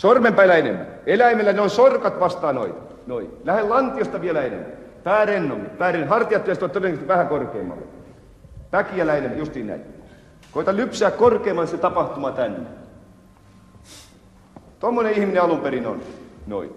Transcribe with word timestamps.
Sormenpäillä 0.00 0.56
enemmän. 0.56 0.86
Eläimellä 1.06 1.52
ne 1.52 1.60
on 1.60 1.70
sorkat 1.70 2.20
vastaan 2.20 2.54
noin. 2.54 2.74
Noin. 3.06 3.30
Lähde 3.44 3.62
lantiosta 3.62 4.20
vielä 4.20 4.42
enemmän. 4.42 4.72
Pää 5.04 5.24
rennommin. 5.24 5.70
Pää 5.70 5.92
rennommin. 5.92 6.10
Hartiat 6.10 6.42
pitäisi 6.42 6.64
olla 6.64 6.72
todennäköisesti 6.72 7.08
vähän 7.08 7.28
korkeammalle. 7.28 7.82
Päkiä 8.70 9.14
enemmän, 9.14 9.38
justiin 9.38 9.66
näin. 9.66 9.80
Koita 10.52 10.76
lypsää 10.76 11.10
korkeamman 11.10 11.68
se 11.68 11.76
tapahtuma 11.76 12.30
tänne. 12.30 12.68
Tuommoinen 14.80 15.12
ihminen 15.12 15.42
alun 15.42 15.60
perin 15.60 15.86
on. 15.86 16.00
Noin. 16.46 16.70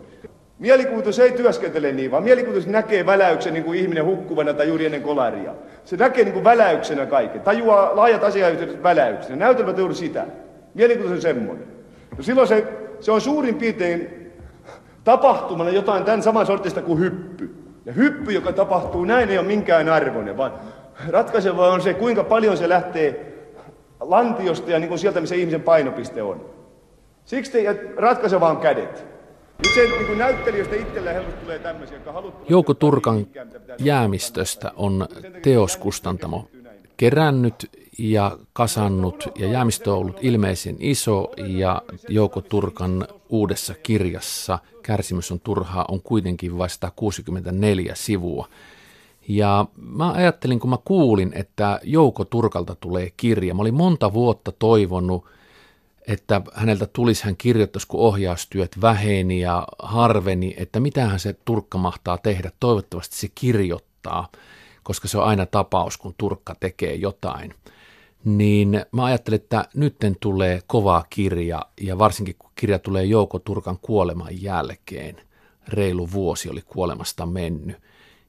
Mielikuvitus 0.59 1.19
ei 1.19 1.31
työskentele 1.31 1.91
niin, 1.91 2.11
vaan 2.11 2.23
mielikuvitus 2.23 2.67
näkee 2.67 3.05
väläyksen 3.05 3.53
niin 3.53 3.63
kuin 3.63 3.79
ihminen 3.79 4.05
hukkuvana 4.05 4.53
tai 4.53 4.67
juuri 4.67 4.85
ennen 4.85 5.01
kolaria. 5.01 5.53
Se 5.85 5.97
näkee 5.97 6.23
niin 6.23 6.33
kuin 6.33 6.43
väläyksenä 6.43 7.05
kaiken. 7.05 7.41
Tajuaa 7.41 7.95
laajat 7.95 8.23
asiayhteydet 8.23 8.83
väläyksenä. 8.83 9.35
Näytelmät 9.35 9.77
juuri 9.77 9.95
sitä. 9.95 10.25
Mielikuvitus 10.73 11.15
on 11.15 11.21
semmoinen. 11.21 11.67
No 12.17 12.23
silloin 12.23 12.47
se, 12.47 12.80
se 13.01 13.11
on 13.11 13.21
suurin 13.21 13.55
piirtein 13.55 14.31
tapahtumana 15.03 15.69
jotain 15.69 16.03
tämän 16.03 16.23
saman 16.23 16.45
sortista 16.45 16.81
kuin 16.81 16.99
hyppy. 16.99 17.55
Ja 17.85 17.93
hyppy, 17.93 18.31
joka 18.31 18.53
tapahtuu 18.53 19.05
näin, 19.05 19.29
ei 19.29 19.37
ole 19.37 19.47
minkään 19.47 19.89
arvoinen, 19.89 20.37
vaan 20.37 20.53
ratkaiseva 21.09 21.67
on 21.67 21.81
se, 21.81 21.93
kuinka 21.93 22.23
paljon 22.23 22.57
se 22.57 22.69
lähtee 22.69 23.33
lantiosta 23.99 24.71
ja 24.71 24.79
niin 24.79 24.87
kuin 24.87 24.99
sieltä, 24.99 25.21
missä 25.21 25.35
ihmisen 25.35 25.61
painopiste 25.61 26.23
on. 26.23 26.45
Siksi 27.25 27.51
te, 27.51 27.93
ratkaiseva 27.97 28.49
on 28.49 28.57
kädet. 28.57 29.05
Nyt 29.63 29.73
se 29.73 29.81
niin 29.81 30.17
näyttelijöistä 30.17 30.75
itsellä 30.75 31.13
helposti 31.13 31.41
tulee 31.41 31.59
tämmöisiä, 31.59 31.97
jotka 31.97 32.11
haluavat... 32.11 32.49
Jouko 32.49 32.73
Turkan 32.73 33.27
jäämistöstä 33.79 34.71
on 34.75 35.07
teoskustantamo 35.41 36.47
kerännyt 36.97 37.80
ja 38.09 38.37
kasannut, 38.53 39.23
ja 39.39 39.47
jäämistö 39.47 39.91
on 39.91 39.97
ollut 39.97 40.17
ilmeisen 40.21 40.75
iso, 40.79 41.31
ja 41.37 41.81
Jouko 42.09 42.41
Turkan 42.41 43.07
uudessa 43.29 43.73
kirjassa 43.73 44.59
Kärsimys 44.83 45.31
on 45.31 45.39
turhaa 45.39 45.85
on 45.87 46.01
kuitenkin 46.01 46.57
vasta 46.57 46.91
64 46.95 47.95
sivua. 47.95 48.47
Ja 49.27 49.65
mä 49.75 50.11
ajattelin, 50.11 50.59
kun 50.59 50.69
mä 50.69 50.77
kuulin, 50.85 51.31
että 51.35 51.79
Jouko 51.83 52.25
Turkalta 52.25 52.75
tulee 52.75 53.09
kirja, 53.17 53.53
mä 53.53 53.61
olin 53.61 53.73
monta 53.73 54.13
vuotta 54.13 54.51
toivonut, 54.51 55.25
että 56.07 56.41
häneltä 56.53 56.87
tulisi, 56.87 57.23
hän 57.23 57.37
kirjoittaisi, 57.37 57.87
kun 57.87 57.99
ohjaustyöt 57.99 58.81
väheni 58.81 59.39
ja 59.39 59.67
harveni, 59.79 60.53
että 60.57 60.79
mitähän 60.79 61.19
se 61.19 61.35
Turkka 61.45 61.77
mahtaa 61.77 62.17
tehdä. 62.17 62.51
Toivottavasti 62.59 63.17
se 63.17 63.27
kirjoittaa, 63.35 64.27
koska 64.83 65.07
se 65.07 65.17
on 65.17 65.23
aina 65.23 65.45
tapaus, 65.45 65.97
kun 65.97 66.15
Turkka 66.17 66.55
tekee 66.59 66.95
jotain. 66.95 67.53
Niin 68.25 68.85
mä 68.91 69.05
ajattelin, 69.05 69.41
että 69.41 69.65
nytten 69.75 70.15
tulee 70.19 70.61
kova 70.67 71.05
kirja, 71.09 71.61
ja 71.81 71.97
varsinkin 71.97 72.35
kun 72.39 72.51
kirja 72.55 72.79
tulee 72.79 73.05
Jouko 73.05 73.39
Turkan 73.39 73.77
kuoleman 73.81 74.41
jälkeen. 74.41 75.15
Reilu 75.67 76.11
vuosi 76.11 76.49
oli 76.49 76.61
kuolemasta 76.61 77.25
mennyt. 77.25 77.77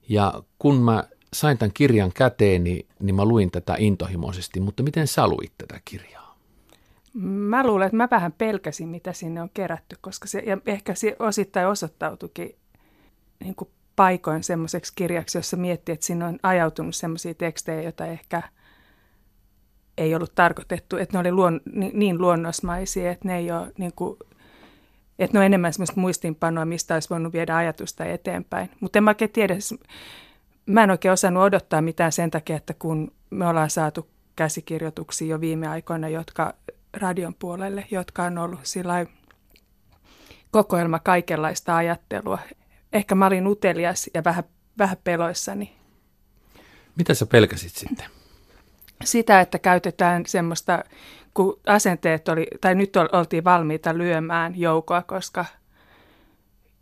Ja 0.09 0.43
kun 0.59 0.77
mä 0.77 1.05
sain 1.33 1.59
tämän 1.59 1.73
kirjan 1.73 2.13
käteeni, 2.13 2.87
niin 3.01 3.15
mä 3.15 3.25
luin 3.25 3.51
tätä 3.51 3.75
intohimoisesti, 3.79 4.61
mutta 4.61 4.83
miten 4.83 5.07
sä 5.07 5.27
luit 5.27 5.53
tätä 5.59 5.81
kirjaa? 5.85 6.39
Mä 7.15 7.67
luulen, 7.67 7.87
että 7.87 7.97
mä 7.97 8.09
vähän 8.11 8.33
pelkäsin, 8.33 8.89
mitä 8.89 9.13
sinne 9.13 9.43
on 9.43 9.51
kerätty, 9.55 9.97
koska 10.01 10.29
se 10.29 10.39
ja 10.47 10.59
ehkä 10.67 10.95
se 10.95 11.17
osittain 11.19 11.67
osoittautuikin 11.67 12.55
niin 13.45 13.55
kuin 13.55 13.71
paikoin 13.97 14.43
semmoiseksi 14.43 14.93
kirjaksi, 14.97 15.39
jossa 15.39 15.57
miettii, 15.57 15.93
että 15.93 16.07
sinne 16.07 16.25
on 16.25 16.39
ajautunut 16.43 16.95
semmoisia 16.95 17.35
tekstejä, 17.35 17.83
joita 17.83 18.07
ehkä 18.07 18.43
ei 20.03 20.15
ollut 20.15 20.35
tarkoitettu, 20.35 20.97
että 20.97 21.17
ne 21.17 21.21
oli 21.21 21.33
luon, 21.33 21.61
niin 21.93 22.19
luonnosmaisia, 22.19 23.11
että 23.11 23.29
ne 23.29 23.39
ei 23.39 23.53
ole 23.53 23.73
niin 23.79 23.93
kuin, 23.97 24.19
että 25.19 25.35
ne 25.35 25.39
on 25.39 25.47
enemmän 25.47 25.73
semmoista 25.73 26.01
muistinpanoa, 26.01 26.65
mistä 26.65 26.95
olisi 26.95 27.11
voinut 27.11 27.33
viedä 27.33 27.57
ajatusta 27.57 28.05
eteenpäin. 28.05 28.71
Mutta 28.81 28.99
en 28.99 29.05
mä 29.05 29.11
oikein 29.11 29.31
tiedä, 29.31 29.55
mä 30.67 30.83
en 30.83 30.91
oikein 30.91 31.13
osannut 31.13 31.43
odottaa 31.43 31.83
mitään 31.83 32.13
sen 32.13 32.31
takia, 32.31 32.57
että 32.57 32.75
kun 32.75 33.13
me 33.31 33.47
ollaan 33.47 33.71
saatu 33.71 34.09
käsikirjoituksia 34.37 35.29
jo 35.29 35.41
viime 35.41 35.69
aikoina, 35.69 36.09
jotka 36.09 36.55
radion 36.93 37.35
puolelle, 37.35 37.87
jotka 37.91 38.23
on 38.23 38.39
ollut 38.39 38.61
sillä 38.63 39.07
kokoelma 40.51 40.99
kaikenlaista 40.99 41.77
ajattelua. 41.77 42.39
Ehkä 42.93 43.15
mä 43.15 43.27
olin 43.27 43.47
utelias 43.47 44.11
ja 44.15 44.25
vähän, 44.25 44.45
vähän 44.79 44.97
peloissani. 45.05 45.77
Mitä 46.97 47.15
sä 47.15 47.27
pelkäsit 47.27 47.73
sitten? 47.73 48.07
Sitä, 49.05 49.41
että 49.41 49.59
käytetään 49.59 50.27
semmoista, 50.27 50.85
kun 51.35 51.61
asenteet 51.67 52.29
oli, 52.29 52.47
tai 52.61 52.75
nyt 52.75 52.97
oltiin 53.13 53.45
valmiita 53.45 53.99
lyömään 53.99 54.61
joukoa, 54.61 55.03
koska 55.03 55.45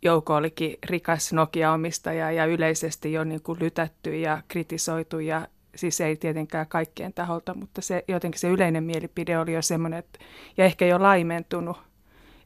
Jouko 0.03 0.35
olikin 0.35 0.79
rikas 0.87 1.33
Nokia-omistaja 1.33 2.31
ja 2.31 2.47
yleisesti 2.47 3.13
jo 3.13 3.25
niin 3.25 3.43
kuin 3.43 3.59
lytätty 3.61 4.19
ja 4.19 4.43
kritisoitu 4.49 5.19
ja 5.19 5.49
siis 5.75 6.01
ei 6.01 6.17
tietenkään 6.17 6.67
kaikkien 6.67 7.13
taholta, 7.13 7.55
mutta 7.55 7.83
se, 7.83 8.05
jotenkin 8.09 8.41
se 8.41 8.49
yleinen 8.49 8.85
mielipide 8.85 9.39
oli 9.39 9.53
jo 9.53 9.63
semmoinen, 9.63 9.99
että, 9.99 10.19
ja 10.57 10.65
ehkä 10.65 10.87
jo 10.87 11.03
laimentunut, 11.03 11.79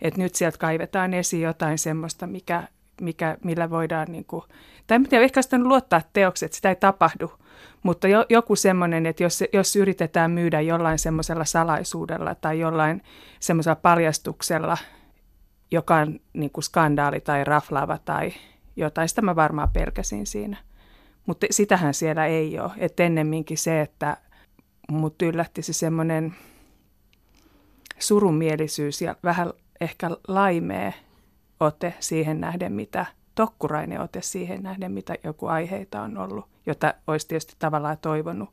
että 0.02 0.20
nyt 0.20 0.34
sieltä 0.34 0.58
kaivetaan 0.58 1.14
esiin 1.14 1.42
jotain 1.42 1.78
semmoista, 1.78 2.26
mikä, 2.26 2.68
mikä, 3.00 3.36
millä 3.44 3.70
voidaan, 3.70 4.12
niin 4.12 4.24
kuin, 4.24 4.42
tai 4.86 4.96
en 4.96 5.08
tiedä, 5.08 5.24
ehkä 5.24 5.42
sitä 5.42 5.58
luottaa 5.58 6.02
teokset, 6.12 6.52
sitä 6.52 6.68
ei 6.68 6.76
tapahdu, 6.76 7.32
mutta 7.84 8.08
jo, 8.08 8.26
joku 8.28 8.56
semmoinen, 8.56 9.06
että 9.06 9.22
jos, 9.22 9.44
jos 9.52 9.76
yritetään 9.76 10.30
myydä 10.30 10.60
jollain 10.60 10.98
semmoisella 10.98 11.44
salaisuudella 11.44 12.34
tai 12.34 12.60
jollain 12.60 13.02
semmoisella 13.40 13.76
paljastuksella, 13.76 14.78
joka 15.70 15.96
on 15.96 16.20
niin 16.32 16.50
kuin 16.50 16.64
skandaali 16.64 17.20
tai 17.20 17.44
raflaava 17.44 17.98
tai 17.98 18.32
jotain, 18.76 19.08
sitä 19.08 19.22
mä 19.22 19.36
varmaan 19.36 19.68
pelkäsin 19.72 20.26
siinä. 20.26 20.56
Mutta 21.26 21.46
sitähän 21.50 21.94
siellä 21.94 22.26
ei 22.26 22.58
ole. 22.58 22.70
Että 22.78 23.02
ennemminkin 23.02 23.58
se, 23.58 23.80
että 23.80 24.16
mut 24.90 25.22
yllätti 25.22 25.62
se 25.62 25.72
semmoinen 25.72 26.34
surumielisyys 27.98 29.02
ja 29.02 29.16
vähän 29.24 29.52
ehkä 29.80 30.10
laimee 30.28 30.94
ote 31.60 31.94
siihen 32.00 32.40
nähden, 32.40 32.72
mitä 32.72 33.06
tokkurainen 33.34 34.00
ote 34.00 34.22
siihen 34.22 34.62
nähden, 34.62 34.92
mitä 34.92 35.14
joku 35.24 35.46
aiheita 35.46 36.02
on 36.02 36.18
ollut, 36.18 36.44
jota 36.66 36.94
olisi 37.06 37.28
tietysti 37.28 37.54
tavallaan 37.58 37.98
toivonut. 37.98 38.48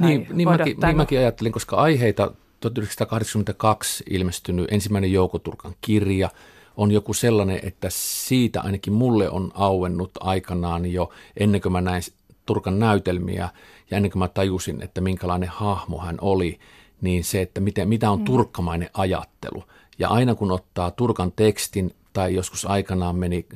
Niin, 0.00 0.26
niin, 0.32 0.48
mäkin, 0.48 0.76
niin 0.84 0.96
mäkin 0.96 1.18
ajattelin, 1.18 1.52
koska 1.52 1.76
aiheita 1.76 2.32
1982 2.60 4.04
ilmestynyt 4.10 4.72
ensimmäinen 4.72 5.12
Joukoturkan 5.12 5.74
kirja– 5.80 6.30
on 6.76 6.90
joku 6.90 7.14
sellainen, 7.14 7.60
että 7.62 7.88
siitä 7.90 8.60
ainakin 8.60 8.92
mulle 8.92 9.30
on 9.30 9.50
auennut 9.54 10.10
aikanaan 10.20 10.92
jo 10.92 11.10
ennen 11.36 11.60
kuin 11.60 11.72
mä 11.72 11.80
näin 11.80 12.02
Turkan 12.46 12.78
näytelmiä 12.78 13.48
ja 13.90 13.96
ennen 13.96 14.10
kuin 14.10 14.18
mä 14.18 14.28
tajusin, 14.28 14.82
että 14.82 15.00
minkälainen 15.00 15.48
hahmo 15.48 15.98
hän 15.98 16.16
oli, 16.20 16.58
niin 17.00 17.24
se, 17.24 17.40
että 17.40 17.60
miten, 17.60 17.88
mitä 17.88 18.10
on 18.10 18.18
mm. 18.18 18.24
turkkamainen 18.24 18.90
ajattelu. 18.94 19.64
Ja 19.98 20.08
aina 20.08 20.34
kun 20.34 20.52
ottaa 20.52 20.90
Turkan 20.90 21.32
tekstin 21.32 21.94
tai 22.14 22.34
joskus 22.34 22.64
aikanaan 22.64 23.16
meni 23.16 23.46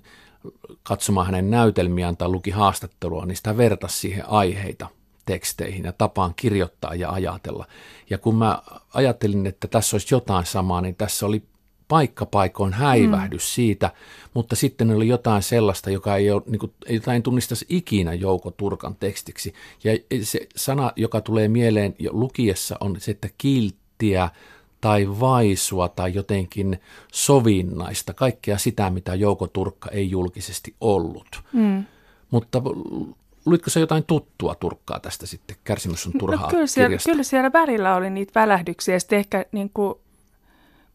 katsomaan 0.82 1.26
hänen 1.26 1.50
näytelmiään 1.50 2.16
tai 2.16 2.28
luki 2.28 2.50
haastattelua, 2.50 3.26
niin 3.26 3.36
sitä 3.36 3.56
vertasi 3.56 3.98
siihen 3.98 4.28
aiheita 4.28 4.88
teksteihin 5.26 5.84
ja 5.84 5.92
tapaan 5.92 6.34
kirjoittaa 6.36 6.94
ja 6.94 7.10
ajatella. 7.10 7.66
Ja 8.10 8.18
kun 8.18 8.34
mä 8.34 8.62
ajattelin, 8.94 9.46
että 9.46 9.68
tässä 9.68 9.96
olisi 9.96 10.14
jotain 10.14 10.46
samaa, 10.46 10.80
niin 10.80 10.94
tässä 10.94 11.26
oli 11.26 11.42
paikkapaikoin 11.88 12.72
häivähdys 12.72 13.42
mm. 13.42 13.54
siitä, 13.54 13.90
mutta 14.34 14.56
sitten 14.56 14.90
oli 14.90 15.08
jotain 15.08 15.42
sellaista, 15.42 15.90
joka 15.90 16.16
ei 16.16 16.30
ole, 16.30 16.42
niin 16.46 16.58
kuin, 16.58 16.72
jota 16.88 17.14
en 17.14 17.22
tunnistaisi 17.22 17.66
ikinä 17.68 18.14
Jouko 18.14 18.50
Turkan 18.50 18.96
tekstiksi. 19.00 19.54
Ja 19.84 19.92
se 20.22 20.46
sana, 20.56 20.92
joka 20.96 21.20
tulee 21.20 21.48
mieleen 21.48 21.94
jo 21.98 22.10
lukiessa, 22.12 22.76
on 22.80 22.96
se, 23.00 23.10
että 23.10 23.28
kilttiä 23.38 24.30
tai 24.80 25.08
vaisua 25.20 25.88
tai 25.88 26.14
jotenkin 26.14 26.80
sovinnaista, 27.12 28.14
kaikkea 28.14 28.58
sitä, 28.58 28.90
mitä 28.90 29.14
Jouko 29.14 29.46
Turkka 29.46 29.90
ei 29.90 30.10
julkisesti 30.10 30.74
ollut. 30.80 31.42
Mm. 31.52 31.84
Mutta 32.30 32.62
luitko 33.46 33.70
se 33.70 33.80
jotain 33.80 34.04
tuttua 34.04 34.54
Turkkaa 34.54 35.00
tästä 35.00 35.26
sitten, 35.26 35.56
Kärsimys 35.64 36.06
on 36.06 36.12
no 36.12 36.18
turhaa 36.18 36.46
no, 36.46 36.50
kyllä, 36.50 36.66
siellä, 36.66 36.96
kyllä 37.04 37.22
siellä 37.22 37.52
välillä 37.52 37.94
oli 37.94 38.10
niitä 38.10 38.40
välähdyksiä 38.40 38.94
ja 38.94 39.00
sitten 39.00 39.18
ehkä 39.18 39.44
niin 39.52 39.70
kuin 39.74 39.94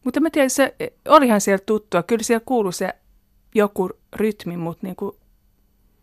mutta 0.03 0.19
mä 0.19 0.29
tiedän, 0.29 0.49
se, 0.49 0.75
olihan 1.07 1.41
siellä 1.41 1.63
tuttua. 1.65 2.03
Kyllä 2.03 2.23
siellä 2.23 2.43
kuului 2.45 2.73
se 2.73 2.93
joku 3.55 3.89
rytmi, 4.15 4.57
mutta, 4.57 4.87
niin 4.87 4.95
kuin, 4.95 5.15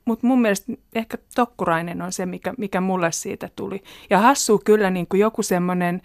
mutta 0.05 0.27
mun 0.27 0.41
mielestä 0.41 0.73
ehkä 0.95 1.19
Tokkurainen 1.35 2.03
on 2.03 2.13
se, 2.13 2.27
mikä, 2.27 2.55
mikä 2.59 2.81
mulle 2.81 3.13
siitä 3.13 3.51
tuli. 3.57 3.83
Ja 4.11 4.19
hassu 4.19 4.63
kyllä 4.65 4.91
niin 4.91 5.07
kuin 5.07 5.21
joku 5.21 5.43
semmoinen 5.43 6.03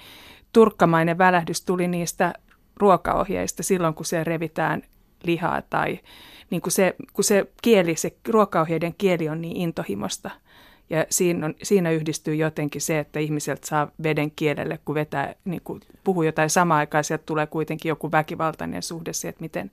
turkkamainen 0.55 1.17
välähdys 1.17 1.61
tuli 1.61 1.87
niistä 1.87 2.33
ruokaohjeista 2.77 3.63
silloin, 3.63 3.93
kun 3.93 4.05
se 4.05 4.23
revitään 4.23 4.81
lihaa 5.23 5.61
tai 5.61 5.99
niin 6.49 6.61
kuin 6.61 6.71
se, 6.71 6.95
kun 7.13 7.23
se 7.23 7.45
kieli, 7.61 7.95
se 7.95 8.15
ruokaohjeiden 8.29 8.95
kieli 8.97 9.29
on 9.29 9.41
niin 9.41 9.57
intohimosta. 9.57 10.29
Ja 10.89 11.05
siinä, 11.09 11.45
on, 11.45 11.55
siinä 11.63 11.91
yhdistyy 11.91 12.35
jotenkin 12.35 12.81
se, 12.81 12.99
että 12.99 13.19
ihmiseltä 13.19 13.67
saa 13.67 13.91
veden 14.03 14.31
kielelle, 14.31 14.79
kun 14.85 14.95
vetää, 14.95 15.35
niin 15.45 15.61
kuin 15.63 15.81
puhuu 16.03 16.23
jotain 16.23 16.49
samaa 16.49 16.77
aikaa, 16.77 17.03
sieltä 17.03 17.23
tulee 17.25 17.47
kuitenkin 17.47 17.89
joku 17.89 18.11
väkivaltainen 18.11 18.83
suhde 18.83 19.13
siihen, 19.13 19.29
että 19.29 19.41
miten 19.41 19.71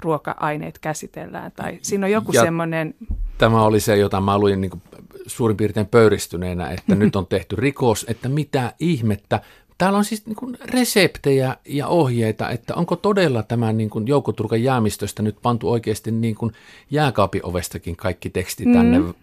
ruoka-aineet 0.00 0.78
käsitellään. 0.78 1.52
Tai 1.52 1.78
siinä 1.82 2.06
on 2.06 2.12
joku 2.12 2.32
semmoinen... 2.32 2.94
Tämä 3.38 3.62
oli 3.62 3.80
se, 3.80 3.96
jota 3.96 4.20
mä 4.20 4.38
luin 4.38 4.60
niin 4.60 4.82
suurin 5.26 5.56
piirtein 5.56 5.86
pöyristyneenä, 5.86 6.70
että 6.70 6.94
nyt 6.94 7.16
on 7.16 7.26
tehty 7.26 7.56
rikos, 7.56 8.06
että 8.08 8.28
mitä 8.28 8.72
ihmettä. 8.78 9.40
Täällä 9.78 9.98
on 9.98 10.04
siis 10.04 10.26
niin 10.26 10.36
kuin 10.36 10.56
reseptejä 10.60 11.56
ja 11.64 11.86
ohjeita, 11.86 12.50
että 12.50 12.74
onko 12.74 12.96
todella 12.96 13.42
tämän 13.42 13.76
niin 13.76 13.90
kuin 13.90 14.06
joukkoturkan 14.06 14.62
jäämistöstä 14.62 15.22
nyt 15.22 15.36
pantu 15.42 15.70
oikeasti 15.70 16.10
niin 16.10 16.34
kuin 16.34 16.52
jääkaapiovestakin 16.90 17.96
kaikki 17.96 18.30
teksti 18.30 18.64
tänne 18.64 18.98
mm 18.98 19.14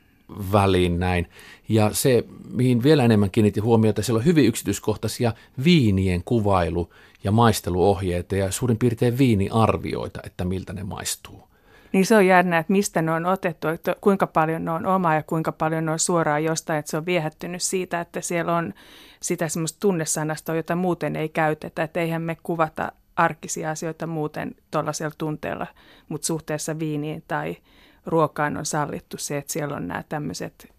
väliin 0.51 0.99
näin. 0.99 1.27
Ja 1.69 1.93
se, 1.93 2.23
mihin 2.51 2.83
vielä 2.83 3.03
enemmän 3.03 3.31
kiinnitti 3.31 3.59
huomiota, 3.59 4.01
siellä 4.01 4.19
on 4.19 4.25
hyvin 4.25 4.45
yksityiskohtaisia 4.45 5.33
viinien 5.63 6.23
kuvailu- 6.23 6.89
ja 7.23 7.31
maisteluohjeita 7.31 8.35
ja 8.35 8.51
suurin 8.51 8.77
piirtein 8.77 9.17
viiniarvioita, 9.17 10.19
että 10.23 10.45
miltä 10.45 10.73
ne 10.73 10.83
maistuu. 10.83 11.47
Niin 11.95 12.05
se 12.05 12.15
on 12.15 12.27
jännä, 12.27 12.57
että 12.57 12.71
mistä 12.71 13.01
ne 13.01 13.11
on 13.11 13.25
otettu, 13.25 13.67
että 13.67 13.95
kuinka 14.01 14.27
paljon 14.27 14.65
ne 14.65 14.71
on 14.71 14.85
oma 14.85 15.15
ja 15.15 15.23
kuinka 15.23 15.51
paljon 15.51 15.85
ne 15.85 15.91
on 15.91 15.99
suoraan 15.99 16.43
jostain, 16.43 16.79
että 16.79 16.91
se 16.91 16.97
on 16.97 17.05
viehättynyt 17.05 17.61
siitä, 17.61 18.01
että 18.01 18.21
siellä 18.21 18.55
on 18.55 18.73
sitä 19.19 19.47
semmoista 19.47 19.79
tunnesanastoa, 19.79 20.55
jota 20.55 20.75
muuten 20.75 21.15
ei 21.15 21.29
käytetä, 21.29 21.83
että 21.83 21.99
eihän 21.99 22.21
me 22.21 22.37
kuvata 22.43 22.91
arkisia 23.15 23.71
asioita 23.71 24.07
muuten 24.07 24.55
tuollaisella 24.71 25.15
tunteella, 25.17 25.67
mutta 26.09 26.25
suhteessa 26.25 26.79
viiniin 26.79 27.23
tai 27.27 27.57
ruokaan 28.05 28.57
on 28.57 28.65
sallittu 28.65 29.17
se, 29.17 29.37
että 29.37 29.53
siellä 29.53 29.75
on 29.75 29.87
nämä 29.87 30.03
tämmöiset 30.09 30.73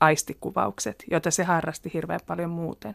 aistikuvaukset, 0.00 1.04
joita 1.10 1.30
se 1.30 1.44
harrasti 1.44 1.90
hirveän 1.94 2.20
paljon 2.26 2.50
muuten. 2.50 2.94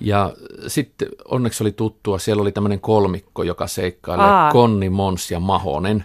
Ja 0.00 0.34
sitten 0.66 1.08
onneksi 1.24 1.64
oli 1.64 1.72
tuttua, 1.72 2.18
siellä 2.18 2.40
oli 2.40 2.52
tämmöinen 2.52 2.80
kolmikko, 2.80 3.42
joka 3.42 3.66
seikkailee, 3.66 4.26
Aa. 4.26 4.52
Konni, 4.52 4.90
Mons 4.90 5.30
ja 5.30 5.40
Mahonen. 5.40 6.04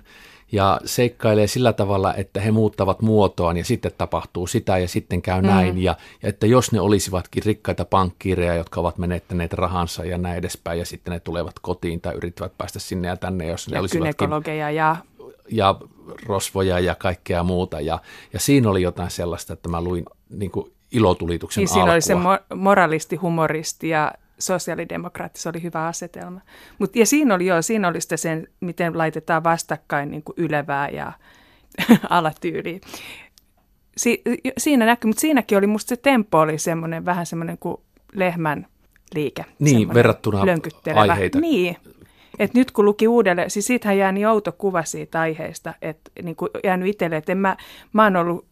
Ja 0.51 0.81
seikkailee 0.85 1.47
sillä 1.47 1.73
tavalla, 1.73 2.13
että 2.13 2.41
he 2.41 2.51
muuttavat 2.51 3.01
muotoaan 3.01 3.57
ja 3.57 3.65
sitten 3.65 3.91
tapahtuu 3.97 4.47
sitä 4.47 4.77
ja 4.77 4.87
sitten 4.87 5.21
käy 5.21 5.41
mm. 5.41 5.47
näin. 5.47 5.77
Ja, 5.77 5.95
ja 6.23 6.29
että 6.29 6.47
jos 6.47 6.71
ne 6.71 6.79
olisivatkin 6.79 7.43
rikkaita 7.45 7.85
pankkiireja, 7.85 8.55
jotka 8.55 8.79
ovat 8.79 8.97
menettäneet 8.97 9.53
rahansa 9.53 10.05
ja 10.05 10.17
näin 10.17 10.37
edespäin, 10.37 10.79
ja 10.79 10.85
sitten 10.85 11.11
ne 11.11 11.19
tulevat 11.19 11.59
kotiin 11.61 12.01
tai 12.01 12.15
yrittävät 12.15 12.57
päästä 12.57 12.79
sinne 12.79 13.07
ja 13.07 13.17
tänne, 13.17 13.47
jos 13.47 13.69
ne 13.69 13.75
ja 13.75 13.81
olisivatkin... 13.81 14.29
ja 14.71 14.95
ja 15.51 15.75
rosvoja 16.25 16.79
ja 16.79 16.95
kaikkea 16.95 17.43
muuta. 17.43 17.81
Ja, 17.81 17.99
ja 18.33 18.39
siinä 18.39 18.69
oli 18.69 18.81
jotain 18.81 19.11
sellaista, 19.11 19.53
että 19.53 19.69
mä 19.69 19.81
luin 19.81 20.05
niin 20.29 20.51
kuin 20.51 20.71
ilotulituksen 20.91 21.61
niin, 21.61 21.67
siinä 21.67 21.93
oli 21.93 22.01
se 22.01 22.13
mo- 22.13 22.55
moralisti, 22.55 23.15
humoristi 23.15 23.89
ja 23.89 24.11
sosiaalidemokraatti, 24.39 25.41
se 25.41 25.49
oli 25.49 25.63
hyvä 25.63 25.87
asetelma. 25.87 26.41
Mut, 26.79 26.95
ja 26.95 27.05
siinä 27.05 27.35
oli, 27.35 27.45
joo, 27.45 27.61
siinä 27.61 27.87
oli 27.87 28.01
sitä 28.01 28.17
sen, 28.17 28.47
miten 28.59 28.97
laitetaan 28.97 29.43
vastakkain 29.43 30.11
niin 30.11 30.23
kuin 30.23 30.35
ylevää 30.37 30.89
ja 30.89 31.11
alatyyliä. 32.09 32.79
Si- 33.97 34.21
siinä 34.57 34.85
näkyy, 34.85 35.09
mutta 35.09 35.21
siinäkin 35.21 35.57
oli 35.57 35.67
musta 35.67 35.89
se 35.89 35.97
tempo 35.97 36.39
oli 36.39 36.57
semmoinen 36.57 37.05
vähän 37.05 37.25
semmoinen 37.25 37.57
kuin 37.57 37.77
lehmän 38.13 38.67
liike. 39.15 39.45
Niin, 39.59 39.93
verrattuna 39.93 40.41
aiheita. 40.95 41.39
Niin, 41.39 41.77
et 42.39 42.53
nyt 42.53 42.71
kun 42.71 42.85
luki 42.85 43.07
uudelleen, 43.07 43.49
siis 43.49 43.67
siitähän 43.67 43.97
jää 43.97 44.11
niin 44.11 44.27
outo 44.27 44.51
kuva 44.51 44.83
siitä 44.83 45.19
aiheesta, 45.19 45.73
että 45.81 46.11
niin 46.23 46.35
kuin 46.35 46.49
jäänyt 46.63 46.87
itselle, 46.87 47.17
että 47.17 47.31
en 47.31 47.37
mä, 47.37 47.57
mä 47.93 48.03
oon 48.03 48.15
ollut, 48.15 48.45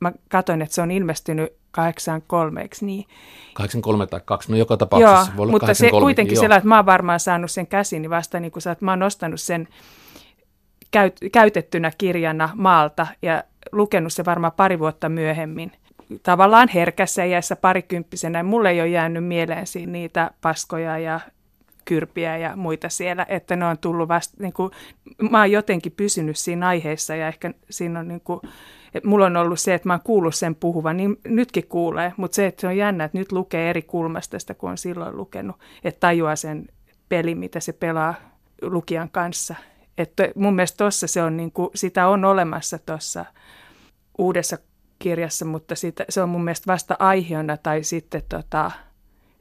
mä 0.00 0.12
katsoin, 0.28 0.62
että 0.62 0.74
se 0.74 0.82
on 0.82 0.90
ilmestynyt 0.90 1.52
83, 1.76 2.62
eikö 2.62 2.76
niin? 2.80 3.04
83 3.54 4.06
tai 4.06 4.20
2, 4.24 4.50
no 4.50 4.58
joka 4.58 4.76
tapauksessa 4.76 5.30
Joo, 5.30 5.36
voi 5.36 5.46
mutta 5.46 5.74
se 5.74 5.90
kuitenkin 5.90 6.38
sillä, 6.38 6.56
että 6.56 6.68
mä 6.68 6.76
oon 6.76 6.86
varmaan 6.86 7.20
saanut 7.20 7.50
sen 7.50 7.66
käsiin, 7.66 8.02
niin 8.02 8.10
vasta 8.10 8.40
niin 8.40 8.52
kuin 8.52 8.62
sä, 8.62 8.70
että 8.70 8.84
mä 8.84 8.92
oon 8.92 8.98
nostanut 8.98 9.40
sen 9.40 9.68
käyt, 10.90 11.20
käytettynä 11.32 11.90
kirjana 11.98 12.48
maalta 12.54 13.06
ja 13.22 13.44
lukenut 13.72 14.12
se 14.12 14.24
varmaan 14.24 14.52
pari 14.52 14.78
vuotta 14.78 15.08
myöhemmin. 15.08 15.72
Tavallaan 16.22 16.68
herkässä 16.68 17.24
iässä 17.24 17.56
parikymppisenä. 17.56 18.42
Mulle 18.42 18.70
ei 18.70 18.80
ole 18.80 18.88
jäänyt 18.88 19.24
mieleen 19.24 19.66
niitä 19.86 20.30
paskoja 20.40 20.98
ja 20.98 21.20
kyrpiä 21.84 22.36
ja 22.36 22.56
muita 22.56 22.88
siellä, 22.88 23.26
että 23.28 23.56
ne 23.56 23.64
on 23.64 23.78
tullut 23.78 24.08
vasta, 24.08 24.36
niin 24.40 24.52
kuin, 24.52 24.70
mä 25.30 25.38
oon 25.38 25.50
jotenkin 25.50 25.92
pysynyt 25.96 26.36
siinä 26.36 26.68
aiheessa 26.68 27.16
ja 27.16 27.28
ehkä 27.28 27.54
siinä 27.70 28.00
on 28.00 28.08
niin 28.08 28.20
kuin, 28.20 28.40
että 28.96 29.08
mulla 29.08 29.26
on 29.26 29.36
ollut 29.36 29.60
se, 29.60 29.74
että 29.74 29.88
mä 29.88 29.92
oon 29.92 30.00
kuullut 30.04 30.34
sen 30.34 30.54
puhuvan, 30.54 30.96
niin 30.96 31.16
nytkin 31.28 31.66
kuulee, 31.68 32.12
mutta 32.16 32.34
se, 32.34 32.46
että 32.46 32.60
se 32.60 32.66
on 32.66 32.76
jännä, 32.76 33.04
että 33.04 33.18
nyt 33.18 33.32
lukee 33.32 33.70
eri 33.70 33.82
kulmasta 33.82 34.38
sitä, 34.38 34.54
kuin 34.54 34.70
on 34.70 34.78
silloin 34.78 35.16
lukenut, 35.16 35.56
että 35.84 36.00
tajuaa 36.00 36.36
sen 36.36 36.66
peli, 37.08 37.34
mitä 37.34 37.60
se 37.60 37.72
pelaa 37.72 38.14
lukijan 38.62 39.10
kanssa. 39.10 39.54
Että 39.98 40.28
mun 40.34 40.54
mielestä 40.54 40.76
tuossa 40.76 41.06
se 41.06 41.22
on 41.22 41.36
niin 41.36 41.52
kuin, 41.52 41.70
sitä 41.74 42.08
on 42.08 42.24
olemassa 42.24 42.78
tuossa 42.78 43.24
uudessa 44.18 44.58
kirjassa, 44.98 45.44
mutta 45.44 45.74
sitä, 45.74 46.04
se 46.08 46.22
on 46.22 46.28
mun 46.28 46.44
mielestä 46.44 46.72
vasta 46.72 46.96
aiheena 46.98 47.56
tai 47.56 47.82
sitten 47.82 48.22
tota, 48.28 48.70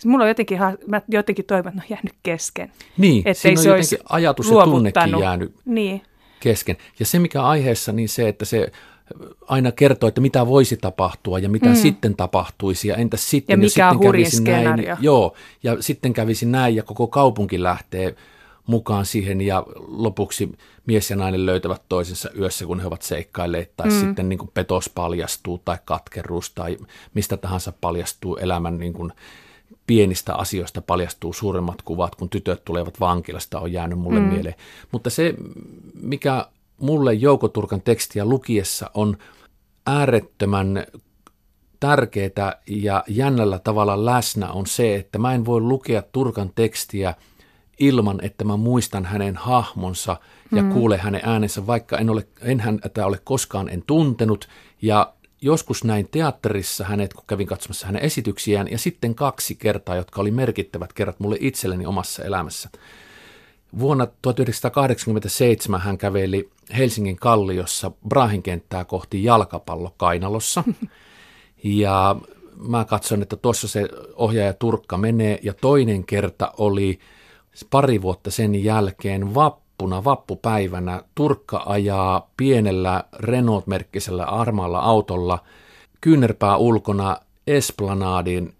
Mulla 0.05 0.23
on 0.23 0.27
jotenkin, 0.27 0.59
mä 0.87 1.01
jotenkin 1.07 1.45
toivon, 1.45 1.67
että 1.69 1.81
ne 1.81 1.85
on 1.85 1.89
jäänyt 1.89 2.15
kesken. 2.23 2.71
Niin, 2.97 3.23
että 3.25 3.41
siinä 3.41 3.59
on 3.59 3.63
se 3.63 3.69
jotenkin 3.69 3.99
ajatus 4.09 4.49
ja 4.49 4.63
tunnekin 4.63 5.19
jäänyt 5.21 5.55
niin. 5.65 6.01
kesken. 6.39 6.77
Ja 6.99 7.05
se 7.05 7.19
mikä 7.19 7.43
aiheessa, 7.43 7.91
niin 7.91 8.09
se, 8.09 8.27
että 8.27 8.45
se 8.45 8.71
aina 9.47 9.71
kertoo, 9.71 10.07
että 10.07 10.21
mitä 10.21 10.47
voisi 10.47 10.77
tapahtua 10.77 11.39
ja 11.39 11.49
mitä 11.49 11.69
mm. 11.69 11.75
sitten 11.75 12.15
tapahtuisi 12.15 12.87
ja 12.87 12.95
entä 12.95 13.17
sitten, 13.17 13.53
ja 13.53 13.57
mikä 13.57 13.89
sitten 13.91 13.99
kävisi 13.99 14.43
näin. 14.43 14.85
Joo, 14.99 15.35
ja 15.63 15.81
sitten 15.81 16.13
kävisi 16.13 16.45
näin 16.45 16.75
ja 16.75 16.83
koko 16.83 17.07
kaupunki 17.07 17.63
lähtee 17.63 18.15
mukaan 18.67 19.05
siihen 19.05 19.41
ja 19.41 19.63
lopuksi 19.87 20.51
mies 20.85 21.09
ja 21.09 21.15
nainen 21.15 21.45
löytävät 21.45 21.81
toisensa 21.89 22.29
yössä, 22.39 22.65
kun 22.65 22.79
he 22.79 22.87
ovat 22.87 23.01
seikkailleet 23.01 23.71
tai 23.77 23.87
mm. 23.87 23.99
sitten 23.99 24.29
niin 24.29 24.39
kuin 24.39 24.51
petos 24.53 24.89
paljastuu 24.89 25.61
tai 25.65 25.77
katkeruus 25.85 26.49
tai 26.49 26.77
mistä 27.13 27.37
tahansa 27.37 27.73
paljastuu 27.81 28.37
elämän 28.37 28.77
niin 28.77 28.93
kuin 28.93 29.11
pienistä 29.87 30.35
asioista 30.35 30.81
paljastuu 30.81 31.33
suuremmat 31.33 31.81
kuvat, 31.81 32.15
kun 32.15 32.29
tytöt 32.29 32.65
tulevat 32.65 32.99
vankilasta, 32.99 33.59
on 33.59 33.71
jäänyt 33.71 33.99
mulle 33.99 34.19
mm. 34.19 34.25
mieleen. 34.25 34.55
Mutta 34.91 35.09
se, 35.09 35.33
mikä 36.01 36.45
mulle 36.77 37.13
Joukoturkan 37.13 37.81
tekstiä 37.81 38.25
lukiessa 38.25 38.91
on 38.93 39.17
äärettömän 39.85 40.85
tärkeää 41.79 42.61
ja 42.67 43.03
jännällä 43.07 43.59
tavalla 43.59 44.05
läsnä 44.05 44.51
on 44.51 44.65
se, 44.65 44.95
että 44.95 45.19
mä 45.19 45.33
en 45.33 45.45
voi 45.45 45.61
lukea 45.61 46.01
Turkan 46.01 46.51
tekstiä 46.55 47.13
ilman, 47.79 48.19
että 48.21 48.43
mä 48.43 48.57
muistan 48.57 49.05
hänen 49.05 49.35
hahmonsa 49.35 50.17
ja 50.51 50.63
mm. 50.63 50.73
kuule 50.73 50.97
hänen 50.97 51.21
äänensä, 51.23 51.67
vaikka 51.67 51.97
en, 51.97 52.09
ole, 52.09 52.27
en 52.41 52.59
häntä 52.59 53.05
ole 53.05 53.19
koskaan 53.23 53.69
en 53.69 53.83
tuntenut 53.87 54.47
ja 54.81 55.13
Joskus 55.41 55.83
näin 55.83 56.07
teatterissa 56.11 56.83
hänet, 56.83 57.13
kun 57.13 57.23
kävin 57.27 57.47
katsomassa 57.47 57.85
hänen 57.85 58.01
esityksiään, 58.01 58.71
ja 58.71 58.77
sitten 58.77 59.15
kaksi 59.15 59.55
kertaa, 59.55 59.95
jotka 59.95 60.21
oli 60.21 60.31
merkittävät 60.31 60.93
kerrat 60.93 61.19
mulle 61.19 61.37
itselleni 61.39 61.85
omassa 61.85 62.23
elämässä. 62.23 62.69
Vuonna 63.79 64.07
1987 64.21 65.81
hän 65.81 65.97
käveli 65.97 66.49
Helsingin 66.77 67.15
kalliossa 67.15 67.91
Brahin 68.09 68.43
kenttää 68.43 68.85
kohti 68.85 69.23
jalkapallokainalossa. 69.23 70.63
Ja 71.63 72.15
mä 72.57 72.85
katson, 72.85 73.21
että 73.21 73.35
tuossa 73.35 73.67
se 73.67 73.89
ohjaaja 74.15 74.53
Turkka 74.53 74.97
menee. 74.97 75.39
Ja 75.43 75.53
toinen 75.53 76.05
kerta 76.05 76.53
oli 76.57 76.99
pari 77.69 78.01
vuotta 78.01 78.31
sen 78.31 78.63
jälkeen 78.63 79.33
Vapp 79.33 79.65
vappuna, 79.75 80.03
vappupäivänä, 80.03 81.03
Turkka 81.15 81.63
ajaa 81.65 82.29
pienellä 82.37 83.03
Renault-merkkisellä 83.19 84.23
armaalla 84.23 84.79
autolla 84.79 85.39
kyynärpää 86.01 86.57
ulkona 86.57 87.17
Esplanadin 87.47 88.53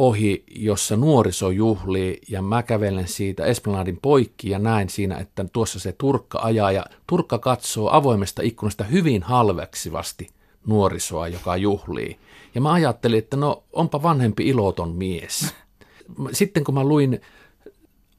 ohi, 0.00 0.44
jossa 0.54 0.96
nuoriso 0.96 1.50
juhlii 1.50 2.20
ja 2.28 2.42
mä 2.42 2.62
kävelen 2.62 3.08
siitä 3.08 3.44
Esplanadin 3.44 3.98
poikki 4.02 4.50
ja 4.50 4.58
näen 4.58 4.88
siinä, 4.88 5.18
että 5.18 5.44
tuossa 5.52 5.78
se 5.80 5.92
Turkka 5.92 6.38
ajaa 6.42 6.72
ja 6.72 6.84
Turkka 7.06 7.38
katsoo 7.38 7.90
avoimesta 7.92 8.42
ikkunasta 8.42 8.84
hyvin 8.84 9.22
halveksivasti 9.22 10.28
nuorisoa, 10.66 11.28
joka 11.28 11.56
juhlii. 11.56 12.16
Ja 12.54 12.60
mä 12.60 12.72
ajattelin, 12.72 13.18
että 13.18 13.36
no 13.36 13.62
onpa 13.72 14.02
vanhempi 14.02 14.48
iloton 14.48 14.92
mies. 14.92 15.54
Sitten 16.32 16.64
kun 16.64 16.74
mä 16.74 16.84
luin 16.84 17.20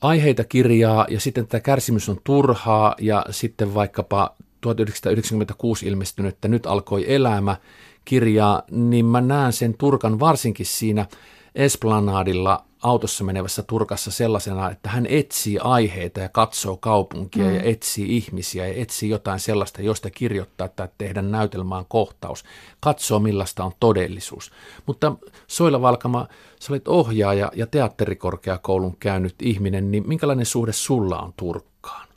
aiheita 0.02 0.44
kirjaa 0.44 1.06
ja 1.10 1.20
sitten 1.20 1.48
tämä 1.48 1.62
kärsimys 1.62 2.10
on 2.10 2.22
turhaa 2.24 2.96
ja 3.00 3.26
sitten 3.30 3.74
vaikkapa 3.74 4.36
1996 4.62 5.88
ilmestynyt, 5.88 6.34
että 6.34 6.48
nyt 6.48 6.66
alkoi 6.66 7.14
elämä 7.14 7.56
kirjaa, 8.06 8.64
niin 8.72 9.06
mä 9.06 9.22
näen 9.22 9.54
sen 9.54 9.76
Turkan 9.78 10.20
varsinkin 10.20 10.66
siinä 10.66 11.06
Esplanadilla 11.56 12.66
autossa 12.84 13.24
menevässä 13.24 13.64
Turkassa 13.64 14.12
sellaisena, 14.12 14.72
että 14.72 14.90
hän 14.90 15.06
etsii 15.10 15.60
aiheita 15.60 16.20
ja 16.20 16.30
katsoo 16.30 16.78
kaupunkia 16.78 17.46
mm. 17.46 17.56
ja 17.56 17.62
etsii 17.64 18.18
ihmisiä 18.18 18.68
ja 18.68 18.74
etsii 18.82 19.10
jotain 19.10 19.40
sellaista, 19.40 19.82
josta 19.82 20.10
kirjoittaa 20.10 20.68
tai 20.68 20.88
tehdä 20.98 21.22
näytelmään 21.22 21.86
kohtaus, 21.88 22.44
katsoo 22.80 23.20
millaista 23.20 23.64
on 23.64 23.72
todellisuus. 23.80 24.52
Mutta 24.86 25.16
Soila 25.48 25.82
Valkama, 25.82 26.28
sä 26.60 26.74
olet 26.74 26.88
ohjaaja 26.88 27.52
ja 27.56 27.68
teatterikorkeakoulun 27.68 28.98
käynyt 28.98 29.36
ihminen, 29.42 29.92
niin 29.92 30.08
minkälainen 30.08 30.46
suhde 30.46 30.74
sulla 30.74 31.20
on 31.20 31.34
Turkkaan? 31.38 32.08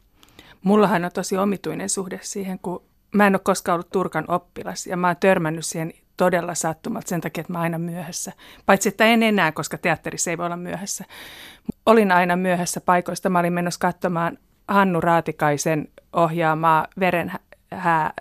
Mullahan 0.63 1.05
on 1.05 1.11
tosi 1.15 1.37
omituinen 1.37 1.89
suhde 1.89 2.21
siihen, 2.23 2.59
kun 2.59 2.83
mä 3.15 3.27
en 3.27 3.35
ole 3.35 3.41
koskaan 3.45 3.75
ollut 3.75 3.91
Turkan 3.91 4.25
oppilas 4.29 4.87
ja 4.87 4.97
mä 4.97 5.07
oon 5.07 5.17
törmännyt 5.21 5.67
siihen 5.67 5.93
todella 6.17 6.55
sattumalta 6.55 7.09
sen 7.09 7.21
takia, 7.21 7.41
että 7.41 7.53
mä 7.53 7.61
aina 7.61 7.79
myöhässä. 7.79 8.33
Paitsi, 8.67 8.89
että 8.89 9.05
en 9.05 9.23
enää, 9.23 9.53
koska 9.53 9.79
teatterissa 9.79 10.31
ei 10.31 10.39
voi 10.39 10.47
olla 10.47 10.57
myöhässä. 10.57 11.05
Olin 11.87 12.13
aina 12.13 12.37
myöhässä 12.37 12.81
paikoista. 12.81 13.31
Mä 13.31 13.39
olin 13.39 13.53
menossa 13.53 13.81
katsomaan 13.81 14.39
Hannu 14.69 15.01
Raatikaisen 15.01 15.89
ohjaamaa 16.13 16.87
verenhää 17.01 18.13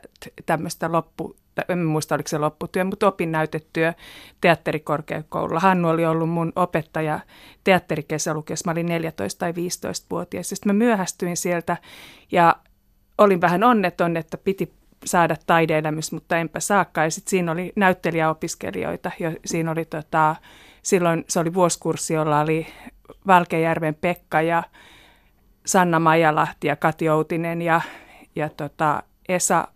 tämmöistä 0.46 0.92
loppu, 0.92 1.36
en 1.70 1.86
muista 1.86 2.16
oliko 2.16 2.28
se 2.28 2.38
lopputyö, 2.38 2.84
mutta 2.84 3.08
opinnäytetyö 3.08 3.94
teatterikorkeakoululla. 4.42 5.60
Hannu 5.60 5.90
oli 5.90 6.06
ollut 6.06 6.30
mun 6.30 6.54
opettaja 6.56 7.20
teatterikesälukiessa, 7.64 8.68
mä 8.68 8.72
olin 8.72 8.86
14 8.86 9.40
tai 9.40 9.52
15-vuotias. 9.52 10.50
Sitten 10.50 10.70
mä 10.70 10.74
myöhästyin 10.74 11.38
sieltä 11.38 11.78
ja 12.32 12.56
olin 13.18 13.42
vähän 13.42 13.64
onneton, 13.64 14.18
että 14.18 14.38
piti 14.38 14.74
saada 15.06 15.36
taideelämys, 15.46 16.12
mutta 16.12 16.38
enpä 16.38 16.60
saakka. 16.60 17.04
Ja 17.04 17.12
sitten 17.12 17.30
siinä 17.30 17.52
oli 17.52 17.74
näyttelijäopiskelijoita 17.76 19.12
ja 19.20 19.32
siinä 19.46 19.72
oli 19.72 19.86
tota, 19.86 20.36
silloin 20.82 21.26
se 21.28 21.40
oli 21.40 21.54
vuosikurssi, 21.54 22.14
jolla 22.14 22.40
oli 22.40 22.68
Valkejärven 23.28 23.96
Pekka 23.96 24.42
ja 24.42 24.64
Sanna 25.66 26.00
Majalahti 26.00 26.68
ja 26.68 26.76
Kati 26.76 27.10
Outinen 27.10 27.62
ja, 27.62 27.82
ja 28.36 28.50
tota 28.50 29.04
Esa 29.30 29.68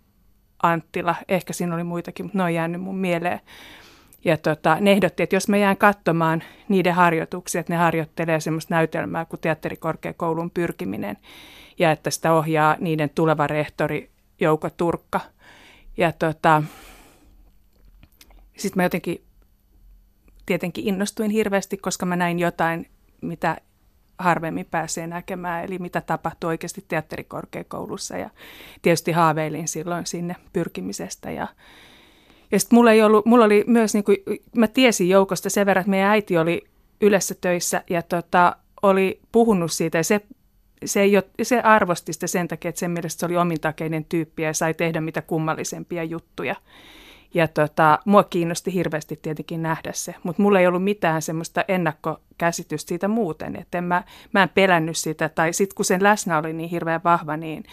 Anttila. 0.63 1.15
Ehkä 1.29 1.53
siinä 1.53 1.75
oli 1.75 1.83
muitakin, 1.83 2.25
mutta 2.25 2.37
ne 2.37 2.43
on 2.43 2.53
jäänyt 2.53 2.81
mun 2.81 2.97
mieleen. 2.97 3.39
Ja 4.25 4.37
tota, 4.37 4.77
ne 4.79 4.91
ehdotti, 4.91 5.23
että 5.23 5.35
jos 5.35 5.47
mä 5.47 5.57
jään 5.57 5.77
katsomaan 5.77 6.43
niiden 6.69 6.93
harjoituksia, 6.93 7.61
että 7.61 7.73
ne 7.73 7.77
harjoittelee 7.77 8.39
semmoista 8.39 8.75
näytelmää 8.75 9.25
kuin 9.25 9.39
teatterikorkeakoulun 9.39 10.51
pyrkiminen 10.51 11.17
ja 11.79 11.91
että 11.91 12.09
sitä 12.09 12.33
ohjaa 12.33 12.75
niiden 12.79 13.09
tuleva 13.15 13.47
rehtori 13.47 14.09
Jouko 14.39 14.69
Turkka. 14.69 15.19
Ja 15.97 16.11
tota, 16.11 16.63
sitten 18.57 18.79
mä 18.79 18.83
jotenkin 18.83 19.23
tietenkin 20.45 20.87
innostuin 20.87 21.31
hirveästi, 21.31 21.77
koska 21.77 22.05
mä 22.05 22.15
näin 22.15 22.39
jotain, 22.39 22.89
mitä 23.21 23.57
harvemmin 24.19 24.65
pääsee 24.71 25.07
näkemään, 25.07 25.65
eli 25.65 25.79
mitä 25.79 26.01
tapahtui 26.01 26.47
oikeasti 26.47 26.85
teatterikorkeakoulussa. 26.87 28.17
Ja 28.17 28.29
tietysti 28.81 29.11
haaveilin 29.11 29.67
silloin 29.67 30.05
sinne 30.05 30.35
pyrkimisestä. 30.53 31.31
Ja, 31.31 31.47
ja 32.51 32.59
sitten 32.59 32.77
mulla, 32.77 32.91
ei 32.91 33.03
ollut, 33.03 33.25
mulla 33.25 33.45
oli 33.45 33.63
myös, 33.67 33.93
niin 33.93 34.03
kuin, 34.03 34.17
mä 34.55 34.67
tiesin 34.67 35.09
joukosta 35.09 35.49
sen 35.49 35.65
verran, 35.65 35.81
että 35.81 35.89
meidän 35.89 36.11
äiti 36.11 36.37
oli 36.37 36.61
yleensä 37.01 37.35
töissä 37.41 37.83
ja 37.89 38.01
tota, 38.01 38.55
oli 38.81 39.19
puhunut 39.31 39.71
siitä 39.71 39.97
ja 39.97 40.03
se 40.03 40.21
se, 40.85 41.01
ei 41.01 41.17
ole, 41.17 41.23
se 41.41 41.59
arvosti 41.59 42.13
sitä 42.13 42.27
sen 42.27 42.47
takia, 42.47 42.69
että 42.69 42.79
sen 42.79 42.91
mielestä 42.91 43.19
se 43.19 43.25
oli 43.25 43.37
omintakeinen 43.37 44.05
tyyppi 44.05 44.43
ja 44.43 44.53
sai 44.53 44.73
tehdä 44.73 45.01
mitä 45.01 45.21
kummallisempia 45.21 46.03
juttuja. 46.03 46.55
Ja 47.33 47.47
tota, 47.47 47.99
mua 48.05 48.23
kiinnosti 48.23 48.73
hirveästi 48.73 49.19
tietenkin 49.21 49.61
nähdä 49.61 49.91
se, 49.93 50.15
mutta 50.23 50.41
mulla 50.41 50.59
ei 50.59 50.67
ollut 50.67 50.83
mitään 50.83 51.21
semmoista 51.21 51.65
ennakkokäsitystä 51.67 52.89
siitä 52.89 53.07
muuten, 53.07 53.55
että 53.55 53.77
en 53.77 53.83
mä, 53.83 54.03
mä 54.33 54.43
en 54.43 54.49
pelännyt 54.49 54.97
sitä, 54.97 55.29
tai 55.29 55.53
sitten 55.53 55.75
kun 55.75 55.85
sen 55.85 56.03
läsnä 56.03 56.37
oli 56.37 56.53
niin 56.53 56.69
hirveän 56.69 57.01
vahva, 57.03 57.37
niin 57.37 57.63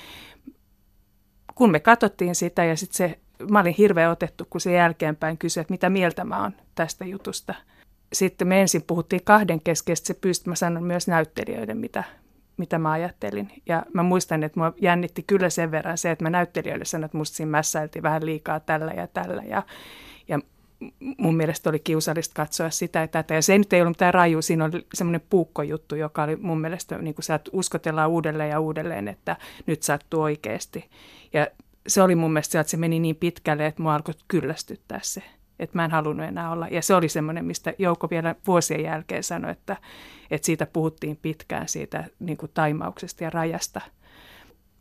kun 1.55 1.71
me 1.71 1.81
katsottiin 1.81 2.35
sitä 2.35 2.65
ja 2.65 2.77
sitten 2.77 2.97
se, 2.97 3.19
mä 3.51 3.61
olin 3.61 3.75
hirveän 3.79 4.11
otettu, 4.11 4.47
kun 4.51 4.61
se 4.61 4.73
jälkeenpäin 4.73 5.39
kysyi, 5.39 5.61
että 5.61 5.73
mitä 5.73 5.91
mieltä 5.91 6.25
mä 6.25 6.43
oon 6.43 6.53
tästä 6.75 7.05
jutusta. 7.05 7.55
Sitten 8.13 8.49
me 8.49 8.61
ensin 8.61 8.83
puhuttiin 8.83 9.25
kahden 9.25 9.61
kesken, 9.61 9.97
se 9.97 10.15
pystyi, 10.15 10.51
mä 10.51 10.55
sanon 10.55 10.85
myös 10.85 11.09
näyttelijöiden, 11.09 11.79
mitä, 11.79 12.05
mitä 12.57 12.79
mä 12.79 12.93
ajattelin. 12.93 13.49
Ja 13.67 13.83
mä 13.93 14.03
muistan, 14.03 14.43
että 14.43 14.61
mua 14.61 14.73
jännitti 14.81 15.25
kyllä 15.27 15.51
sen 15.51 15.71
verran 15.71 15.99
se, 15.99 16.11
että 16.11 16.25
mä 16.25 16.31
näyttelijöille 16.31 16.85
sanoin, 16.85 17.05
että 17.05 17.19
musta 17.19 17.37
siinä 17.37 17.51
mässäiltiin 17.51 18.03
vähän 18.03 18.27
liikaa 18.27 18.61
tällä 18.61 18.93
ja 18.93 19.07
tällä. 19.07 19.43
Ja, 19.43 19.63
ja 20.29 20.39
mun 21.19 21.37
mielestä 21.37 21.71
oli 21.71 21.79
kiusallista 21.79 22.35
katsoa 22.35 22.71
sitä 22.71 22.99
ja 22.99 23.09
tätä. 23.09 23.35
Ja 23.35 23.43
se 23.43 23.59
nyt 23.59 23.73
ei 23.73 23.81
ollut 23.81 23.97
mitään 23.97 24.15
raju, 24.15 24.43
siinä 24.43 24.65
oli 24.65 24.87
semmoinen 24.95 25.23
puukkojuttu, 25.31 25.95
joka 25.95 26.23
oli 26.23 26.37
mun 26.37 26.61
mielestä, 26.61 26.99
niin 26.99 27.15
kuin 27.15 27.25
sä 27.25 27.41
uskotellaan 27.53 28.11
uudelleen 28.11 28.51
ja 28.51 28.61
uudelleen, 28.61 29.09
että 29.09 29.37
nyt 29.67 29.83
sattuu 29.83 30.23
oikeasti. 30.23 30.91
Ja 31.33 31.47
se 31.87 32.03
oli 32.03 32.15
mun 32.15 32.33
mielestä 32.33 32.61
että 32.61 32.71
se 32.71 32.77
meni 32.77 33.01
niin 33.01 33.17
pitkälle, 33.17 33.67
että 33.67 33.83
mua 33.83 33.95
alkoi 33.95 34.15
kyllästyttää 34.29 35.01
se 35.03 35.23
että 35.59 35.79
mä 35.79 35.85
en 35.85 35.91
halunnut 35.91 36.27
enää 36.27 36.51
olla. 36.51 36.69
Ja 36.69 36.83
se 36.83 36.95
oli 36.95 37.09
semmoinen, 37.09 37.45
mistä 37.45 37.75
Jouko 37.79 38.11
vielä 38.11 38.35
vuosien 38.47 38.83
jälkeen 38.83 39.23
sanoi, 39.23 39.51
että, 39.51 39.77
että 40.31 40.47
siitä 40.47 40.67
puhuttiin 40.67 41.17
pitkään, 41.23 41.69
siitä 41.69 42.05
niin 42.21 42.37
kuin 42.37 42.51
taimauksesta 42.55 43.25
ja 43.25 43.31
rajasta. 43.31 43.81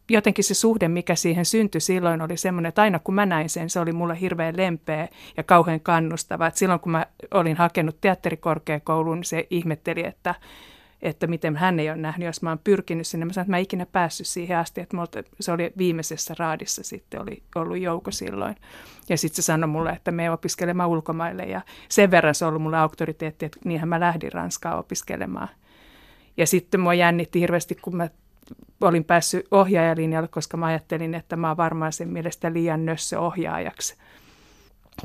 Jotenkin 0.09 0.43
se 0.43 0.53
suhde, 0.53 0.87
mikä 0.87 1.15
siihen 1.15 1.45
syntyi 1.45 1.81
silloin, 1.81 2.21
oli 2.21 2.37
semmoinen, 2.37 2.69
että 2.69 2.81
aina 2.81 2.99
kun 2.99 3.15
mä 3.15 3.25
näin 3.25 3.49
sen, 3.49 3.69
se 3.69 3.79
oli 3.79 3.91
mulle 3.91 4.19
hirveän 4.19 4.57
lempeä 4.57 5.07
ja 5.37 5.43
kauhean 5.43 5.79
kannustava. 5.79 6.47
Että 6.47 6.59
silloin 6.59 6.79
kun 6.79 6.91
mä 6.91 7.05
olin 7.31 7.57
hakenut 7.57 7.97
teatterikorkeakouluun, 8.01 9.17
niin 9.17 9.25
se 9.25 9.47
ihmetteli, 9.49 10.05
että, 10.05 10.35
että 11.03 11.27
miten 11.27 11.55
hän 11.55 11.79
ei 11.79 11.89
ole 11.89 11.97
nähnyt, 11.97 12.25
jos 12.25 12.41
mä 12.41 12.49
oon 12.49 12.59
pyrkinyt 12.63 13.07
sinne. 13.07 13.25
Mä 13.25 13.33
sanoin, 13.33 13.43
että 13.43 13.51
mä 13.51 13.57
en 13.57 13.63
ikinä 13.63 13.85
päässyt 13.85 14.27
siihen 14.27 14.57
asti, 14.57 14.81
että 14.81 14.97
multa, 14.97 15.23
se 15.39 15.51
oli 15.51 15.73
viimeisessä 15.77 16.35
raadissa 16.39 16.83
sitten 16.83 17.21
oli 17.21 17.43
ollut 17.55 17.77
jouko 17.77 18.11
silloin. 18.11 18.55
Ja 19.09 19.17
sitten 19.17 19.35
se 19.35 19.41
sanoi 19.41 19.67
mulle, 19.67 19.89
että 19.89 20.11
me 20.11 20.31
opiskelemaan 20.31 20.89
ulkomaille 20.89 21.43
ja 21.43 21.61
sen 21.89 22.11
verran 22.11 22.35
se 22.35 22.45
on 22.45 22.49
ollut 22.49 22.61
mulle 22.61 22.77
auktoriteetti, 22.77 23.45
että 23.45 23.59
niinhän 23.65 23.89
mä 23.89 23.99
lähdin 23.99 24.33
Ranskaa 24.33 24.77
opiskelemaan. 24.77 25.49
Ja 26.37 26.47
sitten 26.47 26.79
mua 26.79 26.93
jännitti 26.93 27.39
hirveästi, 27.39 27.75
kun 27.75 27.95
mä 27.95 28.09
olin 28.81 29.03
päässyt 29.03 29.47
ohjaajalinjalle, 29.51 30.27
koska 30.27 30.57
mä 30.57 30.65
ajattelin, 30.65 31.15
että 31.15 31.35
mä 31.35 31.47
oon 31.47 31.57
varmaan 31.57 31.93
sen 31.93 32.09
mielestä 32.09 32.53
liian 32.53 32.85
nössö 32.85 33.19
ohjaajaksi. 33.19 33.95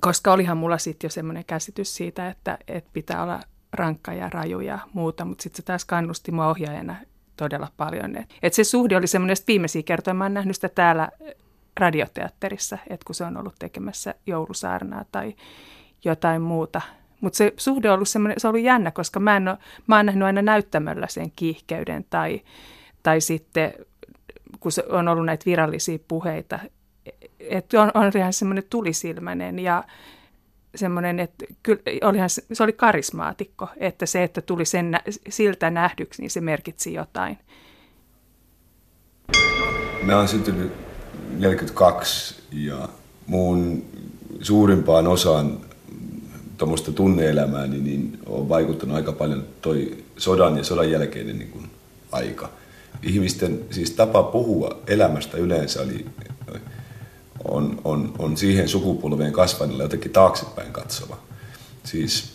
Koska 0.01 0.33
olihan 0.33 0.57
mulla 0.57 0.79
sitten 0.79 1.09
jo 1.09 1.11
semmoinen 1.11 1.45
käsitys 1.45 1.97
siitä, 1.97 2.29
että, 2.29 2.59
että 2.69 2.91
pitää 2.93 3.23
olla 3.23 3.41
rankka 3.73 4.13
ja 4.13 4.31
raju 4.31 4.61
ja 4.61 4.79
muuta, 4.93 5.25
mutta 5.25 5.43
sitten 5.43 5.57
se 5.57 5.63
taas 5.63 5.85
kannusti 5.85 6.33
mua 6.33 6.49
ohjaajana 6.49 6.97
todella 7.37 7.69
paljon. 7.77 8.17
Et, 8.17 8.35
et 8.43 8.55
se 8.55 8.65
suhde 8.65 8.97
oli 8.97 9.07
semmoinen, 9.07 9.33
että 9.33 9.45
viimeisiä 9.49 9.83
kertoja 9.83 10.15
mä 10.15 10.25
oon 10.25 10.35
nähnyt 10.35 10.57
sitä 10.57 10.69
täällä 10.69 11.09
radioteatterissa, 11.77 12.79
että 12.91 13.05
kun 13.05 13.15
se 13.15 13.25
on 13.25 13.37
ollut 13.37 13.55
tekemässä 13.59 14.15
joulusaarnaa 14.27 15.05
tai 15.13 15.35
jotain 16.05 16.43
muuta. 16.43 16.81
Mutta 17.21 17.37
se 17.37 17.53
suhde 17.57 17.91
on 17.91 17.95
ollut 17.95 18.09
semmoinen, 18.09 18.41
se 18.41 18.49
on 18.49 18.55
ollut 18.55 18.65
jännä, 18.65 18.91
koska 18.91 19.21
mä, 19.21 19.37
en 19.37 19.49
ole, 19.49 19.59
mä 19.87 19.97
oon 19.97 20.07
nähnyt 20.07 20.27
aina 20.27 20.43
näyttämöllä 20.43 21.07
sen 21.07 21.33
kiihkeyden 21.37 22.05
tai, 22.11 22.41
tai 23.03 23.21
sitten 23.21 23.75
kun 24.61 24.73
se 24.73 24.85
on 24.89 25.09
ollut 25.09 25.27
näitä 25.27 25.45
virallisia 25.47 25.99
puheita, 26.09 26.59
että 27.41 27.83
on, 27.83 27.91
on 27.95 28.13
ihan 28.17 28.33
semmoinen 28.33 28.65
tulisilmäinen 28.71 29.59
ja 29.59 29.85
semmoinen, 30.75 31.21
että 31.21 31.45
kyllä, 31.63 31.81
olihan, 32.03 32.31
se 32.31 32.63
oli 32.63 32.73
karismaatikko, 32.73 33.69
että 33.77 34.07
se, 34.07 34.23
että 34.23 34.41
tuli 34.41 34.65
sen, 34.65 35.01
siltä 35.29 35.71
nähdyksi, 35.71 36.23
niin 36.23 36.31
se 36.31 36.41
merkitsi 36.41 36.95
jotain. 36.95 37.39
Mä 40.03 40.17
oon 40.17 40.29
syntynyt 40.29 40.73
42 41.39 42.35
ja 42.53 42.89
muun 43.27 43.85
suurimpaan 44.41 45.07
osaan 45.07 45.61
tuommoista 46.57 46.93
tunneelämääni 46.93 47.79
niin 47.79 48.19
on 48.27 48.49
vaikuttanut 48.49 48.97
aika 48.97 49.13
paljon 49.13 49.45
toi 49.61 50.05
sodan 50.17 50.57
ja 50.57 50.65
sodan 50.65 50.91
jälkeinen 50.91 51.39
niin 51.39 51.51
kuin 51.51 51.71
aika. 52.13 52.51
Ihmisten 53.03 53.61
siis 53.71 53.91
tapa 53.91 54.23
puhua 54.23 54.79
elämästä 54.87 55.37
yleensä 55.37 55.83
oli 55.83 56.07
on, 57.45 57.81
on, 57.85 58.15
on 58.19 58.37
siihen 58.37 58.69
sukupolveen 58.69 59.33
kasvanilla 59.33 59.83
jotenkin 59.83 60.11
taaksepäin 60.11 60.73
katsova. 60.73 61.19
Siis 61.85 62.33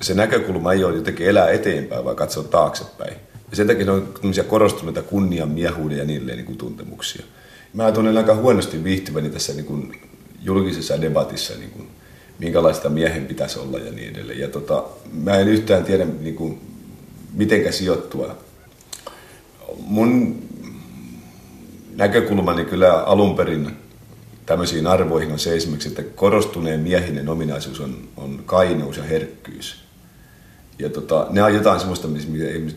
se 0.00 0.14
näkökulma 0.14 0.72
ei 0.72 0.84
ole 0.84 0.96
jotenkin 0.96 1.26
elää 1.26 1.50
eteenpäin, 1.50 2.04
vaan 2.04 2.16
katsoa 2.16 2.44
taaksepäin. 2.44 3.16
Ja 3.50 3.56
sen 3.56 3.66
takia 3.66 3.92
on 3.92 4.14
korostuneita 4.48 5.02
kunnian, 5.02 5.48
miehuuden 5.48 5.98
ja 5.98 6.04
niille 6.04 6.36
niin 6.36 6.46
kuin 6.46 6.58
tuntemuksia. 6.58 7.24
Mä 7.72 7.92
tunnen 7.92 8.16
aika 8.16 8.34
huonosti 8.34 8.84
viihtyväni 8.84 9.30
tässä 9.30 9.52
niin 9.52 9.64
kuin 9.64 10.00
julkisessa 10.42 11.00
debatissa, 11.00 11.54
niin 11.54 11.70
kuin, 11.70 11.88
minkälaista 12.38 12.88
miehen 12.88 13.26
pitäisi 13.26 13.58
olla 13.58 13.78
ja 13.78 13.92
niin 13.92 14.10
edelleen. 14.10 14.38
Ja 14.38 14.48
tota, 14.48 14.84
mä 15.12 15.38
en 15.38 15.48
yhtään 15.48 15.84
tiedä, 15.84 16.04
niin 16.04 16.34
kuin, 16.34 16.60
mitenkä 17.34 17.72
sijoittua. 17.72 18.36
Mun 19.76 20.42
näkökulmani 21.96 22.64
kyllä 22.64 23.02
alun 23.02 23.36
perin 23.36 23.76
tämmöisiin 24.52 24.86
arvoihin 24.86 25.32
on 25.32 25.38
se 25.38 25.56
esimerkiksi, 25.56 25.88
että 25.88 26.02
korostuneen 26.02 26.80
miehinen 26.80 27.28
ominaisuus 27.28 27.80
on, 27.80 28.08
on 28.16 28.42
kaineus 28.46 28.96
ja 28.96 29.02
herkkyys. 29.02 29.84
Ja 30.78 30.88
tota, 30.88 31.26
ne 31.30 31.42
on 31.42 31.54
jotain 31.54 31.80
semmoista, 31.80 32.08
missä 32.08 32.28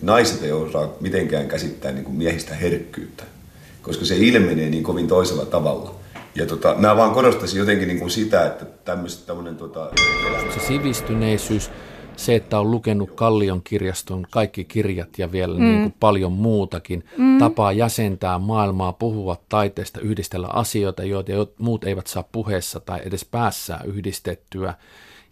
naiset 0.02 0.44
ei 0.44 0.52
osaa 0.52 0.94
mitenkään 1.00 1.48
käsittää 1.48 1.92
niin 1.92 2.06
kuin 2.06 2.16
miehistä 2.16 2.56
herkkyyttä, 2.56 3.24
koska 3.82 4.06
se 4.06 4.16
ilmenee 4.18 4.70
niin 4.70 4.84
kovin 4.84 5.08
toisella 5.08 5.46
tavalla. 5.46 5.96
Ja 6.36 6.46
tota, 6.46 6.76
mä 6.78 6.98
vaan 6.98 7.12
korostaisin 7.12 7.60
jotenkin 7.60 7.88
niin 7.88 8.00
kuin 8.00 8.12
sitä, 8.12 8.46
että 8.46 8.66
tämmöinen... 9.26 9.56
Tota... 9.58 9.90
Se 10.54 10.68
sivistyneisyys, 10.68 11.70
se, 12.18 12.36
että 12.36 12.60
on 12.60 12.72
lukenut 12.72 13.12
Kallion 13.12 13.62
kirjaston 13.64 14.28
kaikki 14.32 14.64
kirjat 14.64 15.10
ja 15.18 15.32
vielä 15.32 15.58
mm. 15.58 15.64
niin 15.64 15.82
kuin 15.82 15.96
paljon 16.00 16.32
muutakin, 16.32 17.04
mm. 17.18 17.38
tapaa 17.38 17.72
jäsentää 17.72 18.40
maailmaa, 18.40 18.94
puhua 18.94 19.38
taiteesta, 19.50 20.00
yhdistellä 20.00 20.48
asioita, 20.48 21.04
joita 21.04 21.32
muut 21.58 21.84
eivät 21.84 22.08
saa 22.08 22.24
puheessa 22.32 22.80
tai 22.80 23.00
edes 23.06 23.26
päässään 23.26 23.86
yhdistettyä 23.86 24.74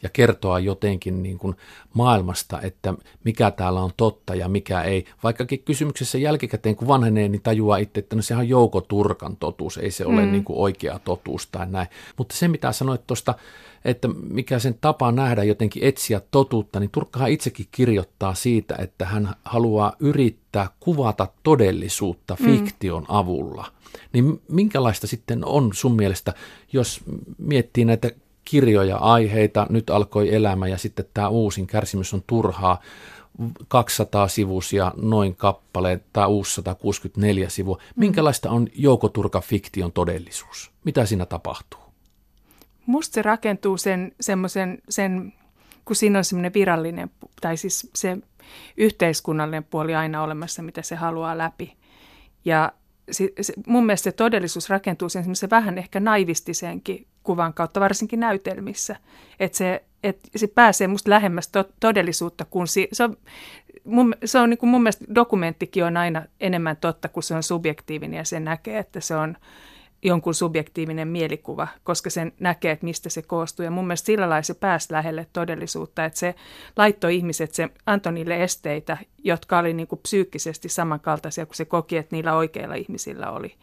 ja 0.03 0.09
kertoa 0.09 0.59
jotenkin 0.59 1.23
niin 1.23 1.37
kuin 1.37 1.55
maailmasta, 1.93 2.61
että 2.61 2.93
mikä 3.23 3.51
täällä 3.51 3.81
on 3.81 3.91
totta 3.97 4.35
ja 4.35 4.47
mikä 4.47 4.81
ei. 4.81 5.05
Vaikkakin 5.23 5.63
kysymyksessä 5.63 6.17
jälkikäteen, 6.17 6.75
kun 6.75 6.87
vanhenee, 6.87 7.29
niin 7.29 7.41
tajuaa 7.41 7.77
itse, 7.77 7.99
että 7.99 8.15
no 8.15 8.21
sehän 8.21 8.41
on 8.41 8.49
Jouko 8.49 8.81
Turkan 8.81 9.37
totuus, 9.37 9.77
ei 9.77 9.91
se 9.91 10.05
ole 10.05 10.25
mm. 10.25 10.31
niin 10.31 10.43
kuin 10.43 10.59
oikea 10.59 10.99
totuus 10.99 11.47
tai 11.47 11.67
näin. 11.69 11.87
Mutta 12.17 12.35
se, 12.35 12.47
mitä 12.47 12.71
sanoit 12.71 13.07
tuosta, 13.07 13.35
että 13.85 14.07
mikä 14.07 14.59
sen 14.59 14.77
tapa 14.81 15.11
nähdä 15.11 15.43
jotenkin 15.43 15.83
etsiä 15.83 16.21
totuutta, 16.31 16.79
niin 16.79 16.89
Turkkahan 16.89 17.31
itsekin 17.31 17.67
kirjoittaa 17.71 18.35
siitä, 18.35 18.75
että 18.79 19.05
hän 19.05 19.29
haluaa 19.45 19.93
yrittää 19.99 20.69
kuvata 20.79 21.27
todellisuutta 21.43 22.37
mm. 22.39 22.45
fiktion 22.45 23.05
avulla. 23.07 23.65
Niin 24.13 24.41
minkälaista 24.49 25.07
sitten 25.07 25.45
on 25.45 25.69
sun 25.73 25.95
mielestä, 25.95 26.33
jos 26.73 27.01
miettii 27.37 27.85
näitä 27.85 28.11
kirjoja, 28.45 28.97
aiheita, 28.97 29.67
nyt 29.69 29.89
alkoi 29.89 30.35
elämä 30.35 30.67
ja 30.67 30.77
sitten 30.77 31.05
tämä 31.13 31.29
uusin 31.29 31.67
kärsimys 31.67 32.13
on 32.13 32.23
turhaa, 32.27 32.79
200 33.67 34.27
sivusia 34.27 34.91
noin 34.95 35.35
kappale, 35.35 35.99
tämä 36.13 36.27
uusi 36.27 36.53
164 36.53 37.49
sivua. 37.49 37.75
Mm. 37.75 37.99
Minkälaista 37.99 38.49
on 38.49 38.67
Jouko 38.75 39.11
fiktion 39.41 39.91
todellisuus? 39.91 40.71
Mitä 40.83 41.05
siinä 41.05 41.25
tapahtuu? 41.25 41.79
Musta 42.85 43.15
se 43.15 43.21
rakentuu 43.21 43.77
sen 43.77 44.11
semmoisen, 44.21 44.77
sen, 44.89 45.33
kun 45.85 45.95
siinä 45.95 46.17
on 46.17 46.25
semmoinen 46.25 46.53
virallinen, 46.53 47.09
tai 47.41 47.57
siis 47.57 47.89
se 47.95 48.17
yhteiskunnallinen 48.77 49.63
puoli 49.63 49.95
aina 49.95 50.23
olemassa, 50.23 50.61
mitä 50.61 50.81
se 50.81 50.95
haluaa 50.95 51.37
läpi. 51.37 51.75
Ja 52.45 52.71
se, 53.11 53.29
se, 53.41 53.53
mun 53.67 53.85
mielestä 53.85 54.03
se 54.03 54.11
todellisuus 54.11 54.69
rakentuu 54.69 55.09
sen 55.09 55.25
vähän 55.51 55.77
ehkä 55.77 55.99
naivistiseenkin 55.99 57.07
kuvan 57.23 57.53
kautta, 57.53 57.79
varsinkin 57.79 58.19
näytelmissä. 58.19 58.95
Että 59.39 59.57
se, 59.57 59.83
et 60.03 60.19
se 60.35 60.47
pääsee 60.47 60.87
musta 60.87 61.09
lähemmäs 61.09 61.47
to, 61.47 61.65
todellisuutta, 61.79 62.45
kun 62.45 62.67
si, 62.67 62.87
se 62.91 63.03
on, 63.03 63.17
mun, 63.83 64.15
se 64.25 64.39
on 64.39 64.49
niin 64.49 64.57
kuin 64.57 64.69
mun 64.69 64.83
mielestä 64.83 65.05
dokumenttikin 65.15 65.83
on 65.83 65.97
aina 65.97 66.25
enemmän 66.39 66.77
totta, 66.77 67.09
kun 67.09 67.23
se 67.23 67.35
on 67.35 67.43
subjektiivinen 67.43 68.17
ja 68.17 68.25
se 68.25 68.39
näkee, 68.39 68.77
että 68.77 68.99
se 68.99 69.15
on 69.15 69.37
jonkun 70.03 70.33
subjektiivinen 70.33 71.07
mielikuva, 71.07 71.67
koska 71.83 72.09
sen 72.09 72.31
näkee, 72.39 72.71
että 72.71 72.85
mistä 72.85 73.09
se 73.09 73.21
koostuu. 73.21 73.63
Ja 73.63 73.71
mun 73.71 73.87
mielestä 73.87 74.05
sillä 74.05 74.29
lailla 74.29 74.43
se 74.43 74.53
pääsi 74.53 74.93
lähelle 74.93 75.27
todellisuutta, 75.33 76.05
että 76.05 76.19
se 76.19 76.35
laittoi 76.77 77.15
ihmiset, 77.15 77.53
se 77.53 77.69
antoi 77.85 78.13
niille 78.13 78.43
esteitä, 78.43 78.97
jotka 79.17 79.59
oli 79.59 79.73
niin 79.73 79.87
kuin 79.87 79.99
psyykkisesti 79.99 80.69
samankaltaisia 80.69 81.45
kuin 81.45 81.55
se 81.55 81.65
koki, 81.65 81.97
että 81.97 82.15
niillä 82.15 82.35
oikeilla 82.35 82.75
ihmisillä 82.75 83.31
oli. 83.31 83.55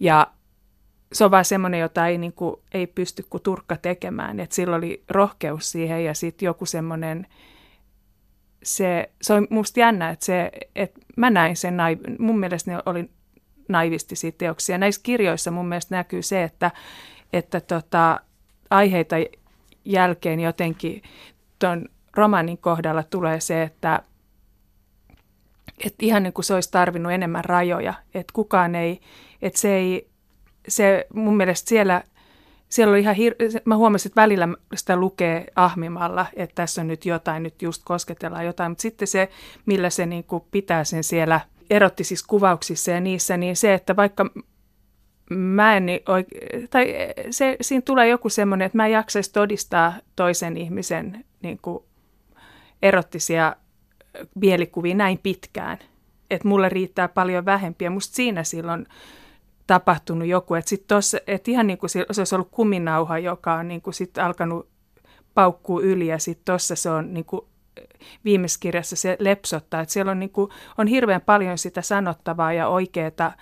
Ja 0.00 0.26
se 1.12 1.24
on 1.24 1.30
vaan 1.30 1.44
semmoinen, 1.44 1.80
jota 1.80 2.06
ei, 2.06 2.18
niin 2.18 2.32
kuin, 2.32 2.56
ei 2.72 2.86
pysty 2.86 3.24
kuin 3.30 3.42
turkka 3.42 3.76
tekemään. 3.76 4.40
että 4.40 4.56
sillä 4.56 4.76
oli 4.76 5.04
rohkeus 5.08 5.70
siihen 5.72 6.04
ja 6.04 6.14
sitten 6.14 6.46
joku 6.46 6.66
semmoinen, 6.66 7.26
se, 8.62 9.10
se 9.22 9.34
on 9.34 9.46
musta 9.50 9.80
jännä, 9.80 10.10
että, 10.10 10.24
se, 10.24 10.50
että 10.76 11.00
mä 11.16 11.30
näin 11.30 11.56
sen, 11.56 11.76
mun 12.18 12.38
mielestä 12.38 12.70
ne 12.70 12.78
oli 12.86 13.10
naivistisia 13.68 14.32
teoksia. 14.32 14.78
Näissä 14.78 15.00
kirjoissa 15.04 15.50
mun 15.50 15.68
mielestä 15.68 15.96
näkyy 15.96 16.22
se, 16.22 16.42
että, 16.42 16.70
että 17.32 17.60
tota, 17.60 18.20
aiheita 18.70 19.16
jälkeen 19.84 20.40
jotenkin 20.40 21.02
tuon 21.58 21.88
romanin 22.16 22.58
kohdalla 22.58 23.02
tulee 23.02 23.40
se, 23.40 23.62
että, 23.62 24.02
että 25.84 26.06
ihan 26.06 26.22
niin 26.22 26.32
kuin 26.32 26.44
se 26.44 26.54
olisi 26.54 26.70
tarvinnut 26.70 27.12
enemmän 27.12 27.44
rajoja, 27.44 27.94
että 28.14 28.32
kukaan 28.32 28.74
ei, 28.74 29.00
että 29.42 29.60
se 29.60 29.74
ei, 29.74 30.08
se 30.68 31.06
mun 31.14 31.36
mielestä 31.36 31.68
siellä, 31.68 32.02
siellä 32.68 32.90
oli 32.90 33.00
ihan, 33.00 33.16
hir- 33.16 33.60
mä 33.64 33.76
huomasin, 33.76 34.10
että 34.10 34.20
välillä 34.20 34.48
sitä 34.74 34.96
lukee 34.96 35.46
ahmimalla, 35.56 36.26
että 36.36 36.54
tässä 36.54 36.80
on 36.80 36.88
nyt 36.88 37.06
jotain, 37.06 37.42
nyt 37.42 37.62
just 37.62 37.82
kosketellaan 37.84 38.46
jotain, 38.46 38.70
mutta 38.70 38.82
sitten 38.82 39.08
se, 39.08 39.28
millä 39.66 39.90
se 39.90 40.06
niin 40.06 40.24
kuin 40.24 40.44
pitää 40.50 40.84
sen 40.84 41.04
siellä– 41.04 41.40
erotti 41.70 42.04
siis 42.04 42.22
kuvauksissa 42.22 42.90
ja 42.90 43.00
niissä, 43.00 43.36
niin 43.36 43.56
se, 43.56 43.74
että 43.74 43.96
vaikka 43.96 44.30
mä 45.30 45.76
en 45.76 45.86
oike- 45.88 46.66
tai 46.70 46.94
se, 47.30 47.56
siinä 47.60 47.82
tulee 47.82 48.08
joku 48.08 48.28
semmoinen, 48.28 48.66
että 48.66 48.78
mä 48.78 48.86
en 48.86 48.92
jaksaisi 48.92 49.32
todistaa 49.32 49.92
toisen 50.16 50.56
ihmisen 50.56 51.24
niin 51.42 51.58
kuin 51.62 51.84
erottisia 52.82 53.56
mielikuvia 54.34 54.94
näin 54.94 55.18
pitkään. 55.18 55.78
Että 56.30 56.48
mulle 56.48 56.68
riittää 56.68 57.08
paljon 57.08 57.44
vähempiä. 57.44 57.90
Musta 57.90 58.14
siinä 58.14 58.44
silloin 58.44 58.86
tapahtunut 59.66 60.28
joku, 60.28 60.54
että, 60.54 60.68
sit 60.68 60.86
tossa, 60.86 61.18
että 61.26 61.50
ihan 61.50 61.66
niin 61.66 61.78
kuin 61.78 61.90
se 61.90 62.06
olisi 62.18 62.34
ollut 62.34 62.48
kuminauha, 62.50 63.18
joka 63.18 63.54
on 63.54 63.68
niin 63.68 63.82
kuin 63.82 63.94
sit 63.94 64.18
alkanut 64.18 64.68
paukkuu 65.34 65.80
yli 65.80 66.06
ja 66.06 66.18
sitten 66.18 66.44
tuossa 66.44 66.76
se 66.76 66.90
on 66.90 67.14
niin 67.14 67.24
kuin 67.24 67.42
viimeisessä 68.24 68.60
kirjassa 68.60 68.96
se 68.96 69.16
lepsottaa, 69.20 69.80
että 69.80 69.92
siellä 69.92 70.12
on, 70.12 70.20
niin 70.20 70.30
kuin, 70.30 70.50
on 70.78 70.86
hirveän 70.86 71.20
paljon 71.20 71.58
sitä 71.58 71.82
sanottavaa 71.82 72.52
ja 72.52 72.68
oikeaa 72.68 73.32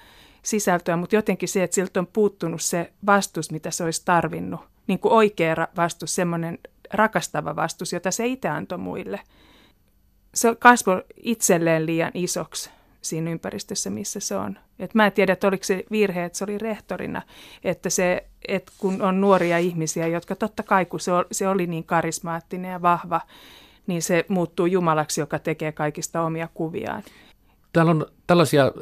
sisältöä, 0.43 0.97
mutta 0.97 1.17
jotenkin 1.17 1.49
se, 1.49 1.63
että 1.63 1.75
siltä 1.75 2.01
on 2.01 2.07
puuttunut 2.07 2.63
se 2.63 2.93
vastus, 3.07 3.51
mitä 3.51 3.71
se 3.71 3.85
olisi 3.85 4.03
tarvinnut, 4.05 4.61
niin 4.87 4.99
kuin 4.99 5.13
oikea 5.13 5.69
vastus, 5.77 6.15
semmoinen 6.15 6.59
rakastava 6.93 7.57
vastus, 7.57 7.93
jota 7.93 8.11
se 8.11 8.27
itse 8.27 8.49
antoi 8.49 8.79
muille. 8.79 9.21
Se 10.35 10.55
kasvoi 10.55 11.05
itselleen 11.23 11.87
liian 11.87 12.11
isoksi 12.15 12.71
siinä 13.03 13.31
ympäristössä, 13.31 13.91
missä 13.91 14.21
se 14.21 14.37
on. 14.37 14.59
Et 14.79 14.95
mä 14.95 15.07
en 15.07 15.13
tiedä, 15.13 15.33
että 15.33 15.49
oliko 15.49 15.65
se 15.65 15.85
virhe, 15.91 16.25
että 16.25 16.39
se 16.39 16.45
oli 16.45 16.59
rehtorina, 16.59 17.23
että, 17.65 17.91
se, 17.91 18.27
että 18.49 18.73
kun 18.79 19.03
on 19.03 19.21
nuoria 19.21 19.59
ihmisiä, 19.59 20.07
jotka 20.07 20.37
totta 20.37 20.63
kai, 20.63 20.87
kun 20.87 21.01
se 21.01 21.13
oli, 21.13 21.27
se 21.33 21.49
oli 21.49 21.67
niin 21.67 21.85
karismaattinen 21.85 22.71
ja 22.71 22.83
vahva, 22.83 23.21
niin 23.87 24.03
se 24.03 24.25
muuttuu 24.29 24.67
Jumalaksi, 24.67 25.21
joka 25.21 25.39
tekee 25.39 25.73
kaikista 25.73 26.23
omia 26.23 26.49
kuviaan. 26.55 27.03
Täällä 27.73 27.91
on 27.91 28.07
tällaisia 28.27 28.73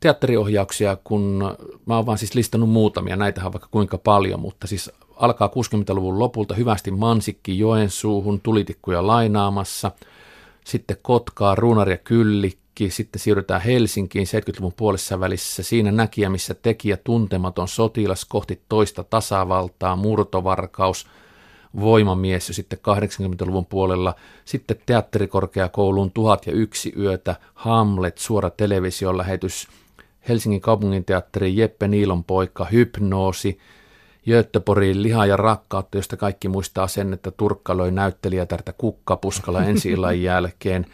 teatteriohjauksia, 0.00 0.96
kun 1.04 1.56
mä 1.86 1.96
oon 1.96 2.06
vaan 2.06 2.18
siis 2.18 2.34
listannut 2.34 2.70
muutamia, 2.70 3.16
näitä 3.16 3.46
on 3.46 3.52
vaikka 3.52 3.68
kuinka 3.70 3.98
paljon, 3.98 4.40
mutta 4.40 4.66
siis 4.66 4.90
alkaa 5.16 5.48
60-luvun 5.48 6.18
lopulta 6.18 6.54
hyvästi 6.54 6.90
Mansikki 6.90 7.58
Joensuuhun, 7.58 8.40
tulitikkuja 8.40 9.06
lainaamassa, 9.06 9.90
sitten 10.64 10.96
Kotkaa, 11.02 11.54
Ruunari 11.54 11.92
ja 11.92 11.98
Kyllikki, 11.98 12.90
sitten 12.90 13.20
siirrytään 13.20 13.60
Helsinkiin 13.60 14.26
70-luvun 14.26 14.74
puolessa 14.76 15.20
välissä, 15.20 15.62
siinä 15.62 15.92
näkijä, 15.92 16.30
missä 16.30 16.54
tekijä 16.54 16.96
tuntematon 16.96 17.68
sotilas 17.68 18.24
kohti 18.24 18.60
toista 18.68 19.04
tasavaltaa, 19.04 19.96
murtovarkaus– 19.96 21.06
voimamies 21.80 22.48
jo 22.48 22.54
sitten 22.54 22.78
80-luvun 22.78 23.66
puolella, 23.66 24.14
sitten 24.44 24.76
teatterikorkeakouluun 24.86 26.10
Tuhat 26.10 26.46
ja 26.46 26.52
yksi 26.52 26.92
yötä, 26.98 27.36
Hamlet, 27.54 28.18
suora 28.18 28.50
televisiolähetys, 28.50 29.68
Helsingin 30.28 30.60
kaupunginteatterin 30.60 31.56
Jeppe 31.56 31.88
Niilon 31.88 32.24
poika, 32.24 32.64
Hypnoosi, 32.64 33.58
Göteborgin 34.26 35.02
liha 35.02 35.26
ja 35.26 35.36
rakkautta, 35.36 35.98
josta 35.98 36.16
kaikki 36.16 36.48
muistaa 36.48 36.88
sen, 36.88 37.12
että 37.12 37.30
Turkka 37.30 37.76
löi 37.76 37.90
näyttelijätärtä 37.90 38.72
kukkapuskalla 38.72 39.64
ensi 39.64 39.90
illan 39.90 40.22
jälkeen. 40.22 40.86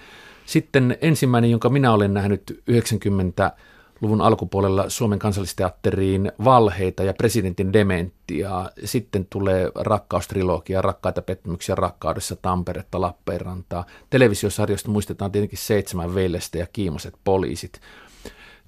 Sitten 0.47 0.99
ensimmäinen, 1.01 1.51
jonka 1.51 1.69
minä 1.69 1.93
olen 1.93 2.15
nähnyt 2.15 2.63
90 2.67 3.53
luvun 4.01 4.21
alkupuolella 4.21 4.89
Suomen 4.89 5.19
kansallisteatteriin 5.19 6.33
valheita 6.45 7.03
ja 7.03 7.15
presidentin 7.15 7.73
dementtiaa. 7.73 8.71
Sitten 8.85 9.27
tulee 9.31 9.71
rakkaustrilogia, 9.75 10.83
rakkaita 10.83 11.23
pettymyksiä 11.23 11.75
rakkaudessa, 11.75 12.37
Tamperetta, 12.37 13.01
Lappeenrantaa. 13.01 13.87
Televisiosarjoista 14.11 14.91
muistetaan 14.91 15.33
tietenkin 15.33 15.59
seitsemän 15.59 16.15
veljestä 16.15 16.59
ja 16.59 16.67
kiimaset 16.73 17.15
poliisit. 17.25 17.81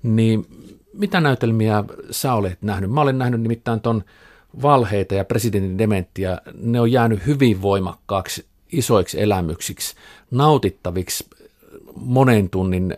Niin 0.03 0.47
mitä 0.93 1.21
näytelmiä 1.21 1.85
sä 2.11 2.35
olet 2.35 2.63
nähnyt? 2.63 2.91
Mä 2.91 3.01
olen 3.01 3.19
nähnyt 3.19 3.41
nimittäin 3.41 3.81
ton 3.81 4.05
valheita 4.63 5.15
ja 5.15 5.25
presidentin 5.25 5.79
dementtiä. 5.79 6.39
Ne 6.55 6.81
on 6.81 6.93
jäänyt 6.93 7.27
hyvin 7.27 7.63
voimakkaaksi 7.63 8.47
isoiksi 8.73 9.23
elämyksiksi, 9.23 9.95
nautittaviksi 10.31 11.27
monen 11.95 12.51
tunnin 12.51 12.97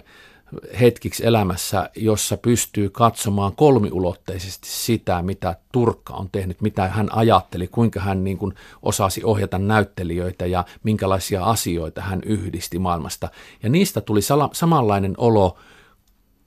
hetkiksi 0.80 1.26
elämässä, 1.26 1.90
jossa 1.96 2.36
pystyy 2.36 2.90
katsomaan 2.90 3.56
kolmiulotteisesti 3.56 4.68
sitä, 4.68 5.22
mitä 5.22 5.56
Turkka 5.72 6.14
on 6.14 6.28
tehnyt, 6.32 6.60
mitä 6.60 6.88
hän 6.88 7.08
ajatteli, 7.12 7.66
kuinka 7.66 8.00
hän 8.00 8.24
niin 8.24 8.38
kuin 8.38 8.54
osasi 8.82 9.24
ohjata 9.24 9.58
näyttelijöitä 9.58 10.46
ja 10.46 10.64
minkälaisia 10.82 11.44
asioita 11.44 12.02
hän 12.02 12.20
yhdisti 12.26 12.78
maailmasta. 12.78 13.28
Ja 13.62 13.68
niistä 13.68 14.00
tuli 14.00 14.22
sala, 14.22 14.50
samanlainen 14.52 15.14
olo, 15.16 15.58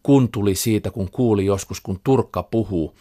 kun 0.03 0.29
tuli 0.29 0.55
siitä, 0.55 0.91
kun 0.91 1.11
kuuli 1.11 1.45
joskus, 1.45 1.81
kun 1.81 1.99
Turkka 2.03 2.43
puhuu. 2.43 2.95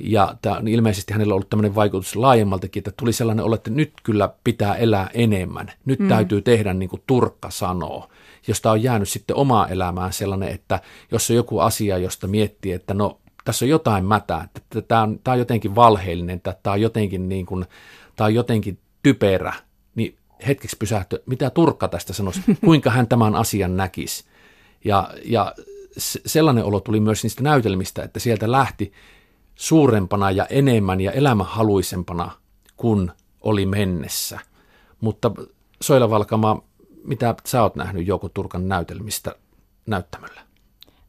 Ja 0.00 0.34
tämä, 0.42 0.62
ilmeisesti 0.66 1.12
hänellä 1.12 1.32
on 1.32 1.34
ollut 1.34 1.50
tämmöinen 1.50 1.74
vaikutus 1.74 2.16
laajemmaltakin, 2.16 2.80
että 2.80 2.92
tuli 2.96 3.12
sellainen 3.12 3.44
olo, 3.44 3.54
että 3.54 3.70
nyt 3.70 3.92
kyllä 4.02 4.30
pitää 4.44 4.74
elää 4.74 5.10
enemmän. 5.14 5.72
Nyt 5.84 5.98
mm. 5.98 6.08
täytyy 6.08 6.42
tehdä 6.42 6.74
niin 6.74 6.88
kuin 6.88 7.02
Turkka 7.06 7.50
sanoo 7.50 8.08
josta 8.46 8.70
on 8.70 8.82
jäänyt 8.82 9.08
sitten 9.08 9.36
omaa 9.36 9.68
elämään 9.68 10.12
sellainen, 10.12 10.48
että 10.48 10.80
jos 11.10 11.30
on 11.30 11.36
joku 11.36 11.58
asia, 11.58 11.98
josta 11.98 12.26
miettii, 12.26 12.72
että 12.72 12.94
no 12.94 13.20
tässä 13.44 13.64
on 13.64 13.68
jotain 13.68 14.04
mätää, 14.04 14.48
että 14.56 14.82
tämä 14.82 15.02
on, 15.02 15.18
tämä 15.24 15.32
on 15.32 15.38
jotenkin 15.38 15.74
valheellinen, 15.74 16.36
että 16.36 16.56
tämä 16.62 16.74
on 16.74 16.80
jotenkin, 16.80 17.28
niin 17.28 17.46
kuin, 17.46 17.64
tämä 18.16 18.26
on 18.26 18.34
jotenkin 18.34 18.78
typerä, 19.02 19.52
niin 19.94 20.16
hetkeksi 20.46 20.76
pysähtö, 20.76 21.22
mitä 21.26 21.50
Turkka 21.50 21.88
tästä 21.88 22.12
sanoisi, 22.12 22.42
kuinka 22.64 22.90
hän 22.90 23.08
tämän 23.08 23.34
asian 23.34 23.76
näkisi. 23.76 24.24
Ja, 24.84 25.10
ja 25.24 25.54
sellainen 26.26 26.64
olo 26.64 26.80
tuli 26.80 27.00
myös 27.00 27.22
niistä 27.22 27.42
näytelmistä, 27.42 28.02
että 28.02 28.20
sieltä 28.20 28.52
lähti 28.52 28.92
suurempana 29.54 30.30
ja 30.30 30.46
enemmän 30.46 31.00
ja 31.00 31.12
elämänhaluisempana 31.12 32.30
kuin 32.76 33.10
oli 33.40 33.66
mennessä. 33.66 34.40
Mutta 35.00 35.30
Soila 35.80 36.10
Valkama, 36.10 36.62
mitä 37.04 37.34
sä 37.46 37.62
oot 37.62 37.76
nähnyt 37.76 38.06
Jouko 38.06 38.28
Turkan 38.28 38.68
näytelmistä 38.68 39.34
näyttämöllä? 39.86 40.40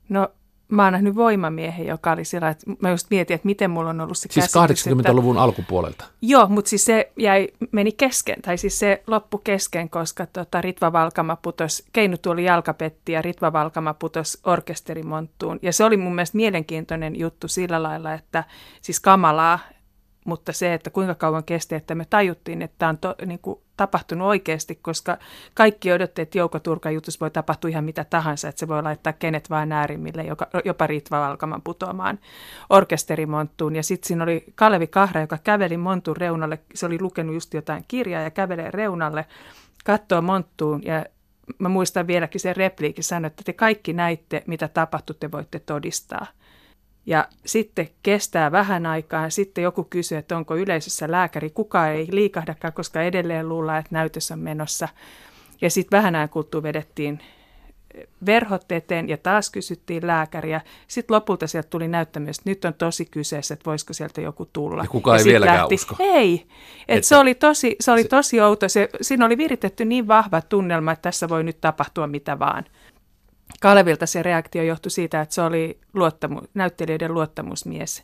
No 0.10 0.28
mä 0.74 0.84
oon 0.84 0.94
nähnyt 0.94 1.16
voimamiehen, 1.16 1.88
joka 1.88 2.12
oli 2.12 2.26
siellä, 2.26 2.50
että 2.50 2.66
mä 2.80 2.90
just 2.90 3.08
mietin, 3.10 3.36
että 3.36 3.46
miten 3.46 3.72
mulla 3.72 3.90
on 3.90 4.02
ollut 4.02 4.18
se 4.18 4.28
Siis 4.32 4.54
käsitys, 4.54 4.88
80-luvun 4.88 5.36
että, 5.36 5.44
alkupuolelta? 5.44 6.06
Joo, 6.22 6.48
mutta 6.48 6.70
siis 6.70 6.86
se 6.86 7.12
jäi, 7.18 7.48
meni 7.72 7.92
kesken, 7.92 8.42
tai 8.42 8.58
siis 8.58 8.80
se 8.80 9.04
loppu 9.08 9.38
kesken, 9.38 9.90
koska 9.90 10.26
tota, 10.26 10.62
Ritva 10.62 10.94
Valkama 10.94 11.36
putos, 11.36 11.84
keinutuoli 11.94 12.44
jalkapetti 12.44 13.12
ja 13.12 13.22
Ritva 13.22 13.54
Valkama 13.54 13.94
putos 13.94 14.38
orkesterimonttuun. 14.44 15.60
Ja 15.62 15.74
se 15.74 15.84
oli 15.84 15.98
mun 15.98 16.16
mielestä 16.16 16.38
mielenkiintoinen 16.38 17.20
juttu 17.20 17.48
sillä 17.48 17.84
lailla, 17.84 18.14
että 18.14 18.44
siis 18.82 19.00
kamalaa, 19.00 19.60
mutta 20.26 20.54
se, 20.54 20.74
että 20.74 20.90
kuinka 20.90 21.16
kauan 21.16 21.44
kesti, 21.44 21.76
että 21.76 21.96
me 21.96 22.06
tajuttiin, 22.10 22.62
että 22.62 22.76
tämä 22.78 22.90
on 22.90 22.98
to, 22.98 23.16
niin 23.26 23.40
kuin, 23.40 23.60
tapahtunut 23.78 24.28
oikeasti, 24.28 24.76
koska 24.76 25.18
kaikki 25.54 25.92
odotti, 25.92 26.22
että 26.22 26.38
Jouko 26.38 26.60
Turkan 26.60 26.94
jutussa 26.94 27.20
voi 27.20 27.32
tapahtua 27.32 27.70
ihan 27.70 27.84
mitä 27.84 28.04
tahansa, 28.04 28.50
että 28.50 28.60
se 28.60 28.68
voi 28.68 28.84
laittaa 28.84 29.14
kenet 29.14 29.50
vain 29.50 29.72
äärimmille, 29.72 30.24
joka, 30.24 30.48
jopa 30.66 30.88
Ritva 30.88 31.20
Valkaman 31.20 31.62
putoamaan 31.62 32.20
orkesterimonttuun. 32.70 33.76
Ja 33.76 33.84
sitten 33.84 34.08
siinä 34.08 34.24
oli 34.24 34.44
Kalevi 34.56 34.88
Kahra, 34.88 35.22
joka 35.22 35.38
käveli 35.44 35.78
montun 35.78 36.18
reunalle, 36.18 36.60
se 36.76 36.86
oli 36.86 37.02
lukenut 37.02 37.34
just 37.34 37.54
jotain 37.54 37.86
kirjaa 37.88 38.22
ja 38.22 38.32
kävelee 38.32 38.72
reunalle, 38.72 39.26
katsoo 39.86 40.22
monttuun 40.22 40.82
ja 40.86 41.06
mä 41.60 41.70
muistan 41.70 42.08
vieläkin 42.08 42.42
sen 42.42 42.56
repliikin, 42.56 43.04
sanoi, 43.04 43.28
että 43.28 43.44
te 43.46 43.54
kaikki 43.54 43.94
näitte, 43.94 44.44
mitä 44.48 44.68
tapahtui, 44.68 45.16
te 45.20 45.32
voitte 45.32 45.60
todistaa. 45.60 46.28
Ja 47.06 47.28
sitten 47.46 47.90
kestää 48.04 48.52
vähän 48.52 48.86
aikaa, 48.86 49.30
sitten 49.30 49.64
joku 49.64 49.84
kysyy, 49.84 50.18
että 50.18 50.38
onko 50.38 50.56
yleisössä 50.56 51.12
lääkäri. 51.12 51.50
Kuka 51.50 51.88
ei 51.88 52.08
liikahdakaan, 52.12 52.74
koska 52.74 53.02
edelleen 53.02 53.50
luullaan, 53.50 53.80
että 53.80 53.90
näytös 53.92 54.32
on 54.32 54.40
menossa. 54.40 54.88
Ja 55.62 55.70
sitten 55.70 55.98
vähän 55.98 56.16
ajan 56.16 56.30
kuluttua 56.30 56.64
vedettiin 56.64 57.20
verhot 58.26 58.72
eteen 58.72 59.10
ja 59.10 59.18
taas 59.18 59.50
kysyttiin 59.50 60.08
lääkäriä. 60.08 60.62
Sitten 60.88 61.16
lopulta 61.16 61.48
sieltä 61.48 61.70
tuli 61.70 61.88
näyttämys, 61.88 62.38
että 62.40 62.50
nyt 62.50 62.66
on 62.66 62.74
tosi 62.74 63.06
kyseessä, 63.06 63.54
että 63.54 63.66
voisiko 63.66 63.94
sieltä 63.94 64.22
joku 64.22 64.50
tulla. 64.54 64.84
Ja 64.84 64.90
kukaan 64.90 65.20
ei 65.20 65.26
vieläkään 65.26 65.60
lähti, 65.60 65.76
usko. 65.76 65.96
Ei, 66.00 66.34
et 66.88 66.98
että, 66.98 67.08
se 67.08 67.18
oli 67.18 67.36
tosi, 67.36 67.76
se 67.80 67.92
oli 67.92 68.04
tosi 68.04 68.42
outo. 68.42 68.70
Se, 68.70 68.90
siinä 69.02 69.26
oli 69.26 69.38
viritetty 69.38 69.86
niin 69.86 70.08
vahva 70.08 70.42
tunnelma, 70.42 70.92
että 70.92 71.02
tässä 71.02 71.30
voi 71.30 71.44
nyt 71.44 71.62
tapahtua 71.62 72.08
mitä 72.08 72.40
vaan. 72.40 72.66
Kalevilta 73.64 74.06
se 74.06 74.24
reaktio 74.24 74.64
johtui 74.64 74.92
siitä, 74.92 75.22
että 75.22 75.36
se 75.36 75.42
oli 75.42 75.80
luottamu, 75.94 76.42
näyttelijöiden 76.54 77.14
luottamusmies, 77.14 78.04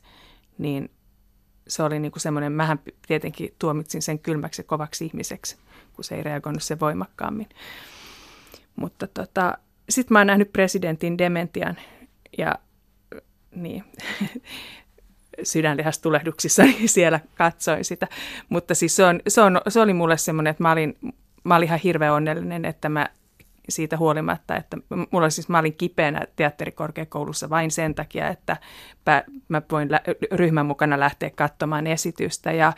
niin 0.58 0.92
se 1.68 1.84
oli 1.84 2.00
niin 2.00 2.12
kuin 2.12 2.22
semmoinen, 2.22 2.52
mähän 2.52 2.80
tietenkin 3.08 3.56
tuomitsin 3.60 4.02
sen 4.02 4.20
kylmäksi 4.20 4.60
ja 4.60 4.64
kovaksi 4.64 5.06
ihmiseksi, 5.06 5.58
kun 5.94 6.04
se 6.04 6.16
ei 6.16 6.24
reagoinut 6.24 6.64
se 6.64 6.80
voimakkaammin. 6.80 7.50
Mutta 8.76 9.08
tota, 9.08 9.58
sitten 9.90 10.16
mä 10.16 10.20
oon 10.20 10.28
nähnyt 10.28 10.54
presidentin 10.54 11.18
dementian 11.18 11.78
ja 12.38 12.56
niin, 13.56 13.84
sydänlihastulehduksissa, 15.44 16.64
niin 16.64 16.90
siellä 16.90 17.20
katsoin 17.36 17.86
sitä. 17.86 18.08
Mutta 18.50 18.76
siis 18.76 18.96
se, 18.96 19.06
on, 19.06 19.22
se, 19.28 19.42
on, 19.42 19.62
se 19.68 19.80
oli 19.82 19.94
mulle 19.94 20.18
semmoinen, 20.18 20.52
että 20.52 20.64
mä 20.64 20.72
olin, 20.72 20.98
mä 21.44 21.56
olin 21.56 21.68
ihan 21.68 21.80
hirveän 21.84 22.14
onnellinen, 22.14 22.66
että 22.66 22.90
mä 22.90 23.10
siitä 23.72 23.98
huolimatta, 23.98 24.56
että 24.56 24.78
mulla 25.12 25.30
siis, 25.30 25.50
mä 25.50 25.60
olin 25.60 25.76
kipeänä 25.76 26.22
teatterikorkeakoulussa 26.36 27.50
vain 27.50 27.72
sen 27.72 27.96
takia, 27.96 28.28
että 28.28 28.58
mä 29.48 29.62
voin 29.72 29.90
ryhmän 30.32 30.66
mukana 30.66 31.00
lähteä 31.00 31.30
katsomaan 31.30 31.88
esitystä 31.88 32.52
ja 32.52 32.74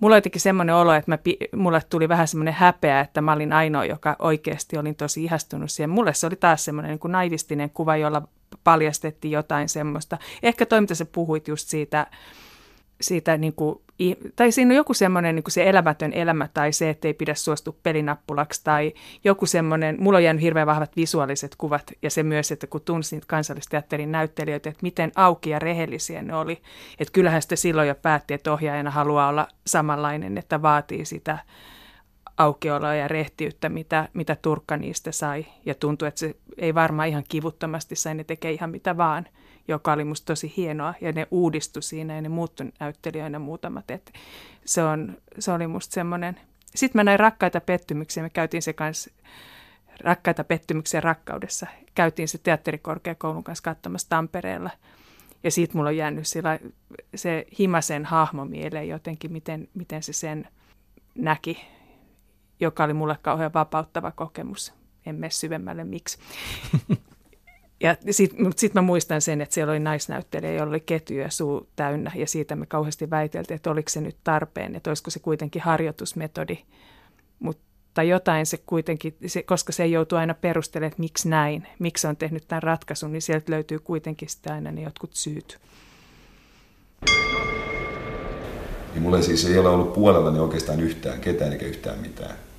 Mulla 0.00 0.14
oli 0.14 0.18
jotenkin 0.18 0.40
semmoinen 0.40 0.74
olo, 0.74 0.92
että 0.92 1.10
mä, 1.10 1.18
mulle 1.56 1.80
tuli 1.90 2.08
vähän 2.08 2.28
semmoinen 2.28 2.54
häpeä, 2.54 3.00
että 3.00 3.20
mä 3.20 3.32
olin 3.32 3.52
ainoa, 3.52 3.84
joka 3.84 4.16
oikeasti 4.18 4.78
olin 4.78 4.96
tosi 4.96 5.24
ihastunut 5.24 5.70
siihen. 5.70 5.90
Mulle 5.90 6.14
se 6.14 6.26
oli 6.26 6.36
taas 6.36 6.64
semmoinen 6.64 6.90
niin 6.90 6.98
kuin 6.98 7.12
naivistinen 7.12 7.70
kuva, 7.70 7.96
jolla 7.96 8.22
paljastettiin 8.64 9.32
jotain 9.32 9.68
semmoista. 9.68 10.18
Ehkä 10.42 10.66
toi, 10.66 10.80
mitä 10.80 10.94
sä 10.94 11.04
puhuit 11.04 11.48
just 11.48 11.68
siitä, 11.68 12.06
siitä 13.00 13.36
niin 13.36 13.52
kuin, 13.52 13.80
tai 14.36 14.52
siinä 14.52 14.72
on 14.72 14.76
joku 14.76 14.94
semmoinen 14.94 15.34
niin 15.34 15.44
se 15.48 15.68
elämätön 15.68 16.12
elämä 16.12 16.48
tai 16.54 16.72
se, 16.72 16.90
että 16.90 17.08
ei 17.08 17.14
pidä 17.14 17.34
suostua 17.34 17.74
pelinappulaksi 17.82 18.60
tai 18.64 18.92
joku 19.24 19.46
semmoinen, 19.46 19.96
mulla 19.98 20.16
on 20.16 20.24
jäänyt 20.24 20.42
hirveän 20.42 20.66
vahvat 20.66 20.96
visuaaliset 20.96 21.56
kuvat 21.58 21.92
ja 22.02 22.10
se 22.10 22.22
myös, 22.22 22.52
että 22.52 22.66
kun 22.66 22.80
tunsin 22.80 23.16
niitä 23.16 23.26
kansallisteatterin 23.28 24.12
näyttelijöitä, 24.12 24.68
että 24.68 24.82
miten 24.82 25.12
auki 25.14 25.50
ja 25.50 25.58
rehellisiä 25.58 26.22
ne 26.22 26.34
oli. 26.34 26.62
Että 26.98 27.12
kyllähän 27.12 27.42
sitä 27.42 27.56
silloin 27.56 27.88
jo 27.88 27.94
päätti, 27.94 28.34
että 28.34 28.52
ohjaajana 28.52 28.90
haluaa 28.90 29.28
olla 29.28 29.48
samanlainen, 29.66 30.38
että 30.38 30.62
vaatii 30.62 31.04
sitä 31.04 31.38
aukeoloa 32.36 32.94
ja 32.94 33.08
rehtiyttä, 33.08 33.68
mitä, 33.68 34.08
mitä 34.12 34.36
Turkka 34.42 34.76
niistä 34.76 35.12
sai. 35.12 35.46
Ja 35.66 35.74
tuntui, 35.74 36.08
että 36.08 36.20
se 36.20 36.34
ei 36.58 36.74
varmaan 36.74 37.08
ihan 37.08 37.24
kivuttomasti 37.28 37.96
sai, 37.96 38.14
ne 38.14 38.24
tekee 38.24 38.52
ihan 38.52 38.70
mitä 38.70 38.96
vaan– 38.96 39.26
joka 39.68 39.92
oli 39.92 40.04
musta 40.04 40.26
tosi 40.26 40.52
hienoa 40.56 40.94
ja 41.00 41.12
ne 41.12 41.26
uudistu 41.30 41.82
siinä 41.82 42.14
ja 42.14 42.20
ne 42.20 42.28
muuttu 42.28 42.64
näyttelijöinä 42.80 43.38
muutamat. 43.38 43.90
Et 43.90 44.12
se, 44.64 44.82
on, 44.82 45.16
se 45.38 45.52
oli 45.52 45.66
musta 45.66 45.94
semmoinen. 45.94 46.40
Sitten 46.74 46.98
mä 46.98 47.04
näin 47.04 47.20
rakkaita 47.20 47.60
pettymyksiä, 47.60 48.22
me 48.22 48.30
käytiin 48.30 48.62
se 48.62 48.72
kanssa 48.72 49.10
rakkaita 50.00 50.44
pettymyksiä 50.44 51.00
rakkaudessa. 51.00 51.66
Käytiin 51.94 52.28
se 52.28 52.38
teatterikorkeakoulun 52.38 53.44
kanssa 53.44 53.62
katsomassa 53.62 54.08
Tampereella. 54.08 54.70
Ja 55.44 55.50
siitä 55.50 55.76
mulla 55.76 55.88
on 55.88 55.96
jäänyt 55.96 56.26
sillä, 56.26 56.58
se 57.14 57.46
Himasen 57.58 58.04
hahmo 58.04 58.44
mieleen 58.44 58.88
jotenkin, 58.88 59.32
miten, 59.32 59.68
miten 59.74 60.02
se 60.02 60.12
sen 60.12 60.48
näki, 61.14 61.66
joka 62.60 62.84
oli 62.84 62.94
mulle 62.94 63.16
kauhean 63.22 63.54
vapauttava 63.54 64.10
kokemus. 64.10 64.72
En 65.06 65.14
mene 65.14 65.30
syvemmälle 65.30 65.84
miksi. 65.84 66.18
Ja 67.82 67.96
sitten 68.10 68.52
sit 68.56 68.74
mä 68.74 68.82
muistan 68.82 69.20
sen, 69.20 69.40
että 69.40 69.54
siellä 69.54 69.70
oli 69.70 69.80
naisnäyttelijä, 69.80 70.52
jolla 70.52 70.70
oli 70.70 70.80
ketjuja 70.80 71.30
suu 71.30 71.68
täynnä 71.76 72.12
ja 72.14 72.26
siitä 72.26 72.56
me 72.56 72.66
kauheasti 72.66 73.10
väiteltiin, 73.10 73.56
että 73.56 73.70
oliko 73.70 73.88
se 73.88 74.00
nyt 74.00 74.16
tarpeen, 74.24 74.76
että 74.76 74.90
olisiko 74.90 75.10
se 75.10 75.18
kuitenkin 75.18 75.62
harjoitusmetodi. 75.62 76.58
Mutta 77.38 78.02
jotain 78.02 78.46
se 78.46 78.58
kuitenkin, 78.66 79.16
se, 79.26 79.42
koska 79.42 79.72
se 79.72 79.86
joutuu 79.86 80.18
aina 80.18 80.34
perustelemaan, 80.34 80.88
että 80.92 81.00
miksi 81.00 81.28
näin, 81.28 81.66
miksi 81.78 82.06
on 82.06 82.16
tehnyt 82.16 82.48
tämän 82.48 82.62
ratkaisun, 82.62 83.12
niin 83.12 83.22
sieltä 83.22 83.52
löytyy 83.52 83.78
kuitenkin 83.78 84.28
sitä 84.28 84.54
aina 84.54 84.72
ne 84.72 84.82
jotkut 84.82 85.14
syyt. 85.14 85.58
Niin 88.92 89.02
mulla 89.02 89.22
siis 89.22 89.44
ei 89.44 89.58
ole 89.58 89.68
ollut 89.68 89.92
puolella 89.92 90.30
niin 90.30 90.40
oikeastaan 90.40 90.80
yhtään 90.80 91.20
ketään 91.20 91.52
eikä 91.52 91.66
yhtään 91.66 91.98
mitään. 91.98 92.49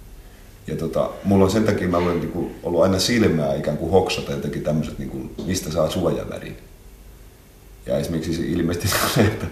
Ja 0.72 0.78
tota, 0.78 1.10
mulla 1.24 1.46
on 1.46 1.52
sen 1.52 1.64
takia, 1.64 1.88
mä 1.88 1.98
olen 1.98 2.20
niin 2.20 2.32
kuin, 2.32 2.56
ollut 2.64 2.84
aina 2.84 3.00
silmää 3.00 3.54
ikään 3.54 3.78
kuin 3.78 3.92
hoksata 3.92 4.32
jotenkin 4.32 4.64
tämmöiset, 4.64 4.98
kuin, 5.10 5.36
mistä 5.46 5.72
saa 5.72 5.90
suojavärin. 5.90 6.58
Ja 7.86 7.98
esimerkiksi 7.98 8.34
se 8.34 8.44
ilmeisesti 8.44 8.88
se, 9.16 9.22
että 9.22 9.46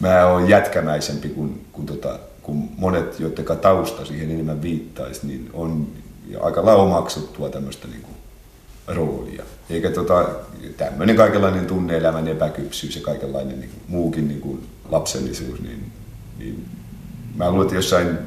mä 0.00 0.26
oon 0.26 0.48
jätkämäisempi 0.48 1.28
kuin, 1.28 1.66
kuin, 1.72 1.86
tota, 1.86 2.18
kuin 2.42 2.70
monet, 2.76 3.20
joiden 3.20 3.44
tausta 3.60 4.04
siihen 4.04 4.30
enemmän 4.30 4.62
viittaisi, 4.62 5.26
niin 5.26 5.50
on 5.52 5.88
aika 6.40 6.64
lailla 6.64 6.82
omaksuttua 6.82 7.48
tämmöistä 7.48 7.88
niin 7.88 8.02
kuin, 8.02 8.16
roolia. 8.86 9.44
Eikä 9.70 9.90
tota, 9.90 10.28
tämmöinen 10.76 11.16
kaikenlainen 11.16 11.66
tunneelämän 11.66 12.28
epäkypsyys 12.28 12.96
ja 12.96 13.02
kaikenlainen 13.02 13.60
niin 13.60 13.70
muukin 13.88 14.28
niin 14.28 14.40
kuin, 14.40 14.66
lapsellisuus, 14.88 15.60
niin, 15.60 15.92
niin 16.38 16.66
mä 17.36 17.50
luulen, 17.50 17.64
että 17.66 17.76
jossain 17.76 18.18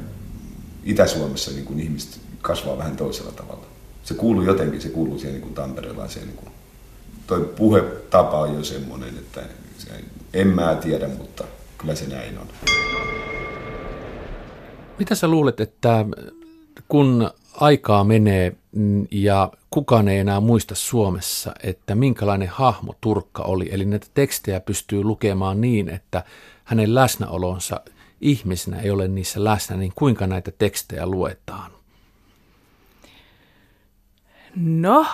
Itä-Suomessa 0.84 1.50
niin 1.50 1.64
kuin 1.64 1.80
ihmiset 1.80 2.20
kasvaa 2.42 2.78
vähän 2.78 2.96
toisella 2.96 3.32
tavalla. 3.32 3.66
Se 4.02 4.14
kuuluu 4.14 4.42
jotenkin, 4.42 4.80
se 4.80 4.88
kuuluu 4.88 5.18
siihen 5.18 5.34
niin 5.34 5.42
kuin 5.42 5.54
Tampereelaiseen 5.54 6.26
niin 6.26 6.36
kuin 6.36 6.52
toi 7.26 7.52
puhetapa 7.56 8.38
on 8.38 8.54
jo 8.54 8.64
semmoinen, 8.64 9.08
että 9.08 9.40
en 10.34 10.48
mä 10.48 10.74
tiedä, 10.74 11.08
mutta 11.08 11.44
kyllä 11.78 11.94
se 11.94 12.06
näin 12.06 12.38
on. 12.38 12.46
Mitä 14.98 15.14
sä 15.14 15.28
luulet, 15.28 15.60
että 15.60 16.06
kun 16.88 17.30
aikaa 17.54 18.04
menee 18.04 18.56
ja 19.10 19.52
kukaan 19.70 20.08
ei 20.08 20.18
enää 20.18 20.40
muista 20.40 20.74
Suomessa, 20.74 21.54
että 21.62 21.94
minkälainen 21.94 22.48
hahmo 22.48 22.94
Turkka 23.00 23.42
oli, 23.42 23.68
eli 23.72 23.84
näitä 23.84 24.06
tekstejä 24.14 24.60
pystyy 24.60 25.04
lukemaan 25.04 25.60
niin, 25.60 25.88
että 25.88 26.24
hänen 26.64 26.94
läsnäolonsa 26.94 27.80
ihmisenä 28.22 28.80
ei 28.80 28.90
ole 28.90 29.08
niissä 29.08 29.44
läsnä, 29.44 29.76
niin 29.76 29.92
kuinka 29.94 30.26
näitä 30.26 30.52
tekstejä 30.58 31.06
luetaan? 31.06 31.70
No, 34.56 35.06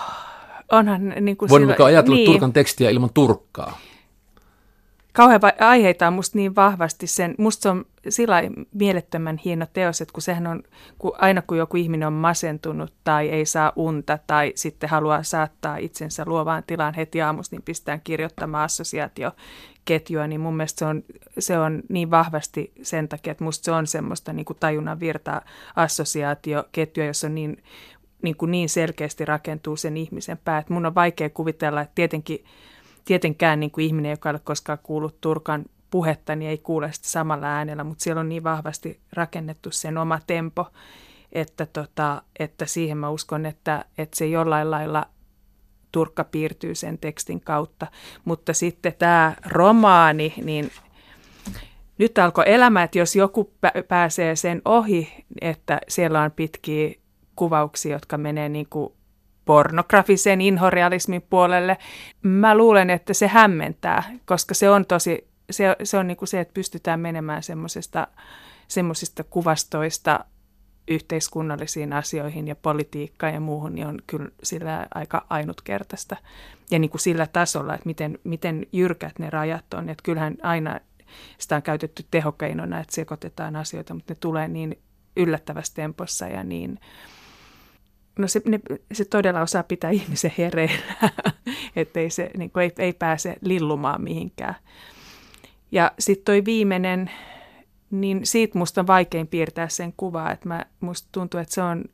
onhan 0.73 1.09
niin 1.21 1.37
kuin 1.37 1.49
Voimmeko 1.49 1.85
ajatella 1.85 2.17
niin. 2.17 2.31
Turkan 2.31 2.53
tekstiä 2.53 2.91
ilman 2.91 3.11
Turkkaa? 3.15 3.79
Kauhean 5.13 5.41
aiheita 5.61 6.07
on 6.07 6.13
musta 6.13 6.39
niin 6.39 6.57
vahvasti 6.57 7.07
sen, 7.07 7.35
musta 7.39 7.63
se 7.63 7.69
on 7.69 7.85
sillä 8.09 8.43
mielettömän 8.75 9.41
hieno 9.45 9.67
teos, 9.73 10.01
että 10.01 10.13
kun 10.13 10.23
sehän 10.23 10.47
on, 10.47 10.63
kun 10.99 11.13
aina 11.19 11.43
kun 11.43 11.59
joku 11.59 11.77
ihminen 11.77 12.09
on 12.09 12.13
masentunut 12.13 12.93
tai 13.05 13.29
ei 13.29 13.47
saa 13.47 13.73
unta 13.77 14.19
tai 14.27 14.53
sitten 14.55 14.91
haluaa 14.91 15.23
saattaa 15.23 15.77
itsensä 15.77 16.23
luovaan 16.27 16.63
tilaan 16.67 16.95
heti 16.95 17.23
aamusta, 17.23 17.57
niin 17.57 17.63
pistään 17.63 18.01
kirjoittamaan 18.05 18.65
assosiaatioketjua, 18.65 20.27
niin 20.27 20.41
mun 20.41 20.57
mielestä 20.57 20.79
se 20.79 20.85
on, 20.85 21.03
se 21.39 21.59
on 21.59 21.83
niin 21.89 22.11
vahvasti 22.11 22.73
sen 22.83 23.09
takia, 23.09 23.31
että 23.31 23.45
musta 23.45 23.65
se 23.65 23.73
on 23.73 23.87
semmoista 23.87 24.33
niin 24.33 24.47
kuin 24.47 24.57
tajunnan 24.61 25.01
virtaa 25.01 25.41
assosiaatioketjua, 25.77 27.07
jossa 27.07 27.27
on 27.27 27.35
niin, 27.35 27.63
niin, 28.23 28.37
kuin 28.37 28.51
niin 28.51 28.69
selkeästi 28.69 29.25
rakentuu 29.25 29.77
sen 29.77 29.97
ihmisen 29.97 30.39
pää. 30.45 30.59
Että 30.59 30.73
mun 30.73 30.87
on 30.87 30.95
vaikea 30.95 31.31
kuvitella, 31.31 31.81
että 31.81 31.95
tietenkin 31.95 32.45
tietenkään 33.09 33.61
niin 33.61 33.71
kuin 33.71 33.87
ihminen, 33.87 34.11
joka 34.11 34.29
ei 34.29 34.33
ole 34.33 34.41
koskaan 34.45 34.79
kuullut 34.83 35.21
Turkan 35.21 35.65
puhetta, 35.91 36.37
niin 36.37 36.51
ei 36.51 36.59
kuule 36.59 36.93
sitä 36.93 37.09
samalla 37.09 37.47
äänellä, 37.47 37.85
mutta 37.85 38.05
siellä 38.05 38.21
on 38.21 38.29
niin 38.29 38.45
vahvasti 38.45 39.01
rakennettu 39.13 39.71
sen 39.71 39.99
oma 39.99 40.21
tempo, 40.27 40.67
että, 41.33 41.67
tota, 41.67 42.23
että 42.39 42.67
siihen 42.67 42.99
mä 42.99 43.11
uskon, 43.11 43.47
että, 43.47 43.85
että 43.99 44.17
se 44.17 44.27
jollain 44.27 44.71
lailla 44.71 45.07
Turkka 45.93 46.25
piirtyy 46.25 46.75
sen 46.75 46.99
tekstin 46.99 47.41
kautta. 47.41 47.87
Mutta 48.25 48.53
sitten 48.53 48.95
tämä 48.99 49.35
romaani, 49.47 50.35
niin 50.45 50.71
nyt 51.99 52.19
alkoi 52.19 52.45
elämä, 52.47 52.83
että 52.83 52.99
jos 52.99 53.17
joku 53.17 53.53
pääsee 53.89 54.37
sen 54.37 54.63
ohi, 54.65 55.25
että 55.41 55.81
siellä 55.89 56.23
on 56.23 56.31
pitkiä 56.31 56.95
kuvauksia, 57.37 57.93
jotka 57.93 58.19
menee 58.19 58.49
niin 58.49 58.67
kuin 58.71 58.93
pornografisen 59.49 60.41
inhorealismin 60.41 61.23
puolelle. 61.31 61.79
Mä 62.23 62.57
luulen, 62.57 62.91
että 62.91 63.15
se 63.15 63.27
hämmentää, 63.27 64.03
koska 64.25 64.55
se 64.55 64.71
on 64.71 64.87
tosi, 64.87 65.29
se, 65.51 65.77
se 65.83 65.99
on 65.99 66.07
niin 66.07 66.17
kuin 66.17 66.29
se, 66.29 66.41
että 66.41 66.55
pystytään 66.55 67.01
menemään 67.01 67.43
semmoisista 67.43 68.07
semmoisista 68.69 69.25
kuvastoista 69.25 70.25
yhteiskunnallisiin 70.89 71.93
asioihin 71.93 72.49
ja 72.49 72.57
politiikkaan 72.57 73.35
ja 73.35 73.41
muuhun, 73.41 73.75
niin 73.75 73.87
on 73.87 73.99
kyllä 74.07 74.29
sillä 74.43 74.87
aika 74.95 75.27
ainutkertaista. 75.31 76.17
Ja 76.71 76.79
niin 76.79 76.91
kuin 76.91 77.01
sillä 77.01 77.27
tasolla, 77.27 77.75
että 77.75 77.87
miten, 77.87 78.19
miten 78.25 78.67
jyrkät 78.73 79.19
ne 79.19 79.31
rajat 79.31 79.75
on. 79.75 79.89
Että 79.89 80.03
kyllähän 80.03 80.37
aina 80.43 80.81
sitä 81.39 81.57
on 81.57 81.63
käytetty 81.63 82.05
tehokeinona, 82.11 82.81
että 82.81 82.95
sekoitetaan 82.95 83.57
asioita, 83.57 83.95
mutta 83.95 84.13
ne 84.13 84.19
tulee 84.21 84.49
niin 84.49 84.79
yllättävässä 85.17 85.75
tempossa 85.75 86.27
ja 86.27 86.45
niin, 86.45 86.79
No 88.19 88.29
se, 88.29 88.43
ne, 88.45 88.61
se 88.93 89.05
todella 89.05 89.41
osaa 89.41 89.63
pitää 89.63 89.91
ihmisen 89.91 90.33
hereillä, 90.39 91.11
että 91.77 92.01
ei, 92.01 92.11
se, 92.11 92.31
niin 92.37 92.51
kuin 92.51 92.63
ei, 92.63 92.73
ei 92.79 92.93
pääse 92.93 93.37
lillumaan 93.41 94.03
mihinkään. 94.03 94.55
Ja 95.73 95.93
sitten 95.99 96.25
toi 96.25 96.45
viimeinen, 96.45 97.11
niin 97.91 98.27
siitä 98.27 98.59
musta 98.59 98.81
on 98.81 98.87
vaikein 98.87 99.27
piirtää 99.27 99.69
sen 99.69 99.95
kuvaa, 99.97 100.33
että 100.33 100.49
mä, 100.49 100.67
musta 100.81 101.09
tuntuu, 101.13 101.41
että 101.41 101.55
se 101.55 101.63
on, 101.63 101.85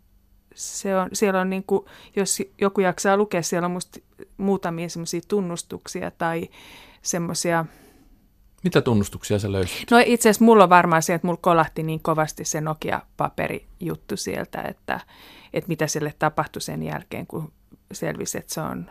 se 0.54 0.96
on, 0.96 1.08
siellä 1.12 1.40
on 1.40 1.50
niin 1.50 1.64
kuin, 1.66 1.84
jos 2.16 2.42
joku 2.60 2.80
jaksaa 2.80 3.16
lukea, 3.16 3.42
siellä 3.42 3.66
on 3.66 3.72
musta 3.72 4.00
muutamia 4.36 4.88
semmoisia 4.88 5.20
tunnustuksia 5.28 6.10
tai 6.10 6.48
semmoisia... 7.02 7.64
Mitä 8.64 8.80
tunnustuksia 8.80 9.38
sä 9.38 9.52
löysit? 9.52 9.90
No 9.90 9.98
itse 10.06 10.28
asiassa 10.28 10.44
mulla 10.44 10.64
on 10.64 10.70
varmaan 10.70 11.02
se, 11.02 11.14
että 11.14 11.26
mulla 11.26 11.40
kolahti 11.42 11.82
niin 11.82 12.00
kovasti 12.00 12.44
se 12.44 12.60
Nokia-paperijuttu 12.60 14.16
sieltä, 14.16 14.62
että, 14.62 15.00
että 15.52 15.68
mitä 15.68 15.86
sille 15.86 16.14
tapahtui 16.18 16.62
sen 16.62 16.82
jälkeen, 16.82 17.26
kun 17.26 17.52
selvisi, 17.92 18.38
että 18.38 18.54
se 18.54 18.60
on 18.60 18.90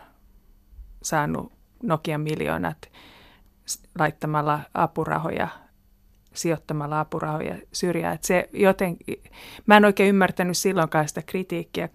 saanut 1.02 1.52
Nokian 1.82 2.20
miljoonat 2.20 2.90
laittamalla 3.98 4.60
apurahoja, 4.74 5.48
sijoittamalla 6.34 7.00
apurahoja 7.00 7.58
syrjään. 7.72 8.14
Että 8.14 8.26
se 8.26 8.48
joten, 8.52 8.96
mä 9.66 9.76
en 9.76 9.84
oikein 9.84 10.08
ymmärtänyt 10.08 10.56
silloinkaan 10.56 11.08
sitä 11.08 11.22
kritiikkiä. 11.22 11.88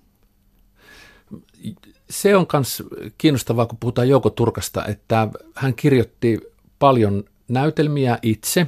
Se 2.10 2.36
on 2.36 2.46
myös 2.54 2.84
kiinnostavaa, 3.18 3.66
kun 3.66 3.78
puhutaan 3.80 4.10
Jouko 4.10 4.30
Turkasta, 4.30 4.86
että 4.86 5.28
hän 5.56 5.74
kirjoitti 5.74 6.40
paljon 6.80 7.24
näytelmiä 7.50 8.20
itse 8.22 8.68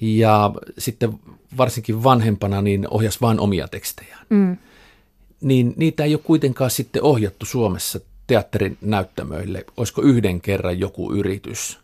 ja 0.00 0.50
sitten 0.78 1.18
varsinkin 1.56 2.04
vanhempana 2.04 2.62
niin 2.62 2.88
ohjasi 2.90 3.20
vain 3.20 3.40
omia 3.40 3.68
tekstejään. 3.68 4.26
Mm 4.30 4.56
niin 5.44 5.74
niitä 5.76 6.04
ei 6.04 6.14
ole 6.14 6.22
kuitenkaan 6.24 6.70
sitten 6.70 7.02
ohjattu 7.02 7.46
Suomessa 7.46 8.00
teatterin 8.26 8.78
näyttämöille. 8.80 9.64
Olisiko 9.76 10.02
yhden 10.02 10.40
kerran 10.40 10.80
joku 10.80 11.12
yritys? 11.12 11.78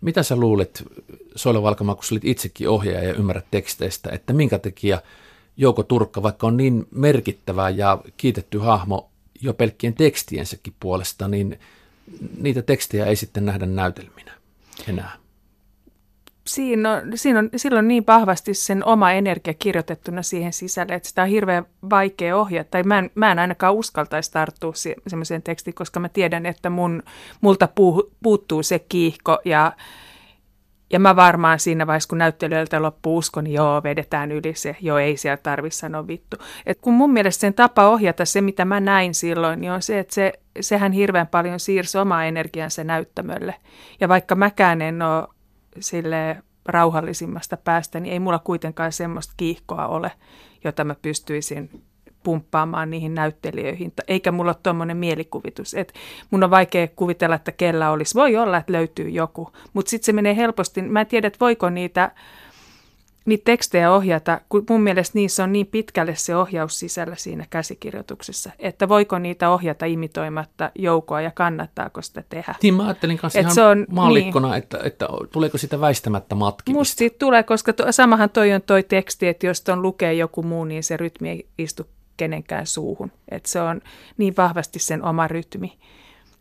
Mitä 0.00 0.22
sä 0.22 0.36
luulet, 0.36 0.84
Soila 1.36 1.62
Valkama, 1.62 1.94
kun 1.94 2.04
olit 2.12 2.24
itsekin 2.24 2.68
ohjaaja 2.68 3.08
ja 3.08 3.14
ymmärrät 3.14 3.46
teksteistä, 3.50 4.10
että 4.10 4.32
minkä 4.32 4.58
takia 4.58 5.02
Jouko 5.56 5.82
Turkka, 5.82 6.22
vaikka 6.22 6.46
on 6.46 6.56
niin 6.56 6.86
merkittävä 6.90 7.70
ja 7.70 7.98
kiitetty 8.16 8.58
hahmo 8.58 9.10
jo 9.40 9.54
pelkkien 9.54 9.94
tekstiensäkin 9.94 10.74
puolesta, 10.80 11.28
niin 11.28 11.58
niitä 12.40 12.62
tekstejä 12.62 13.06
ei 13.06 13.16
sitten 13.16 13.46
nähdä 13.46 13.66
näytelminä 13.66 14.32
enää? 14.88 15.16
Siinä 16.46 16.92
on, 16.92 17.02
siinä 17.14 17.38
on 17.38 17.50
silloin 17.56 17.88
niin 17.88 18.04
vahvasti 18.06 18.54
sen 18.54 18.84
oma 18.84 19.12
energia 19.12 19.54
kirjoitettuna 19.54 20.22
siihen 20.22 20.52
sisälle, 20.52 20.94
että 20.94 21.08
sitä 21.08 21.22
on 21.22 21.28
hirveän 21.28 21.66
vaikea 21.90 22.36
ohjata. 22.36 22.70
Tai 22.70 22.82
mä 22.82 22.98
en, 22.98 23.10
mä 23.14 23.32
en 23.32 23.38
ainakaan 23.38 23.74
uskaltaisi 23.74 24.32
tarttua 24.32 24.72
semmoiseen 25.06 25.42
tekstiin, 25.42 25.74
koska 25.74 26.00
mä 26.00 26.08
tiedän, 26.08 26.46
että 26.46 26.70
mun, 26.70 27.02
multa 27.40 27.68
puu, 27.74 28.12
puuttuu 28.22 28.62
se 28.62 28.78
kiihko 28.78 29.38
ja, 29.44 29.72
ja 30.92 31.00
mä 31.00 31.16
varmaan 31.16 31.58
siinä 31.58 31.86
vaiheessa, 31.86 32.08
kun 32.08 32.18
näyttelijöiltä 32.18 32.82
loppuu 32.82 33.16
usko, 33.16 33.40
niin 33.40 33.54
joo, 33.54 33.82
vedetään 33.82 34.32
yli 34.32 34.54
se, 34.54 34.76
joo, 34.80 34.98
ei 34.98 35.16
siellä 35.16 35.36
tarvitse 35.36 35.78
sanoa 35.78 36.06
vittu. 36.06 36.36
Et 36.66 36.78
kun 36.80 36.94
mun 36.94 37.12
mielestä 37.12 37.40
sen 37.40 37.54
tapa 37.54 37.88
ohjata 37.88 38.24
se, 38.24 38.40
mitä 38.40 38.64
mä 38.64 38.80
näin 38.80 39.14
silloin, 39.14 39.60
niin 39.60 39.72
on 39.72 39.82
se, 39.82 39.98
että 39.98 40.14
se, 40.14 40.32
sehän 40.60 40.92
hirveän 40.92 41.26
paljon 41.26 41.60
siirsi 41.60 41.98
omaa 41.98 42.24
energiansa 42.24 42.84
näyttämölle. 42.84 43.54
Ja 44.00 44.08
vaikka 44.08 44.34
mäkään 44.34 44.82
en 44.82 45.02
ole 45.02 45.28
sille 45.80 46.42
rauhallisimmasta 46.66 47.56
päästä, 47.56 48.00
niin 48.00 48.12
ei 48.12 48.20
mulla 48.20 48.38
kuitenkaan 48.38 48.92
semmoista 48.92 49.34
kiihkoa 49.36 49.86
ole, 49.86 50.12
jota 50.64 50.84
mä 50.84 50.94
pystyisin 51.02 51.70
pumppaamaan 52.22 52.90
niihin 52.90 53.14
näyttelijöihin, 53.14 53.92
eikä 54.08 54.32
mulla 54.32 54.50
ole 54.50 54.56
tuommoinen 54.62 54.96
mielikuvitus. 54.96 55.74
Et 55.74 55.92
mun 56.30 56.44
on 56.44 56.50
vaikea 56.50 56.88
kuvitella, 56.96 57.36
että 57.36 57.52
kellä 57.52 57.90
olisi. 57.90 58.14
Voi 58.14 58.36
olla, 58.36 58.56
että 58.56 58.72
löytyy 58.72 59.08
joku, 59.08 59.52
mutta 59.72 59.90
sitten 59.90 60.06
se 60.06 60.12
menee 60.12 60.36
helposti. 60.36 60.82
Mä 60.82 61.00
en 61.00 61.06
tiedä, 61.06 61.26
että 61.26 61.40
voiko 61.40 61.70
niitä 61.70 62.10
niitä 63.26 63.44
tekstejä 63.44 63.92
ohjata, 63.92 64.40
kun 64.48 64.64
mun 64.70 64.80
mielestä 64.80 65.18
niissä 65.18 65.44
on 65.44 65.52
niin 65.52 65.66
pitkälle 65.66 66.14
se 66.14 66.36
ohjaus 66.36 66.78
sisällä 66.78 67.16
siinä 67.16 67.46
käsikirjoituksessa, 67.50 68.50
että 68.58 68.88
voiko 68.88 69.18
niitä 69.18 69.50
ohjata 69.50 69.86
imitoimatta 69.86 70.70
joukoa 70.74 71.20
ja 71.20 71.30
kannattaako 71.30 72.02
sitä 72.02 72.24
tehdä. 72.28 72.54
Niin 72.62 72.74
mä 72.74 72.84
ajattelin 72.84 73.18
kanssa 73.18 73.40
ihan 73.40 73.54
se 73.54 73.62
on, 73.62 73.86
maallikkona, 73.90 74.48
niin, 74.48 74.58
että, 74.58 74.78
että 74.84 75.08
tuleeko 75.32 75.58
sitä 75.58 75.80
väistämättä 75.80 76.34
matkimista. 76.34 76.78
Musta 76.78 76.98
siitä 76.98 77.18
tulee, 77.18 77.42
koska 77.42 77.72
to, 77.72 77.92
samahan 77.92 78.30
toi 78.30 78.52
on 78.52 78.62
toi 78.62 78.82
teksti, 78.82 79.28
että 79.28 79.46
jos 79.46 79.60
ton 79.60 79.82
lukee 79.82 80.14
joku 80.14 80.42
muu, 80.42 80.64
niin 80.64 80.82
se 80.82 80.96
rytmi 80.96 81.30
ei 81.30 81.46
istu 81.58 81.86
kenenkään 82.16 82.66
suuhun. 82.66 83.12
Että 83.28 83.48
se 83.48 83.60
on 83.60 83.80
niin 84.16 84.34
vahvasti 84.36 84.78
sen 84.78 85.04
oma 85.04 85.28
rytmi. 85.28 85.78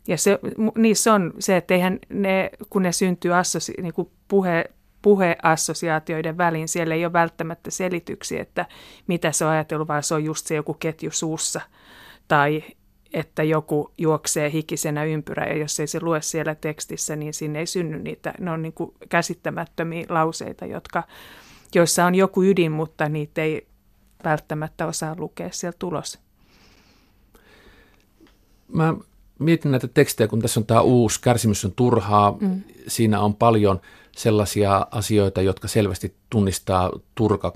Ja 0.08 0.18
se, 0.18 0.40
niissä 0.78 1.14
on 1.14 1.34
se, 1.40 1.58
että 1.58 1.74
eihän 1.74 2.00
ne, 2.10 2.50
kun 2.70 2.82
ne 2.82 2.92
syntyy 2.92 3.36
assosi, 3.36 3.74
niin 3.82 3.94
kuin 3.94 4.10
puhe, 4.28 4.66
puheassosiaatioiden 5.06 6.38
väliin. 6.38 6.68
Siellä 6.68 6.96
ei 6.96 7.06
ole 7.06 7.14
välttämättä 7.14 7.72
selityksiä, 7.72 8.42
että 8.42 8.66
mitä 9.08 9.32
se 9.32 9.46
on 9.46 9.52
ajatellut, 9.52 9.88
vaan 9.88 10.04
se 10.04 10.14
on 10.14 10.24
just 10.24 10.48
se 10.48 10.56
joku 10.56 10.74
ketju 10.74 11.12
suussa 11.12 11.62
tai 12.28 12.64
että 13.14 13.44
joku 13.44 13.92
juoksee 13.98 14.52
hikisenä 14.52 15.04
ympyrä 15.04 15.46
ja 15.46 15.58
jos 15.58 15.80
ei 15.80 15.88
se 15.88 16.00
lue 16.02 16.22
siellä 16.22 16.56
tekstissä, 16.56 17.16
niin 17.16 17.34
sinne 17.34 17.60
ei 17.60 17.66
synny 17.66 18.00
niitä. 18.00 18.34
Ne 18.40 18.52
on 18.52 18.62
niin 18.62 18.74
kuin 18.74 18.92
käsittämättömiä 19.10 20.06
lauseita, 20.10 20.66
jotka, 20.66 21.04
joissa 21.76 22.06
on 22.06 22.16
joku 22.16 22.44
ydin, 22.44 22.72
mutta 22.72 23.10
niitä 23.10 23.42
ei 23.42 23.68
välttämättä 24.24 24.86
osaa 24.86 25.16
lukea 25.18 25.50
sieltä 25.52 25.78
tulos. 25.80 26.20
Mä 28.68 28.96
mietin 29.40 29.72
näitä 29.72 29.88
tekstejä, 29.88 30.28
kun 30.28 30.42
tässä 30.42 30.60
on 30.60 30.66
tämä 30.66 30.82
uusi 30.82 31.22
Kärsimys 31.22 31.66
on 31.66 31.72
turhaa, 31.76 32.38
mm. 32.42 32.62
siinä 32.88 33.20
on 33.22 33.36
paljon 33.36 33.82
sellaisia 34.16 34.88
asioita, 34.92 35.42
jotka 35.42 35.68
selvästi 35.68 36.16
tunnistaa 36.30 36.92
Turka 37.16 37.54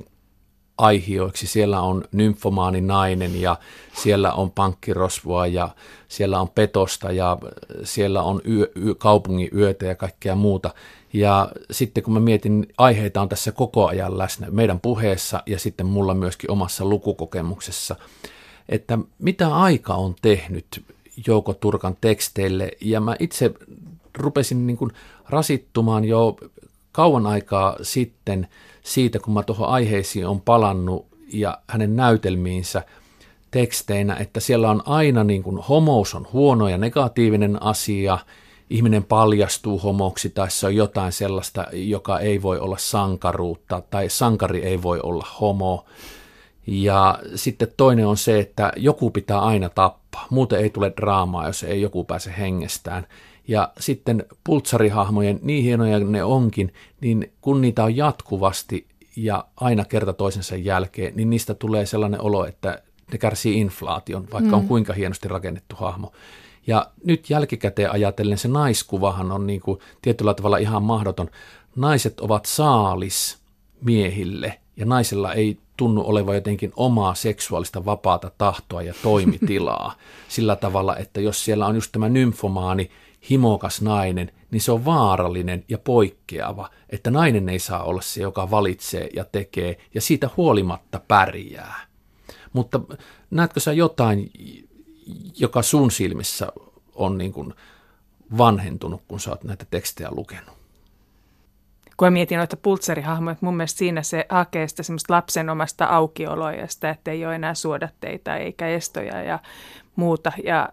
aihioiksi. 0.78 1.48
Siellä 1.48 1.82
on 1.82 2.04
nymfomaani 2.12 2.82
nainen 2.82 3.42
ja 3.42 3.58
siellä 3.94 4.34
on 4.34 4.52
pankkirosvoa 4.52 5.48
ja 5.48 5.70
siellä 6.08 6.42
on 6.42 6.50
petosta 6.50 7.12
ja 7.12 7.38
siellä 7.84 8.24
on 8.24 8.42
yö, 8.50 8.72
yö, 8.86 8.96
kaupungin 8.96 9.50
yötä 9.56 9.86
ja 9.86 9.96
kaikkea 9.96 10.36
muuta. 10.36 10.74
Ja 11.14 11.52
sitten 11.72 12.04
kun 12.04 12.14
mä 12.14 12.20
mietin, 12.20 12.68
aiheita 12.78 13.22
on 13.22 13.30
tässä 13.30 13.52
koko 13.52 13.88
ajan 13.88 14.18
läsnä 14.18 14.48
meidän 14.52 14.80
puheessa 14.80 15.44
ja 15.46 15.60
sitten 15.60 15.86
mulla 15.86 16.14
myöskin 16.14 16.52
omassa 16.52 16.86
lukukokemuksessa, 16.86 17.96
että 18.70 18.98
mitä 19.20 19.56
aika 19.56 19.94
on 19.94 20.16
tehnyt 20.22 20.84
Jouko 21.28 21.54
Turkan 21.54 21.98
teksteille. 22.02 22.72
Ja 22.82 23.00
mä 23.00 23.16
itse 23.20 23.54
rupesin 24.18 24.68
niin 24.68 24.78
kuin 24.78 24.92
rasittumaan 25.30 26.06
jo 26.06 26.38
kauan 26.92 27.26
aikaa 27.26 27.76
sitten 27.82 28.48
siitä, 28.84 29.20
kun 29.20 29.34
mä 29.34 29.44
tuohon 29.44 29.70
aiheisiin 29.70 30.28
on 30.28 30.42
palannut 30.42 31.08
ja 31.34 31.58
hänen 31.68 31.96
näytelmiinsä 31.96 32.84
teksteinä, 33.52 34.16
että 34.16 34.40
siellä 34.40 34.70
on 34.72 34.82
aina 34.86 35.24
niin 35.24 35.44
kuin 35.44 35.58
homous 35.58 36.16
on 36.16 36.28
huono 36.34 36.68
ja 36.68 36.78
negatiivinen 36.78 37.64
asia, 37.64 38.18
ihminen 38.70 39.04
paljastuu 39.04 39.80
homoksi 39.80 40.30
tai 40.30 40.52
se 40.52 40.66
on 40.66 40.76
jotain 40.76 41.12
sellaista, 41.12 41.66
joka 41.74 42.20
ei 42.20 42.42
voi 42.42 42.60
olla 42.60 42.78
sankaruutta 42.78 43.82
tai 43.90 44.10
sankari 44.10 44.64
ei 44.64 44.82
voi 44.82 45.00
olla 45.04 45.28
homo. 45.42 45.86
Ja 46.68 47.20
sitten 47.36 47.74
toinen 47.78 48.08
on 48.08 48.18
se, 48.18 48.40
että 48.40 48.74
joku 48.76 49.12
pitää 49.12 49.40
aina 49.40 49.70
tappaa, 49.70 50.28
muuten 50.30 50.60
ei 50.60 50.70
tule 50.70 50.94
draamaa, 50.98 51.48
jos 51.48 51.64
ei 51.64 51.82
joku 51.82 52.04
pääse 52.04 52.34
hengestään. 52.38 53.08
Ja 53.50 53.72
sitten 53.80 54.26
pultsarihahmojen, 54.44 55.40
niin 55.42 55.64
hienoja 55.64 56.00
ne 56.00 56.24
onkin, 56.24 56.74
niin 57.02 57.32
kun 57.42 57.62
niitä 57.62 57.84
on 57.84 57.98
jatkuvasti 57.98 58.88
ja 59.16 59.46
aina 59.56 59.86
kerta 59.86 60.14
toisensa 60.14 60.56
jälkeen, 60.56 61.16
niin 61.16 61.30
niistä 61.30 61.54
tulee 61.54 61.86
sellainen 61.86 62.22
olo, 62.22 62.46
että 62.46 62.82
ne 63.12 63.18
kärsii 63.18 63.60
inflaation, 63.60 64.28
vaikka 64.32 64.52
mm. 64.52 64.54
on 64.54 64.68
kuinka 64.68 64.94
hienosti 64.94 65.28
rakennettu 65.28 65.76
hahmo. 65.76 66.12
Ja 66.68 66.92
nyt 67.04 67.30
jälkikäteen 67.30 67.92
ajatellen 67.92 68.38
se 68.38 68.48
naiskuvahan 68.48 69.32
on 69.32 69.48
niin 69.48 69.62
kuin 69.62 69.80
tietyllä 70.02 70.34
tavalla 70.34 70.58
ihan 70.58 70.84
mahdoton. 70.84 71.30
Naiset 71.76 72.20
ovat 72.20 72.46
saalis 72.46 73.38
miehille 73.82 74.60
ja 74.78 74.86
naisella 74.86 75.34
ei 75.34 75.58
tunnu 75.78 76.04
olevan 76.06 76.36
jotenkin 76.36 76.74
omaa 76.76 77.16
seksuaalista 77.16 77.86
vapaata 77.86 78.32
tahtoa 78.38 78.82
ja 78.82 78.94
toimitilaa 79.04 79.96
sillä 80.28 80.56
tavalla, 80.56 80.98
että 80.98 81.22
jos 81.22 81.46
siellä 81.46 81.66
on 81.66 81.76
just 81.76 81.92
tämä 81.92 82.10
nymfomaani, 82.10 82.90
himokas 83.30 83.82
nainen, 83.82 84.32
niin 84.52 84.62
se 84.62 84.72
on 84.72 84.86
vaarallinen 84.86 85.66
ja 85.70 85.78
poikkeava, 85.78 86.70
että 86.90 87.12
nainen 87.12 87.50
ei 87.50 87.60
saa 87.60 87.84
olla 87.84 88.02
se, 88.02 88.22
joka 88.22 88.52
valitsee 88.52 89.10
ja 89.16 89.24
tekee 89.24 89.78
ja 89.94 90.02
siitä 90.02 90.30
huolimatta 90.38 91.02
pärjää. 91.08 91.76
Mutta 92.54 92.80
näetkö 93.32 93.60
sä 93.60 93.74
jotain, 93.74 94.32
joka 95.38 95.62
sun 95.62 95.92
silmissä 95.92 96.48
on 96.96 97.18
niin 97.18 97.34
kuin 97.34 97.54
vanhentunut, 98.38 99.02
kun 99.08 99.20
sä 99.20 99.30
oot 99.30 99.44
näitä 99.44 99.66
tekstejä 99.72 100.10
lukenut? 100.12 100.60
kun 102.00 102.06
mä 102.06 102.12
mietin 102.12 102.38
noita 102.38 102.58
pultserihahmoja, 102.58 103.32
että 103.32 103.46
mun 103.46 103.58
mielestä 103.58 103.78
siinä 103.78 104.04
se 104.04 104.26
hakee 104.30 104.68
sitä 104.68 104.84
semmoista 104.84 105.14
lapsenomasta 105.14 105.86
aukioloa 105.86 106.52
ja 106.52 106.68
sitä, 106.68 106.90
että 106.90 107.12
ei 107.12 107.26
ole 107.26 107.36
enää 107.36 107.54
suodatteita 107.54 108.36
eikä 108.36 108.68
estoja 108.68 109.24
ja 109.24 109.40
muuta. 109.96 110.32
Ja 110.44 110.70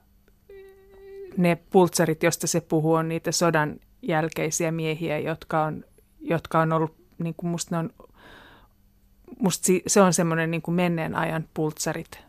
ne 1.37 1.59
pultserit, 1.71 2.23
joista 2.23 2.47
se 2.47 2.61
puhuu, 2.61 2.95
on 2.95 3.09
niitä 3.09 3.33
sodan 3.33 3.77
jälkeisiä 4.03 4.73
miehiä, 4.73 5.19
jotka 5.19 5.63
on, 5.63 5.85
jotka 6.21 6.61
on 6.61 6.73
ollut, 6.73 6.95
niin 7.19 7.35
kuin 7.37 7.51
musta 7.51 7.79
on, 7.79 7.91
musta 9.39 9.73
se 9.87 10.01
on 10.01 10.13
semmoinen 10.13 10.51
niin 10.51 10.63
kuin 10.63 10.75
menneen 10.75 11.15
ajan 11.15 11.49
pultsarit. 11.55 12.27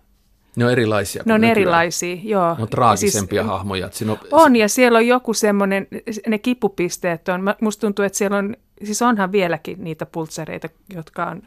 Ne 0.55 0.65
on 0.65 0.71
erilaisia. 0.71 1.23
Ne 1.25 1.33
on 1.33 1.41
nykyään. 1.41 1.57
erilaisia, 1.57 2.17
joo. 2.23 2.55
Ne 2.55 2.63
on 2.63 2.69
traagisempia 2.69 3.41
siis, 3.41 3.51
hahmoja. 3.51 3.85
Että 3.85 4.05
on, 4.11 4.17
on, 4.31 4.55
ja 4.55 4.69
siellä 4.69 4.97
on 4.97 5.07
joku 5.07 5.33
semmoinen, 5.33 5.87
ne 6.27 6.39
kipupisteet 6.39 7.29
on, 7.29 7.41
musta 7.61 7.81
tuntuu, 7.81 8.05
että 8.05 8.17
siellä 8.17 8.37
on, 8.37 8.55
siis 8.83 9.01
onhan 9.01 9.31
vieläkin 9.31 9.83
niitä 9.83 10.05
pultsareita, 10.05 10.69
jotka 10.93 11.25
on, 11.25 11.41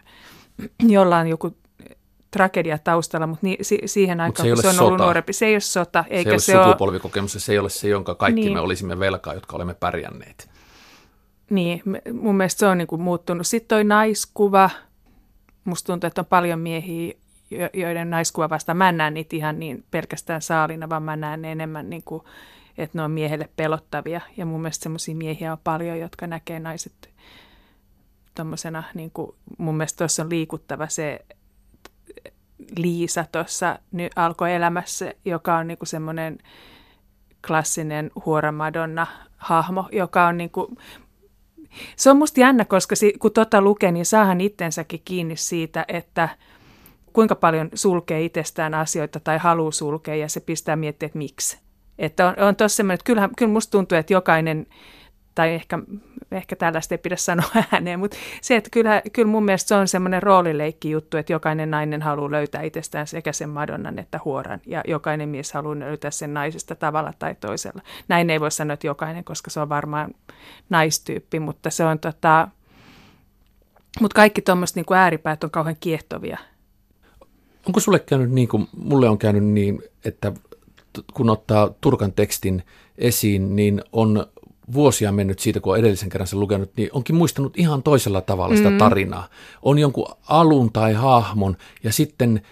jolla 0.88 1.18
on 1.18 1.27
joku 1.27 1.57
tragedia 2.31 2.79
taustalla, 2.79 3.27
mutta 3.27 3.47
ni, 3.47 3.57
si, 3.62 3.79
siihen 3.87 4.21
aikaan, 4.21 4.49
se 4.49 4.55
kun 4.55 4.62
se 4.62 4.69
on 4.69 4.75
sota. 4.75 4.85
ollut 4.85 5.01
nuorempi, 5.01 5.33
se 5.33 5.47
ei 5.47 5.55
ole 5.55 5.61
sota. 5.61 6.05
Eikä 6.11 6.38
se 6.38 6.53
ei 6.53 6.59
ole 6.59 6.66
sukupolvikokemus, 6.66 7.33
se 7.38 7.53
ei 7.53 7.59
ole 7.59 7.71
se, 7.71 7.88
jonka 7.88 8.14
kaikki 8.14 8.40
niin. 8.40 8.53
me 8.53 8.61
olisimme 8.61 8.99
velkaa, 8.99 9.35
jotka 9.35 9.57
olemme 9.57 9.75
pärjänneet. 9.75 10.51
Niin, 11.51 11.83
mun 12.12 12.37
mielestä 12.37 12.59
se 12.59 12.66
on 12.66 12.79
niin 12.79 12.88
kuin 12.88 13.03
muuttunut. 13.03 13.47
Sitten 13.47 13.69
toi 13.69 13.85
naiskuva, 13.85 14.71
musta 15.64 15.87
tuntuu, 15.87 16.07
että 16.09 16.21
on 16.21 16.27
paljon 16.27 16.59
miehiä, 16.59 17.14
joiden 17.75 18.11
naiskuva 18.11 18.51
vasta, 18.51 18.75
mä 18.75 18.88
en 18.88 18.97
näe 18.97 19.11
niitä 19.11 19.37
ihan 19.37 19.59
niin 19.59 19.85
pelkästään 19.90 20.43
saalina, 20.43 20.88
vaan 20.88 21.03
mä 21.03 21.16
näen 21.16 21.43
ne 21.43 21.53
enemmän 21.53 21.90
niin 21.90 22.03
kuin, 22.05 22.23
että 22.79 22.99
ne 22.99 23.03
on 23.03 23.11
miehelle 23.11 23.49
pelottavia. 23.57 24.21
Ja 24.37 24.47
mun 24.47 24.61
mielestä 24.61 24.83
semmoisia 24.83 25.14
miehiä 25.14 25.53
on 25.53 25.59
paljon, 25.64 25.99
jotka 25.99 26.27
näkee 26.27 26.61
naiset 26.61 27.11
tuommoisena, 28.35 28.83
niin 28.95 29.11
kuin, 29.11 29.35
mun 29.59 29.77
mielestä 29.77 29.99
tuossa 29.99 30.23
on 30.23 30.31
liikuttava 30.31 30.87
se 30.87 31.25
Liisa 32.77 33.25
tuossa 33.33 33.79
nyt 33.92 34.12
alkoi 34.16 34.55
elämässä, 34.55 35.12
joka 35.25 35.57
on 35.57 35.68
niinku 35.68 35.87
semmoinen 35.87 36.38
klassinen 37.46 38.11
huoramadonna 38.27 39.07
hahmo, 39.37 39.88
joka 39.92 40.27
on 40.27 40.37
niinku, 40.37 40.77
se 41.96 42.11
on 42.11 42.16
musta 42.16 42.40
jännä, 42.40 42.64
koska 42.64 42.94
kun 43.18 43.33
tota 43.33 43.61
lukee, 43.62 43.92
niin 43.92 44.07
saahan 44.07 44.40
itsensäkin 44.40 45.03
kiinni 45.05 45.37
siitä, 45.37 45.85
että 45.88 46.29
kuinka 47.12 47.35
paljon 47.35 47.68
sulkee 47.75 48.25
itsestään 48.25 48.75
asioita 48.75 49.20
tai 49.20 49.38
haluaa 49.38 49.70
sulkea 49.70 50.14
ja 50.14 50.29
se 50.29 50.40
pistää 50.40 50.77
miettiä, 50.77 51.07
että 51.07 51.18
miksi. 51.18 51.59
Että 51.99 52.29
on, 52.29 52.35
on 52.38 52.57
tossa 52.57 52.77
semmoinen, 52.77 52.94
että 52.94 53.05
kyllähän, 53.05 53.31
kyllä 53.37 53.53
musta 53.53 53.70
tuntuu, 53.70 53.99
että 53.99 54.12
jokainen 54.12 54.66
tai 55.35 55.55
ehkä, 55.55 55.79
ehkä 56.31 56.57
tällaista 56.57 56.95
ei 56.95 56.99
pidä 56.99 57.16
sanoa 57.16 57.49
ääneen, 57.73 58.01
mutta 58.01 58.16
se, 58.43 58.57
että 58.57 58.71
kyllä, 58.73 59.03
kyllä 59.12 59.29
mun 59.29 59.45
mielestä 59.45 59.69
se 59.69 59.75
on 59.75 59.88
semmoinen 59.88 60.23
roolileikki 60.23 60.90
juttu, 60.90 61.16
että 61.16 61.33
jokainen 61.33 61.71
nainen 61.71 62.03
haluaa 62.03 62.31
löytää 62.31 62.62
itsestään 62.62 63.07
sekä 63.07 63.33
sen 63.33 63.49
Madonnan 63.49 63.99
että 63.99 64.21
huoran, 64.25 64.61
ja 64.66 64.83
jokainen 64.87 65.29
mies 65.29 65.53
haluaa 65.53 65.79
löytää 65.79 66.11
sen 66.11 66.35
naisesta 66.35 66.75
tavalla 66.75 67.12
tai 67.19 67.35
toisella. 67.40 67.83
Näin 68.09 68.31
ei 68.31 68.40
voi 68.40 68.51
sanoa, 68.51 68.75
että 68.75 68.87
jokainen, 68.87 69.25
koska 69.25 69.51
se 69.51 69.61
on 69.61 69.69
varmaan 69.69 70.14
naistyyppi, 70.71 71.40
mutta 71.40 71.71
se 71.71 71.85
on 71.85 71.99
tota, 71.99 72.49
mutta 74.01 74.14
kaikki 74.14 74.43
tuommoiset 74.43 74.77
niin 74.77 74.97
ääripäät 74.97 75.45
on 75.45 75.51
kauhean 75.51 75.77
kiehtovia. 75.81 76.38
Onko 77.66 77.81
sulle 77.81 77.99
käynyt 77.99 78.31
niin 78.31 78.49
kuin 78.49 78.69
mulle 78.77 79.09
on 79.09 79.19
käynyt 79.19 79.45
niin, 79.45 79.83
että 80.05 80.33
kun 81.14 81.31
ottaa 81.31 81.71
Turkan 81.81 82.12
tekstin 82.12 82.62
esiin, 82.99 83.57
niin 83.57 83.83
on 83.93 84.27
vuosia 84.73 85.13
mennyt 85.13 85.39
siitä, 85.39 85.61
kun 85.61 85.73
on 85.73 85.79
edellisen 85.79 86.09
kerran 86.09 86.27
sen 86.27 86.41
lukenut, 86.41 86.71
niin 86.77 86.89
onkin 86.93 87.17
muistanut 87.17 87.59
ihan 87.59 87.83
toisella 87.83 88.21
tavalla 88.21 88.57
sitä 88.57 88.71
mm. 88.71 88.79
tarinaa. 88.79 89.29
On 89.63 89.79
jonkun 89.79 90.07
alun 90.29 90.73
tai 90.73 90.93
hahmon 90.93 91.57
ja 91.85 91.93
sitten 91.93 92.43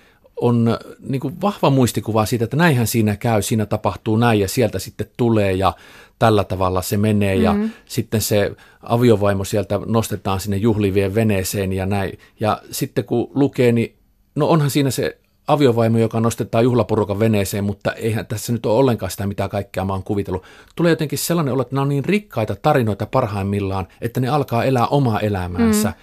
on 0.41 0.79
niin 1.01 1.21
kuin 1.21 1.41
vahva 1.41 1.71
muistikuva 1.71 2.27
siitä, 2.27 2.45
että 2.45 2.57
näinhän 2.57 2.87
siinä 2.87 3.17
käy, 3.17 3.43
siinä 3.43 3.67
tapahtuu 3.67 4.17
näin 4.17 4.41
ja 4.41 4.49
sieltä 4.49 4.79
sitten 4.79 5.07
tulee 5.17 5.53
ja 5.53 5.73
tällä 6.19 6.45
tavalla 6.45 6.83
se 6.83 6.97
menee 6.97 7.37
ja 7.37 7.53
mm. 7.53 7.71
sitten 7.87 8.21
se 8.21 8.53
aviovaimo 8.83 9.45
sieltä 9.45 9.81
nostetaan 9.87 10.41
sinne 10.41 10.57
juhlivien 10.57 11.15
veneeseen 11.15 11.73
ja 11.73 11.87
näin. 11.87 12.19
Ja 12.41 12.63
sitten 12.71 13.05
kun 13.05 13.31
lukee, 13.35 13.73
niin 13.73 13.97
no 14.35 14.49
onhan 14.49 14.71
siinä 14.71 14.91
se 14.91 15.19
aviovaimo, 15.49 15.99
joka 15.99 16.21
nostetaan 16.21 16.65
juhlaporukan 16.65 17.19
veneeseen, 17.19 17.65
mutta 17.65 17.93
eihän 17.93 18.27
tässä 18.27 18.53
nyt 18.53 18.67
ole 18.67 18.79
ollenkaan 18.79 19.11
sitä, 19.11 19.27
mitä 19.27 19.49
kaikkea 19.49 19.85
mä 19.85 19.93
oon 19.93 20.03
kuvitellut. 20.03 20.45
Tulee 20.77 20.91
jotenkin 20.91 21.19
sellainen 21.19 21.55
olo, 21.55 21.63
että 21.63 21.75
nämä 21.75 21.83
on 21.83 21.89
niin 21.89 22.05
rikkaita 22.05 22.57
tarinoita 22.57 23.07
parhaimmillaan, 23.07 23.89
että 24.01 24.21
ne 24.21 24.29
alkaa 24.29 24.65
elää 24.65 24.87
omaa 24.87 25.21
elämäänsä 25.21 25.89
mm. 25.89 25.95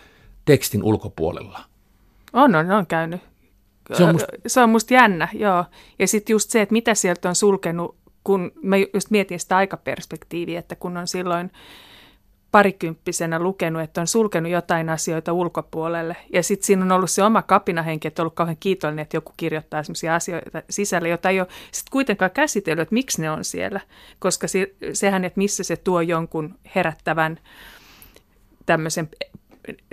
tekstin 0.45 0.83
ulkopuolella. 0.83 1.59
On, 2.33 2.55
on, 2.55 2.71
on 2.71 2.87
käynyt. 2.87 3.21
Se 3.93 4.03
on, 4.03 4.11
musta... 4.11 4.27
se 4.47 4.61
on 4.61 4.69
musta 4.69 4.93
jännä, 4.93 5.27
joo. 5.33 5.65
Ja 5.99 6.07
sitten 6.07 6.33
just 6.33 6.49
se, 6.49 6.61
että 6.61 6.73
mitä 6.73 6.93
sieltä 6.93 7.29
on 7.29 7.35
sulkenut, 7.35 7.95
kun 8.23 8.51
mä 8.61 8.75
just 8.93 9.11
mietin 9.11 9.39
sitä 9.39 9.57
aikaperspektiiviä, 9.57 10.59
että 10.59 10.75
kun 10.75 10.97
on 10.97 11.07
silloin– 11.07 11.51
parikymppisenä 12.55 13.39
lukenut, 13.39 13.81
että 13.81 14.01
on 14.01 14.07
sulkenut 14.07 14.51
jotain 14.51 14.89
asioita 14.89 15.33
ulkopuolelle. 15.33 16.15
Ja 16.33 16.43
sitten 16.43 16.65
siinä 16.65 16.85
on 16.85 16.91
ollut 16.91 17.11
se 17.11 17.23
oma 17.23 17.41
kapinahenki, 17.41 18.07
että 18.07 18.21
on 18.21 18.23
ollut 18.23 18.35
kauhean 18.35 18.57
kiitollinen, 18.59 19.03
että 19.03 19.17
joku 19.17 19.33
kirjoittaa 19.37 19.83
sellaisia 19.83 20.15
asioita 20.15 20.61
sisälle, 20.69 21.09
joita 21.09 21.29
ei 21.29 21.39
ole 21.39 21.47
sitten 21.71 21.91
kuitenkaan 21.91 22.31
käsitellyt, 22.31 22.81
että 22.81 22.93
miksi 22.93 23.21
ne 23.21 23.31
on 23.31 23.43
siellä. 23.43 23.79
Koska 24.19 24.47
se, 24.47 24.75
sehän, 24.93 25.25
että 25.25 25.37
missä 25.37 25.63
se 25.63 25.75
tuo 25.75 26.01
jonkun 26.01 26.55
herättävän 26.75 27.39
tämmöisen 28.65 29.09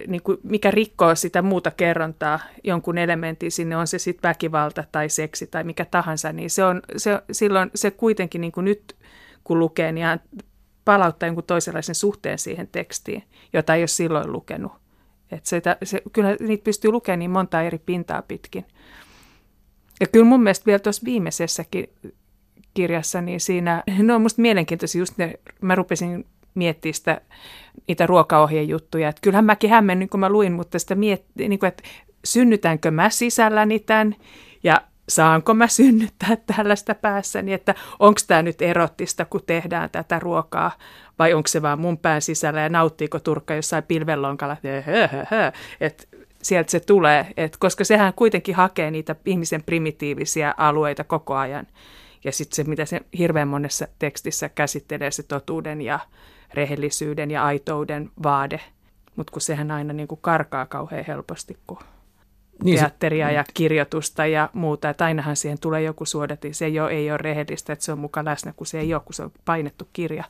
niin 0.06 0.22
kuin, 0.22 0.38
mikä 0.42 0.70
rikkoo 0.70 1.14
sitä 1.14 1.42
muuta 1.42 1.70
kerrontaa, 1.70 2.40
jonkun 2.64 2.98
elementin 2.98 3.52
sinne, 3.52 3.76
on 3.76 3.86
se 3.86 3.98
sitten 3.98 4.28
väkivalta 4.28 4.84
tai 4.92 5.08
seksi 5.08 5.46
tai 5.46 5.64
mikä 5.64 5.84
tahansa, 5.84 6.32
niin 6.32 6.50
se 6.50 6.64
on, 6.64 6.82
se, 6.96 7.22
silloin 7.32 7.70
se 7.74 7.90
kuitenkin 7.90 8.40
niin 8.40 8.52
kuin 8.52 8.64
nyt 8.64 8.96
kun 9.44 9.58
lukee, 9.58 9.92
niin 9.92 10.06
palauttaa 10.84 11.26
jonkun 11.26 11.44
toisenlaisen 11.44 11.94
suhteen 11.94 12.38
siihen 12.38 12.68
tekstiin, 12.68 13.22
jota 13.52 13.74
ei 13.74 13.82
ole 13.82 13.86
silloin 13.86 14.32
lukenut. 14.32 14.72
Et 15.32 15.46
se, 15.46 15.62
se, 15.84 16.02
kyllä 16.12 16.36
niitä 16.40 16.64
pystyy 16.64 16.90
lukemaan 16.90 17.18
niin 17.18 17.30
monta 17.30 17.62
eri 17.62 17.78
pintaa 17.78 18.22
pitkin. 18.22 18.64
Ja 20.00 20.06
kyllä 20.06 20.26
mun 20.26 20.42
mielestä 20.42 20.66
vielä 20.66 20.78
tuossa 20.78 21.04
viimeisessäkin 21.04 21.86
kirjassa, 22.74 23.20
niin 23.20 23.40
siinä, 23.40 23.82
ne 23.98 24.14
on 24.14 24.22
musta 24.22 24.42
mielenkiintoisia, 24.42 24.98
just 24.98 25.18
ne, 25.18 25.34
mä 25.60 25.74
rupesin 25.74 26.26
miettiä 26.54 26.92
sitä, 26.92 27.20
niitä 27.88 28.06
ruokaohjejuttuja. 28.06 29.08
Että 29.08 29.20
kyllähän 29.20 29.44
mäkin 29.44 29.70
hämmennyin, 29.70 30.08
kun 30.08 30.20
mä 30.20 30.28
luin, 30.28 30.52
mutta 30.52 30.78
sitä 30.78 30.94
miettii, 30.94 31.48
niin 31.48 31.66
että 31.66 31.82
synnytänkö 32.24 32.90
mä 32.90 33.10
sisälläni 33.10 33.78
tämän 33.78 34.14
ja 34.62 34.80
saanko 35.08 35.54
mä 35.54 35.68
synnyttää 35.68 36.36
tällaista 36.36 36.94
päässäni, 36.94 37.52
että 37.52 37.74
onko 37.98 38.20
tämä 38.26 38.42
nyt 38.42 38.62
erottista, 38.62 39.24
kun 39.24 39.40
tehdään 39.46 39.90
tätä 39.90 40.18
ruokaa, 40.18 40.72
vai 41.18 41.34
onko 41.34 41.46
se 41.46 41.62
vaan 41.62 41.80
mun 41.80 41.98
pään 41.98 42.22
sisällä 42.22 42.60
ja 42.60 42.68
nauttiiko 42.68 43.18
turkka 43.18 43.54
jossain 43.54 43.84
pilvenlonkalla, 43.84 44.56
että 45.80 46.06
sieltä 46.42 46.70
se 46.70 46.80
tulee, 46.80 47.26
et 47.36 47.56
koska 47.56 47.84
sehän 47.84 48.12
kuitenkin 48.14 48.54
hakee 48.54 48.90
niitä 48.90 49.16
ihmisen 49.26 49.62
primitiivisiä 49.62 50.54
alueita 50.56 51.04
koko 51.04 51.34
ajan. 51.34 51.66
Ja 52.24 52.32
sitten 52.32 52.56
se, 52.56 52.64
mitä 52.64 52.84
se 52.84 53.00
hirveän 53.18 53.48
monessa 53.48 53.88
tekstissä 53.98 54.48
käsittelee, 54.48 55.10
se 55.10 55.22
totuuden 55.22 55.80
ja 55.80 55.98
rehellisyyden 56.54 57.30
ja 57.30 57.44
aitouden 57.44 58.10
vaade. 58.22 58.60
Mutta 59.16 59.32
kun 59.32 59.40
sehän 59.40 59.70
aina 59.70 59.92
niin 59.92 60.08
kuin 60.08 60.20
karkaa 60.22 60.66
kauhean 60.66 61.04
helposti, 61.06 61.58
kun 61.66 61.78
niin 62.64 62.78
teatteria 62.78 63.26
se, 63.26 63.32
ja 63.32 63.44
kirjoitusta 63.54 64.26
ja 64.26 64.50
muuta. 64.52 64.90
Että 64.90 65.04
ainahan 65.04 65.36
siihen 65.36 65.58
tulee 65.58 65.82
joku 65.82 66.04
suodatin. 66.04 66.54
Se 66.54 66.64
ei 66.64 66.80
ole, 66.80 66.90
ei 66.90 67.10
ole 67.10 67.18
rehellistä, 67.18 67.72
että 67.72 67.84
se 67.84 67.92
on 67.92 67.98
mukaan 67.98 68.26
läsnä, 68.26 68.52
kun 68.56 68.66
se 68.66 68.80
ei 68.80 68.94
ole, 68.94 69.02
kun 69.04 69.14
se 69.14 69.22
on 69.22 69.32
painettu 69.44 69.88
kirja 69.92 70.24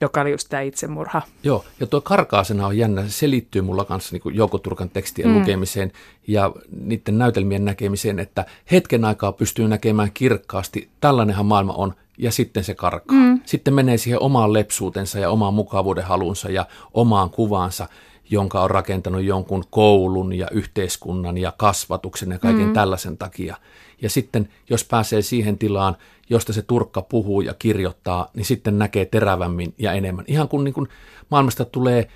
joka 0.00 0.20
oli 0.20 0.30
just 0.30 0.48
tämä 0.48 0.60
itsemurha. 0.60 1.22
Joo, 1.42 1.64
ja 1.80 1.86
tuo 1.86 2.00
karkaasena 2.00 2.66
on 2.66 2.78
jännä. 2.78 3.04
Se 3.08 3.30
liittyy 3.30 3.62
mulla 3.62 3.84
kanssa 3.84 4.16
niin 4.16 4.36
Jouko 4.36 4.58
Turkan 4.58 4.90
tekstien 4.90 5.28
mm. 5.28 5.38
lukemiseen 5.38 5.92
ja 6.26 6.52
niiden 6.80 7.18
näytelmien 7.18 7.64
näkemiseen, 7.64 8.18
että 8.18 8.46
hetken 8.70 9.04
aikaa 9.04 9.32
pystyy 9.32 9.68
näkemään 9.68 10.10
kirkkaasti, 10.14 10.88
tällainenhan 11.00 11.46
maailma 11.46 11.72
on, 11.72 11.94
ja 12.18 12.30
sitten 12.30 12.64
se 12.64 12.74
karkaa. 12.74 13.16
Mm. 13.16 13.40
Sitten 13.44 13.74
menee 13.74 13.96
siihen 13.96 14.22
omaan 14.22 14.52
lepsuutensa 14.52 15.18
ja 15.18 15.30
omaan 15.30 15.54
mukavuuden 15.54 16.04
halunsa 16.04 16.50
ja 16.50 16.66
omaan 16.94 17.30
kuvaansa, 17.30 17.88
jonka 18.30 18.62
on 18.62 18.70
rakentanut 18.70 19.22
jonkun 19.22 19.64
koulun 19.70 20.32
ja 20.32 20.48
yhteiskunnan 20.50 21.38
ja 21.38 21.52
kasvatuksen 21.56 22.30
ja 22.30 22.38
kaiken 22.38 22.66
mm. 22.66 22.72
tällaisen 22.72 23.18
takia. 23.18 23.56
Ja 24.02 24.10
sitten 24.10 24.48
jos 24.70 24.84
pääsee 24.84 25.22
siihen 25.22 25.58
tilaan, 25.58 25.96
josta 26.30 26.52
se 26.52 26.62
turkka 26.62 27.02
puhuu 27.02 27.40
ja 27.40 27.54
kirjoittaa, 27.54 28.30
niin 28.34 28.44
sitten 28.44 28.78
näkee 28.78 29.04
terävämmin 29.04 29.74
ja 29.78 29.92
enemmän. 29.92 30.24
Ihan 30.28 30.48
kun, 30.48 30.64
niin 30.64 30.74
kuin 30.74 30.88
maailmasta 31.30 31.64
tulee 31.64 32.08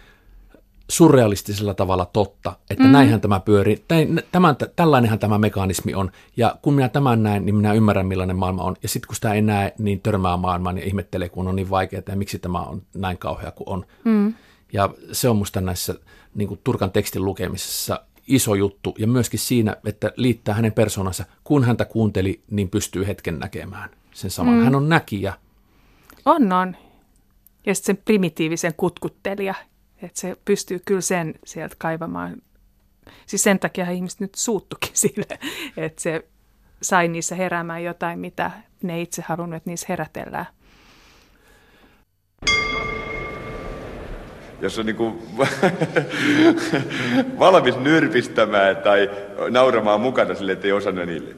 surrealistisella 0.89 1.75
tavalla 1.75 2.07
totta, 2.13 2.53
että 2.71 2.85
mm. 2.85 2.91
näinhän 2.91 3.21
tämä 3.21 3.41
pyörii, 3.41 3.85
tämän, 4.33 4.57
tällainenhan 4.77 5.19
tämä 5.19 5.39
mekanismi 5.39 5.95
on, 5.95 6.11
ja 6.37 6.57
kun 6.63 6.75
minä 6.75 6.89
tämän 6.89 7.23
näen, 7.23 7.45
niin 7.45 7.55
minä 7.55 7.73
ymmärrän 7.73 8.07
millainen 8.07 8.37
maailma 8.37 8.63
on, 8.63 8.77
ja 8.83 8.89
sitten 8.89 9.07
kun 9.07 9.15
sitä 9.15 9.33
ei 9.33 9.43
näe, 9.43 9.75
niin 9.79 10.01
törmää 10.01 10.37
maailmaan 10.37 10.79
ja 10.79 10.85
ihmettelee, 10.85 11.29
kun 11.29 11.49
on 11.49 11.57
niin 11.57 11.71
vaikeaa, 11.71 12.03
ja 12.09 12.17
miksi 12.17 12.39
tämä 12.39 12.61
on 12.61 12.83
näin 12.95 13.19
kauhea 13.19 13.51
kuin 13.51 13.69
on. 13.69 13.87
Mm. 14.05 14.35
Ja 14.73 14.95
se 15.13 15.29
on 15.29 15.37
musta 15.37 15.61
näissä 15.61 15.95
niin 16.35 16.49
kuin 16.49 16.61
Turkan 16.65 16.93
tekstin 16.93 17.25
lukemisessa 17.25 18.05
iso 18.27 18.55
juttu, 18.55 18.95
ja 18.99 19.07
myöskin 19.07 19.41
siinä, 19.41 19.77
että 19.85 20.13
liittää 20.17 20.55
hänen 20.55 20.73
persoonansa, 20.73 21.25
kun 21.45 21.65
häntä 21.65 21.85
kuunteli, 21.85 22.43
niin 22.51 22.71
pystyy 22.71 23.07
hetken 23.07 23.39
näkemään 23.39 23.91
sen 24.13 24.31
saman. 24.31 24.55
Mm. 24.55 24.65
Hän 24.65 24.75
on 24.75 24.89
näkijä. 24.89 25.35
On, 26.25 26.53
on. 26.53 26.77
Ja 27.67 27.75
sitten 27.75 27.97
sen 27.97 28.03
primitiivisen 28.05 28.75
kutkuttelija, 28.77 29.55
että 30.03 30.21
se 30.21 30.37
pystyy 30.45 30.81
kyllä 30.85 31.01
sen 31.01 31.35
sieltä 31.45 31.75
kaivamaan. 31.79 32.43
Siis 33.27 33.43
sen 33.43 33.59
takia 33.59 33.91
ihmiset 33.91 34.21
nyt 34.21 34.35
suuttukin 34.35 34.91
sille, 35.05 35.39
että 35.77 36.03
se 36.03 36.29
sai 36.83 37.09
niissä 37.09 37.35
heräämään 37.35 37.85
jotain, 37.85 38.19
mitä 38.19 38.51
ne 38.83 39.01
itse 39.01 39.23
halunnut, 39.27 39.57
että 39.57 39.71
niissä 39.71 39.87
herätellään. 39.89 40.47
Jos 44.61 44.79
on 44.79 44.87
niin 44.87 44.97
kuin 44.97 45.15
valmis 47.39 47.79
nyrpistämään 47.79 48.77
tai 48.77 49.11
nauramaan 49.51 50.01
mukana 50.01 50.35
sille, 50.35 50.53
että 50.53 50.67
ei 50.67 50.73
osannut 50.73 51.07
niille. 51.07 51.35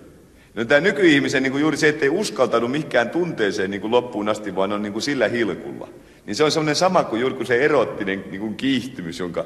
No 0.54 0.64
tämä 0.64 0.80
nykyihmisen 0.80 1.42
niin 1.42 1.52
kuin 1.52 1.60
juuri 1.60 1.76
se, 1.76 1.88
ettei 1.88 2.08
uskaltanut 2.08 2.70
mihinkään 2.70 3.10
tunteeseen 3.10 3.70
niin 3.70 3.80
kuin 3.80 3.90
loppuun 3.90 4.28
asti, 4.28 4.56
vaan 4.56 4.72
on 4.72 4.82
niin 4.82 4.92
kuin 4.92 5.02
sillä 5.02 5.28
hilkulla. 5.28 5.88
Niin 6.26 6.34
se 6.34 6.44
on 6.44 6.50
semmoinen 6.50 6.76
sama 6.76 7.04
kuin 7.04 7.20
juuri 7.20 7.46
se 7.46 7.64
erottinen 7.64 8.24
niin 8.30 8.40
kuin 8.40 8.54
kiihtymys, 8.54 9.18
jonka 9.18 9.44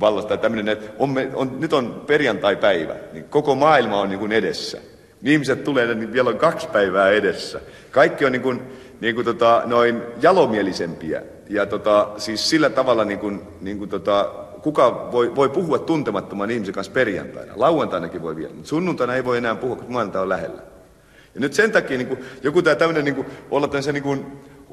vallasta 0.00 0.36
tämmöinen, 0.36 0.68
että 0.68 0.92
on, 0.98 1.14
on, 1.34 1.60
nyt 1.60 1.72
on 1.72 2.04
perjantai-päivä, 2.06 2.94
niin 3.12 3.24
koko 3.24 3.54
maailma 3.54 4.00
on 4.00 4.08
niin 4.08 4.18
kuin 4.18 4.32
edessä. 4.32 4.78
Ihmiset 5.22 5.64
tulee, 5.64 5.94
niin 5.94 6.12
vielä 6.12 6.30
on 6.30 6.38
kaksi 6.38 6.68
päivää 6.68 7.10
edessä. 7.10 7.60
Kaikki 7.90 8.24
on 8.24 8.32
niin 8.32 8.42
kuin, 8.42 8.60
niin 9.00 9.14
kuin 9.14 9.24
tota, 9.24 9.62
noin 9.66 10.02
jalomielisempiä. 10.22 11.22
Ja 11.48 11.66
tota, 11.66 12.08
siis 12.16 12.50
sillä 12.50 12.70
tavalla 12.70 13.04
niin 13.04 13.18
kuin, 13.18 13.40
niin 13.60 13.78
kuin 13.78 13.90
tota, 13.90 14.24
kuka 14.62 15.08
voi, 15.12 15.36
voi 15.36 15.48
puhua 15.48 15.78
tuntemattoman 15.78 16.50
ihmisen 16.50 16.74
kanssa 16.74 16.92
perjantaina. 16.92 17.52
Lauantainakin 17.56 18.22
voi 18.22 18.36
vielä, 18.36 18.54
mutta 18.54 18.68
sunnuntaina 18.68 19.14
ei 19.14 19.24
voi 19.24 19.38
enää 19.38 19.54
puhua, 19.54 19.76
kun 19.76 19.92
maanantai 19.92 20.22
on 20.22 20.28
lähellä. 20.28 20.62
Ja 21.34 21.40
nyt 21.40 21.52
sen 21.52 21.72
takia 21.72 21.98
niin 21.98 22.08
kuin, 22.08 22.20
joku 22.42 22.62
tämä 22.62 22.76
tämmöinen 22.76 23.04
niin 23.04 23.26
olla 23.50 23.68
tämmöisen 23.68 23.94
niin 23.94 24.02
kuin, 24.02 24.26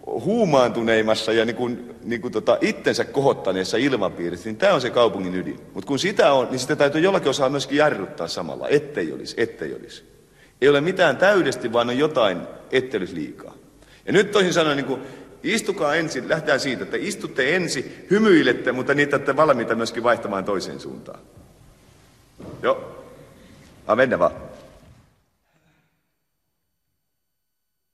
huumaantuneimmassa 0.06 1.34
ja 1.34 1.46
niin 1.46 1.56
kuin, 1.56 1.96
niin 2.04 2.22
kuin 2.22 2.32
tota, 2.32 2.58
itsensä 2.62 3.06
kohottaneessa 3.06 3.78
ilmapiirissä, 3.78 4.50
niin 4.50 4.58
tämä 4.58 4.74
on 4.74 4.82
se 4.82 4.90
kaupungin 4.90 5.36
ydin. 5.36 5.60
Mutta 5.74 5.88
kun 5.88 6.00
sitä 6.00 6.34
on, 6.34 6.48
niin 6.52 6.60
sitä 6.60 6.76
täytyy 6.76 7.02
jollakin 7.02 7.30
osaa 7.30 7.50
myöskin 7.50 7.78
jarruttaa 7.78 8.28
samalla, 8.28 8.68
ettei 8.68 9.14
olisi, 9.14 9.36
ettei 9.38 9.76
olisi. 9.76 10.04
Ei 10.62 10.70
ole 10.70 10.82
mitään 10.82 11.18
täydesti, 11.18 11.74
vaan 11.74 11.90
on 11.90 11.98
jotain, 11.98 12.42
ettei 12.72 12.98
olisi 12.98 13.16
liikaa. 13.16 13.54
Ja 14.06 14.14
nyt 14.14 14.32
toisin 14.32 14.54
sanoen, 14.54 14.78
niin 14.78 14.86
kuin, 14.86 15.02
Istukaa 15.46 15.96
ensin, 15.96 16.30
lähdetään 16.30 16.60
siitä, 16.60 16.84
että 16.84 16.98
istutte 17.00 17.56
ensin, 17.56 18.06
hymyilette, 18.12 18.72
mutta 18.72 18.94
niitä 18.94 19.16
olette 19.16 19.36
valmiita 19.36 19.76
myöskin 19.76 20.04
vaihtamaan 20.04 20.46
toiseen 20.46 20.80
suuntaan. 20.80 21.20
Joo. 22.62 23.06
Mennä 23.96 24.20
vaan. 24.20 24.32